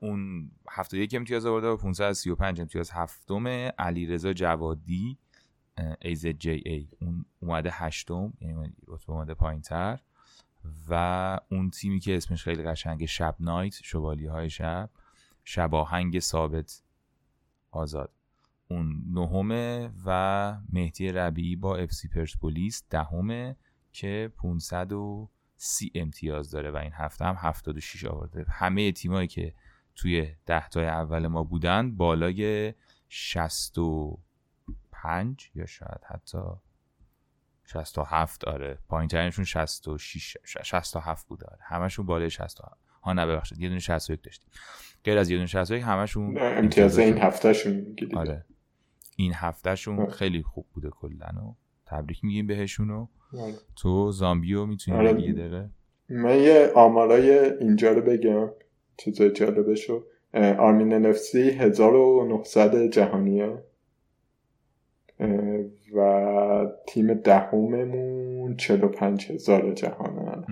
اون 0.00 0.50
71 0.70 1.14
امتیاز 1.14 1.46
آورده 1.46 1.68
و 1.68 1.76
535 1.76 2.60
امتیاز 2.60 2.90
هفتم 2.90 3.46
علیرضا 3.78 4.32
جوادی 4.32 5.18
AZJA 6.04 6.94
اون 7.00 7.24
اومده 7.40 7.70
هشتم 7.72 8.32
یعنی 8.40 8.72
رتبه 8.88 9.12
اومده 9.12 9.34
پایین 9.34 9.62
تر 9.62 10.00
و 10.88 11.40
اون 11.50 11.70
تیمی 11.70 12.00
که 12.00 12.16
اسمش 12.16 12.44
خیلی 12.44 12.62
قشنگه 12.62 13.06
شب 13.06 13.36
نایت 13.40 13.74
شوالی 13.82 14.26
های 14.26 14.50
شب 14.50 14.90
شباهنگ 15.44 16.18
ثابت 16.18 16.82
آزاد. 17.70 18.10
اون 18.70 19.02
نهمه 19.12 19.90
و 20.06 20.56
مهدی 20.72 21.12
ربیعی 21.12 21.56
با 21.56 21.76
اف 21.76 21.92
سی 21.92 22.08
پرسپولیس 22.08 22.82
دهمه 22.90 23.56
که 23.92 24.32
530 25.58 25.92
امتیاز 25.94 26.50
داره 26.50 26.70
و 26.70 26.76
این 26.76 26.92
هفته 26.94 27.24
هم 27.24 27.36
76 27.38 28.04
آورده. 28.04 28.44
همه 28.48 28.92
تیمایی 28.92 29.28
که 29.28 29.54
توی 29.96 30.34
ده 30.46 30.68
تای 30.68 30.86
اول 30.86 31.26
ما 31.26 31.44
بودن 31.44 31.96
بالای 31.96 32.74
60 33.08 33.78
65 34.98 35.50
یا 35.54 35.66
شاید 35.66 36.00
حتی 36.06 36.38
67 37.64 38.44
آره. 38.44 38.78
پایین 38.88 39.08
ترینشون 39.08 39.44
66 39.44 40.36
67 40.44 41.28
بوده 41.28 41.46
آره. 41.46 41.58
همشون 41.62 42.06
بالای 42.06 42.30
67 42.30 42.78
ها 43.02 43.12
نه 43.12 43.26
ببخشید. 43.26 43.58
یه 43.58 43.68
دونه 43.68 43.80
61 43.80 44.22
داشتیم. 44.22 44.50
غیر 45.04 45.18
از 45.18 45.30
یه 45.30 45.36
دونه 45.36 45.46
61 45.46 45.82
همشون 45.84 46.38
امتیاز 46.38 46.98
این 46.98 47.18
هفتهشون 47.18 47.96
آره. 48.16 48.44
این 49.16 49.32
هفتهشون. 49.34 50.10
خیلی 50.10 50.42
خوب 50.42 50.66
بوده 50.72 50.90
کلا 50.90 51.28
و 51.42 51.56
تبریک 51.90 52.24
میگیم 52.24 52.46
بهشون 52.46 52.90
آره. 52.90 53.08
تو 53.76 54.12
زامبیو 54.12 54.66
می‌تونی 54.66 54.96
آره. 54.96 55.12
بگی 55.12 55.32
دقیقه. 55.32 55.70
من 56.08 56.38
یه 56.38 56.72
آمارای 56.74 57.54
اینجا 57.54 57.92
رو 57.92 58.02
بگم. 58.02 58.50
چیزای 58.96 59.32
جالبشو. 59.32 60.04
آرمین 60.34 60.92
نفسی 60.92 61.40
1900 61.40 62.86
جهانیه. 62.86 63.62
و 65.94 66.66
تیم 66.88 67.14
دهممون 67.14 68.56
چلو 68.56 68.88
پنج 68.88 69.32
هزار 69.32 69.72
جهانن 69.72 70.44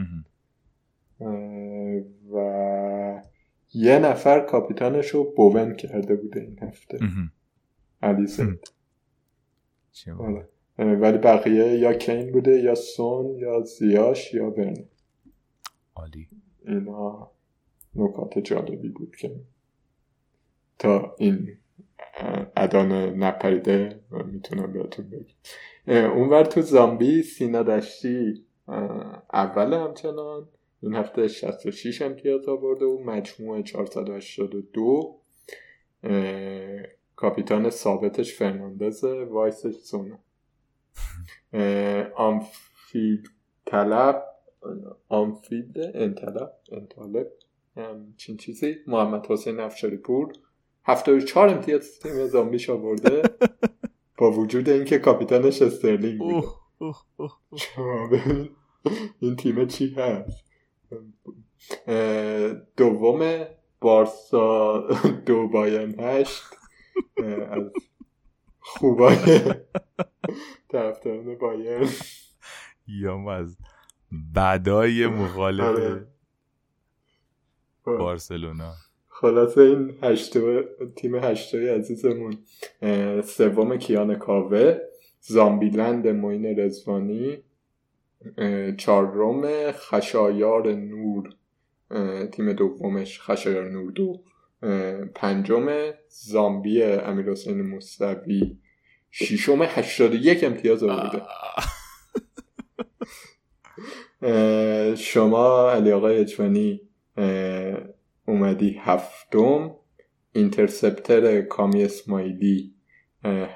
و 2.32 3.22
یه 3.74 3.98
نفر 3.98 4.40
کاپیتانش 4.40 5.08
رو 5.08 5.32
بوون 5.36 5.74
کرده 5.74 6.16
بوده 6.16 6.40
این 6.40 6.58
هفته. 6.62 6.98
علیزه 8.02 8.58
آره. 10.18 10.48
ولی 10.78 11.18
بقیه 11.18 11.78
یا 11.78 11.92
کین 11.92 12.32
بوده 12.32 12.60
یا 12.60 12.74
سون 12.74 13.38
یا 13.38 13.60
زیاش 13.60 14.34
یا 14.34 14.50
برن 14.50 14.84
عالی. 15.94 16.28
اینا 16.66 17.30
نکات 17.94 18.38
جالبی 18.38 18.88
بود 18.88 19.16
که 19.16 19.40
تا 20.78 21.14
این 21.18 21.48
ادان 22.56 22.92
نپریده 22.92 24.00
می‌تونم 24.32 24.72
بهتون 24.72 25.10
بگم. 25.10 25.34
اونور 26.10 26.44
تو 26.44 26.60
زامبی 26.62 27.22
سینا 27.22 27.62
دشتی 27.62 28.44
اول 29.32 29.72
همچنان 29.72 30.48
این 30.82 30.94
هفته 30.94 31.28
66 31.28 32.02
امتیاز 32.02 32.48
آورده 32.48 32.84
و 32.84 33.04
مجموع 33.04 33.62
482 33.62 35.20
کاپیتان 37.16 37.70
ثابتش 37.70 38.34
فرناندز 38.34 39.04
وایسش 39.04 39.74
سونه 39.74 40.18
آمفید 42.16 43.30
طلب 43.66 44.24
آمفید 45.08 45.74
انطلب 45.94 46.52
انطلب 46.72 47.26
چین 48.16 48.36
چیزی 48.36 48.76
محمد 48.86 49.26
حسین 49.26 49.60
افشاری 49.60 49.96
پور 49.96 50.32
74 50.84 51.48
امتیاز 51.48 51.98
تیم 51.98 52.26
زامبیش 52.26 52.70
آورده. 52.70 53.22
با 54.18 54.30
وجود 54.30 54.68
اینکه 54.68 54.98
کاپیتانش 54.98 55.62
استرلینگ 55.62 56.18
بود. 56.18 56.44
این 59.20 59.36
تیم 59.36 59.66
چی 59.66 59.94
هست؟ 59.94 60.44
دوم 62.76 63.44
بارسا 63.80 64.80
دو 65.26 65.48
باین 65.48 66.00
هشت. 66.00 66.42
از 67.50 67.62
خوبای 68.60 69.16
طرفداران 70.76 71.34
باین 71.34 71.88
یا 73.02 73.30
از 73.30 73.58
بدای 74.34 75.06
مخالف 75.06 75.64
آره. 75.64 76.06
بارسلونا. 77.84 78.72
خلاصه 79.08 79.60
این 79.60 79.98
هشتو 80.02 80.62
تیم 80.96 81.14
هشتوی 81.14 81.68
عزیزمون 81.68 82.38
سوم 83.22 83.76
کیان 83.76 84.14
کاوه 84.14 84.78
زامبیلند 85.20 86.08
موین 86.08 86.60
رزوانی 86.60 87.38
چهارم 88.76 89.72
خشایار 89.72 90.72
نور 90.72 91.34
تیم 92.32 92.52
دومش 92.52 93.20
خشایار 93.20 93.70
نور 93.70 93.92
دو 93.92 94.22
پنجم 95.14 95.92
زامبی 96.08 96.82
امیر 96.82 97.30
حسین 97.30 97.80
هشتاد 99.20 100.14
یک 100.14 100.44
امتیاز 100.44 100.82
آورده 100.82 101.22
شما 104.96 105.70
علی 105.70 105.92
آقای 105.92 106.18
اجوانی 106.18 106.80
اومدی 108.28 108.80
هفتم. 108.82 109.74
Interceptor 110.32 111.42
کامی 111.42 111.84
اسمایلی 111.84 112.74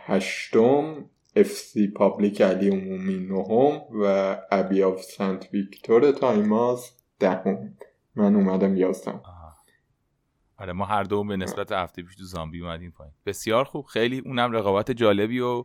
هشتم. 0.06 1.10
FC 1.36 1.88
Public 1.88 2.42
علی 2.42 2.68
عمومی 2.68 3.18
نهم 3.18 3.82
و 4.02 4.36
Abbey 4.50 4.82
of 4.82 5.02
Saint 5.02 5.48
Victor 5.52 6.12
تایماز 6.12 6.90
دهم. 7.18 7.76
من 8.14 8.36
اومدم 8.36 8.76
یازدم 8.76 9.22
آره 10.60 10.72
ما 10.72 10.84
هر 10.84 11.02
دو 11.02 11.24
به 11.24 11.36
نسبت 11.36 11.72
هفته 11.72 12.02
پیش 12.02 12.16
تو 12.16 12.24
زامبی 12.24 12.60
اومدیم 12.60 12.90
پایین. 12.90 13.14
بسیار 13.26 13.64
خوب. 13.64 13.86
خیلی 13.86 14.18
اونم 14.18 14.52
رقابت 14.52 14.90
جالبی 14.90 15.40
و 15.40 15.64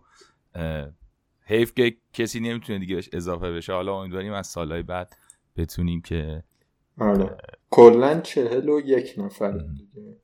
حیف 1.46 1.74
که 1.74 1.98
کسی 2.14 2.40
نمی‌تونه 2.40 2.80
دیگه 2.80 3.02
اضافه 3.14 3.52
بشه. 3.52 3.74
حالا 3.74 4.00
امیدواریم 4.00 4.34
از 4.34 4.48
سالهای 4.48 4.84
بعد 4.84 5.16
بتونیم 5.58 6.02
که 6.02 6.44
آره. 7.00 7.38
کلا 7.70 8.22
چهل 8.22 8.70
و 8.70 8.80
یک 8.80 9.14
نفر 9.18 9.52
دیگه. 9.52 10.18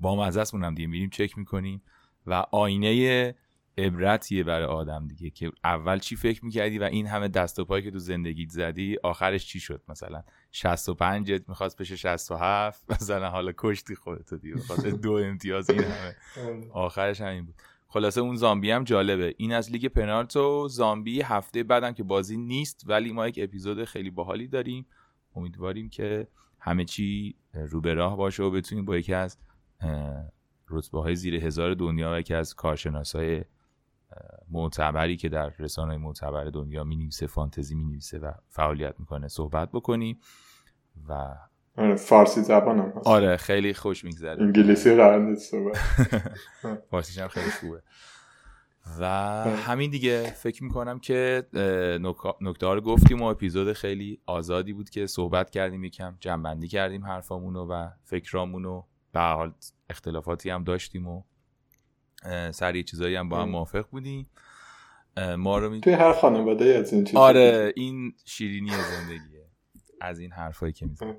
با 0.00 0.16
مزه 0.16 0.56
مونم 0.56 0.74
دیگه. 0.74 0.88
میریم 0.88 1.10
چک 1.10 1.38
می‌کنیم 1.38 1.82
و 2.26 2.44
آینه 2.50 3.34
عبرتیه 3.78 4.44
برای 4.44 4.66
آدم 4.66 5.08
دیگه 5.08 5.30
که 5.30 5.52
اول 5.64 5.98
چی 5.98 6.16
فکر 6.16 6.44
می‌کردی 6.44 6.78
و 6.78 6.82
این 6.82 7.06
همه 7.06 7.28
دست 7.28 7.58
و 7.58 7.64
پایی 7.64 7.84
که 7.84 7.90
تو 7.90 7.98
زندگیت 7.98 8.50
زدی 8.50 8.96
آخرش 9.02 9.46
چی 9.46 9.60
شد؟ 9.60 9.82
مثلا 9.88 10.22
65 10.52 11.42
می‌خواست 11.48 11.78
بشه 11.78 11.96
67 11.96 12.84
مثلا 12.92 13.30
حالا 13.30 13.52
کشتی 13.58 13.94
خودتو 13.94 14.36
دیگه 14.36 14.54
می‌خواست. 14.54 14.86
دو 14.86 15.12
امتیاز 15.12 15.70
این 15.70 15.84
همه. 15.84 16.14
آخرش 16.72 17.20
همین 17.20 17.44
بود. 17.44 17.54
خلاصه 17.88 18.20
اون 18.20 18.36
زامبی 18.36 18.70
هم 18.70 18.84
جالبه. 18.84 19.34
این 19.36 19.52
از 19.52 19.72
لیگ 19.72 19.86
پنالتو 19.86 20.68
زامبی 20.68 21.22
هفته 21.22 21.62
بعدم 21.62 21.92
که 21.92 22.02
بازی 22.02 22.36
نیست 22.36 22.84
ولی 22.86 23.12
ما 23.12 23.28
یک 23.28 23.38
اپیزود 23.42 23.84
خیلی 23.84 24.10
باحالی 24.10 24.48
داریم. 24.48 24.86
امیدواریم 25.36 25.88
که 25.88 26.26
همه 26.60 26.84
چی 26.84 27.34
رو 27.54 27.80
به 27.80 27.94
راه 27.94 28.16
باشه 28.16 28.42
و 28.42 28.50
بتونیم 28.50 28.84
با 28.84 28.96
یکی 28.96 29.14
از 29.14 29.38
رتبه 30.70 31.00
های 31.00 31.16
زیر 31.16 31.34
هزار 31.34 31.74
دنیا 31.74 32.12
و 32.12 32.18
یکی 32.18 32.34
از 32.34 32.54
کارشناس 32.54 33.16
های 33.16 33.44
معتبری 34.50 35.16
که 35.16 35.28
در 35.28 35.52
رسانه 35.58 35.96
معتبر 35.96 36.44
دنیا 36.44 36.84
می 36.84 36.96
نویسه 36.96 37.26
فانتزی 37.26 37.74
می 37.74 37.84
نویسه 37.84 38.18
و 38.18 38.32
فعالیت 38.48 38.94
می‌کنه 39.00 39.28
صحبت 39.28 39.68
بکنیم 39.72 40.18
و 41.08 41.34
آره، 41.76 41.96
فارسی 41.96 42.40
زبان 42.42 42.78
هم 42.78 42.92
هست. 42.96 43.06
آره 43.06 43.36
خیلی 43.36 43.74
خوش 43.74 44.04
میگذره. 44.04 44.42
انگلیسی 44.42 44.94
قرار 44.94 45.20
نیست 45.20 45.50
صحبت. 45.50 45.76
فارسیش 46.90 47.18
هم 47.18 47.28
خیلی 47.28 47.50
خوبه. 47.50 47.82
و 49.00 49.06
همین 49.66 49.90
دیگه 49.90 50.22
فکر 50.22 50.64
می‌کنم 50.64 50.98
که 50.98 51.46
نکته 52.40 52.66
رو 52.66 52.80
گفتیم 52.80 53.22
و 53.22 53.24
اپیزود 53.24 53.72
خیلی 53.72 54.20
آزادی 54.26 54.72
بود 54.72 54.90
که 54.90 55.06
صحبت 55.06 55.50
کردیم 55.50 55.84
یکم 55.84 56.16
جنبندی 56.20 56.68
کردیم 56.68 57.04
حرفامونو 57.04 57.66
و 57.66 57.88
فکرامونو. 58.04 58.82
به 59.12 59.20
حال 59.20 59.52
اختلافاتی 59.90 60.50
هم 60.50 60.64
داشتیم 60.64 61.08
و 61.08 61.22
سری 62.50 62.84
چیزایی 62.84 63.14
هم 63.14 63.28
با 63.28 63.42
هم 63.42 63.48
موافق 63.48 63.88
بودیم. 63.90 64.26
ما 65.36 65.58
رو 65.58 65.70
می... 65.70 65.80
توی 65.80 65.92
هر 65.92 66.12
خانواده 66.12 66.64
از 66.64 66.92
این 66.92 67.08
آره 67.14 67.72
این 67.76 68.14
شیرینی 68.24 68.70
زندگیه. 68.70 69.46
از 70.00 70.18
این 70.18 70.32
حرفایی 70.32 70.72
که 70.72 70.86
می‌زنیم 70.86 71.16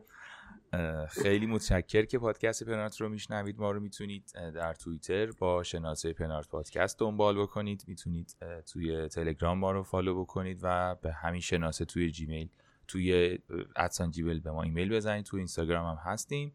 خیلی 1.09 1.45
متشکر 1.45 2.05
که 2.05 2.19
پادکست 2.19 2.63
پنارت 2.63 3.01
رو 3.01 3.09
میشنوید. 3.09 3.59
ما 3.59 3.71
رو 3.71 3.79
می‌تونید 3.79 4.31
در 4.33 4.73
توییتر 4.73 5.31
با 5.31 5.63
شناسه 5.63 6.13
پنارت 6.13 6.47
پادکست 6.47 6.99
دنبال 6.99 7.41
بکنید. 7.41 7.83
می‌تونید 7.87 8.35
توی 8.73 9.07
تلگرام 9.07 9.57
ما 9.57 9.71
رو 9.71 9.83
follow 9.83 10.21
بکنید 10.21 10.59
و 10.61 10.95
به 10.95 11.13
همین 11.13 11.41
شناسه 11.41 11.85
توی 11.85 12.11
جیمیل 12.11 12.49
توی 12.87 13.39
at 13.75 13.87
sign 13.87 14.11
جیمیل 14.11 14.39
به 14.39 14.51
ما 14.51 14.63
ایمیل 14.63 14.95
بزنید. 14.95 15.25
توی 15.25 15.39
اینستاگرام 15.39 15.97
هم 15.97 16.11
هستیم. 16.11 16.53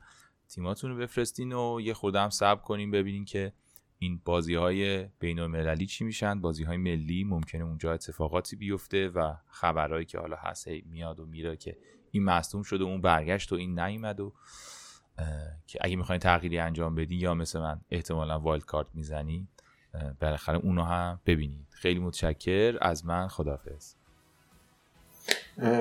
تیماتون 0.48 0.90
رو 0.90 0.96
بفرستین 0.96 1.52
و 1.52 1.80
یه 1.80 1.94
خرده 1.94 2.28
صبر 2.28 2.62
کنیم 2.62 2.90
ببینین 2.90 3.24
که 3.24 3.52
این 3.98 4.20
بازی 4.24 4.54
های 4.54 5.08
بین 5.20 5.38
المللی 5.38 5.86
چی 5.86 6.04
میشن؟ 6.04 6.40
بازی 6.40 6.64
های 6.64 6.76
ملی 6.76 7.24
ممکنه 7.24 7.64
اونجا 7.64 7.92
اتفاقاتی 7.92 8.56
بیفته 8.56 9.08
و 9.08 9.34
خبرهایی 9.46 10.04
که 10.04 10.18
حالا 10.18 10.36
هست 10.36 10.68
میاد 10.68 11.20
و 11.20 11.26
میره 11.26 11.56
که 11.56 11.76
این 12.10 12.24
مصدوم 12.24 12.62
شده 12.62 12.84
اون 12.84 13.00
برگشت 13.00 13.52
و 13.52 13.54
این 13.54 13.80
نیومد 13.80 14.20
و 14.20 14.32
که 15.66 15.78
اگه 15.82 15.96
می‌خواین 15.96 16.20
تغییری 16.20 16.58
انجام 16.58 16.94
بدی 16.94 17.16
یا 17.16 17.34
مثل 17.34 17.60
من 17.60 17.80
احتمالا 17.90 18.40
وایلد 18.40 18.64
کارت 18.64 18.86
می‌زنی 18.94 19.48
بالاخره 20.20 20.58
اونو 20.58 20.82
هم 20.82 21.20
ببینید 21.26 21.66
خیلی 21.70 22.00
متشکر. 22.00 22.78
از 22.80 23.06
من 23.06 23.28
خدافظ 23.28 23.94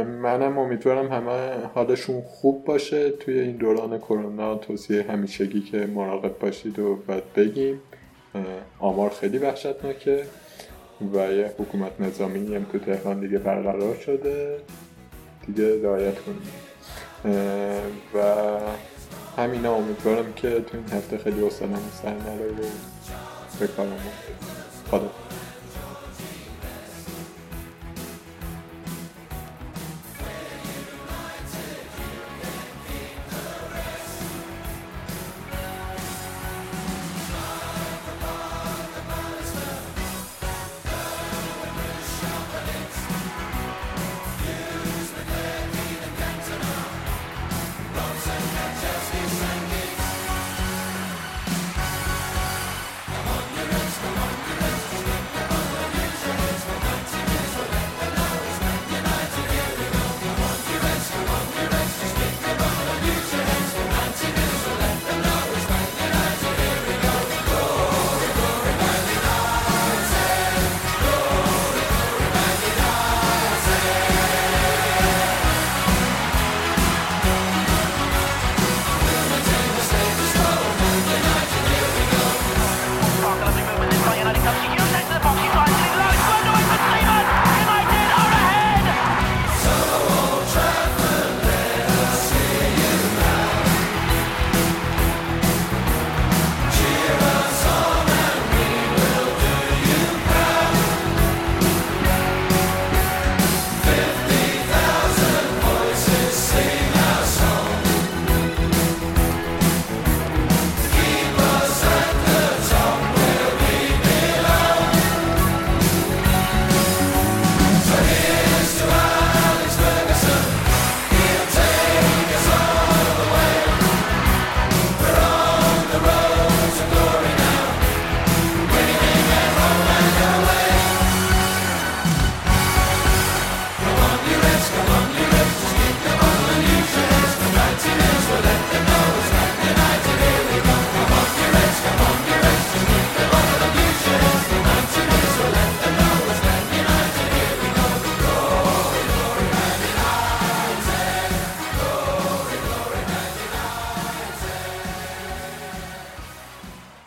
منم 0.05 0.57
امیدوارم 0.57 1.11
همه 1.11 1.65
حالشون 1.73 2.21
خوب 2.21 2.65
باشه. 2.65 3.11
توی 3.11 3.39
این 3.39 3.57
دوران 3.57 3.97
کرونا 3.97 4.55
توصیه 4.55 5.03
همیشگی 5.11 5.61
که 5.61 5.85
مراقب 5.85 6.39
باشید 6.39 6.79
و 6.79 6.95
باید 6.95 7.33
بگیم. 7.33 7.81
آمار 8.79 9.09
خیلی 9.09 9.37
وحشتناکه 9.37 10.23
و 11.13 11.33
یه 11.33 11.53
حکومت 11.59 11.91
نظامی 12.01 12.55
هم 12.55 12.63
تو 12.71 12.79
تهران 12.79 13.19
دیگه 13.19 13.37
برقرار 13.37 13.95
شده. 13.95 14.57
دیگه 15.47 15.83
رعایت 15.83 16.15
کنیم. 16.19 16.51
و 18.13 18.19
همینا 19.37 19.75
امیدوارم 19.75 20.33
که 20.33 20.49
تو 20.49 20.77
این 20.77 20.97
هفته 20.97 21.17
خیلی 21.17 21.45
اصلا 21.45 21.67
سر 22.01 22.09
نره 22.09 22.51
و 22.51 22.65
به 23.59 23.67
کارم. 23.67 23.97
خدا. 24.91 25.26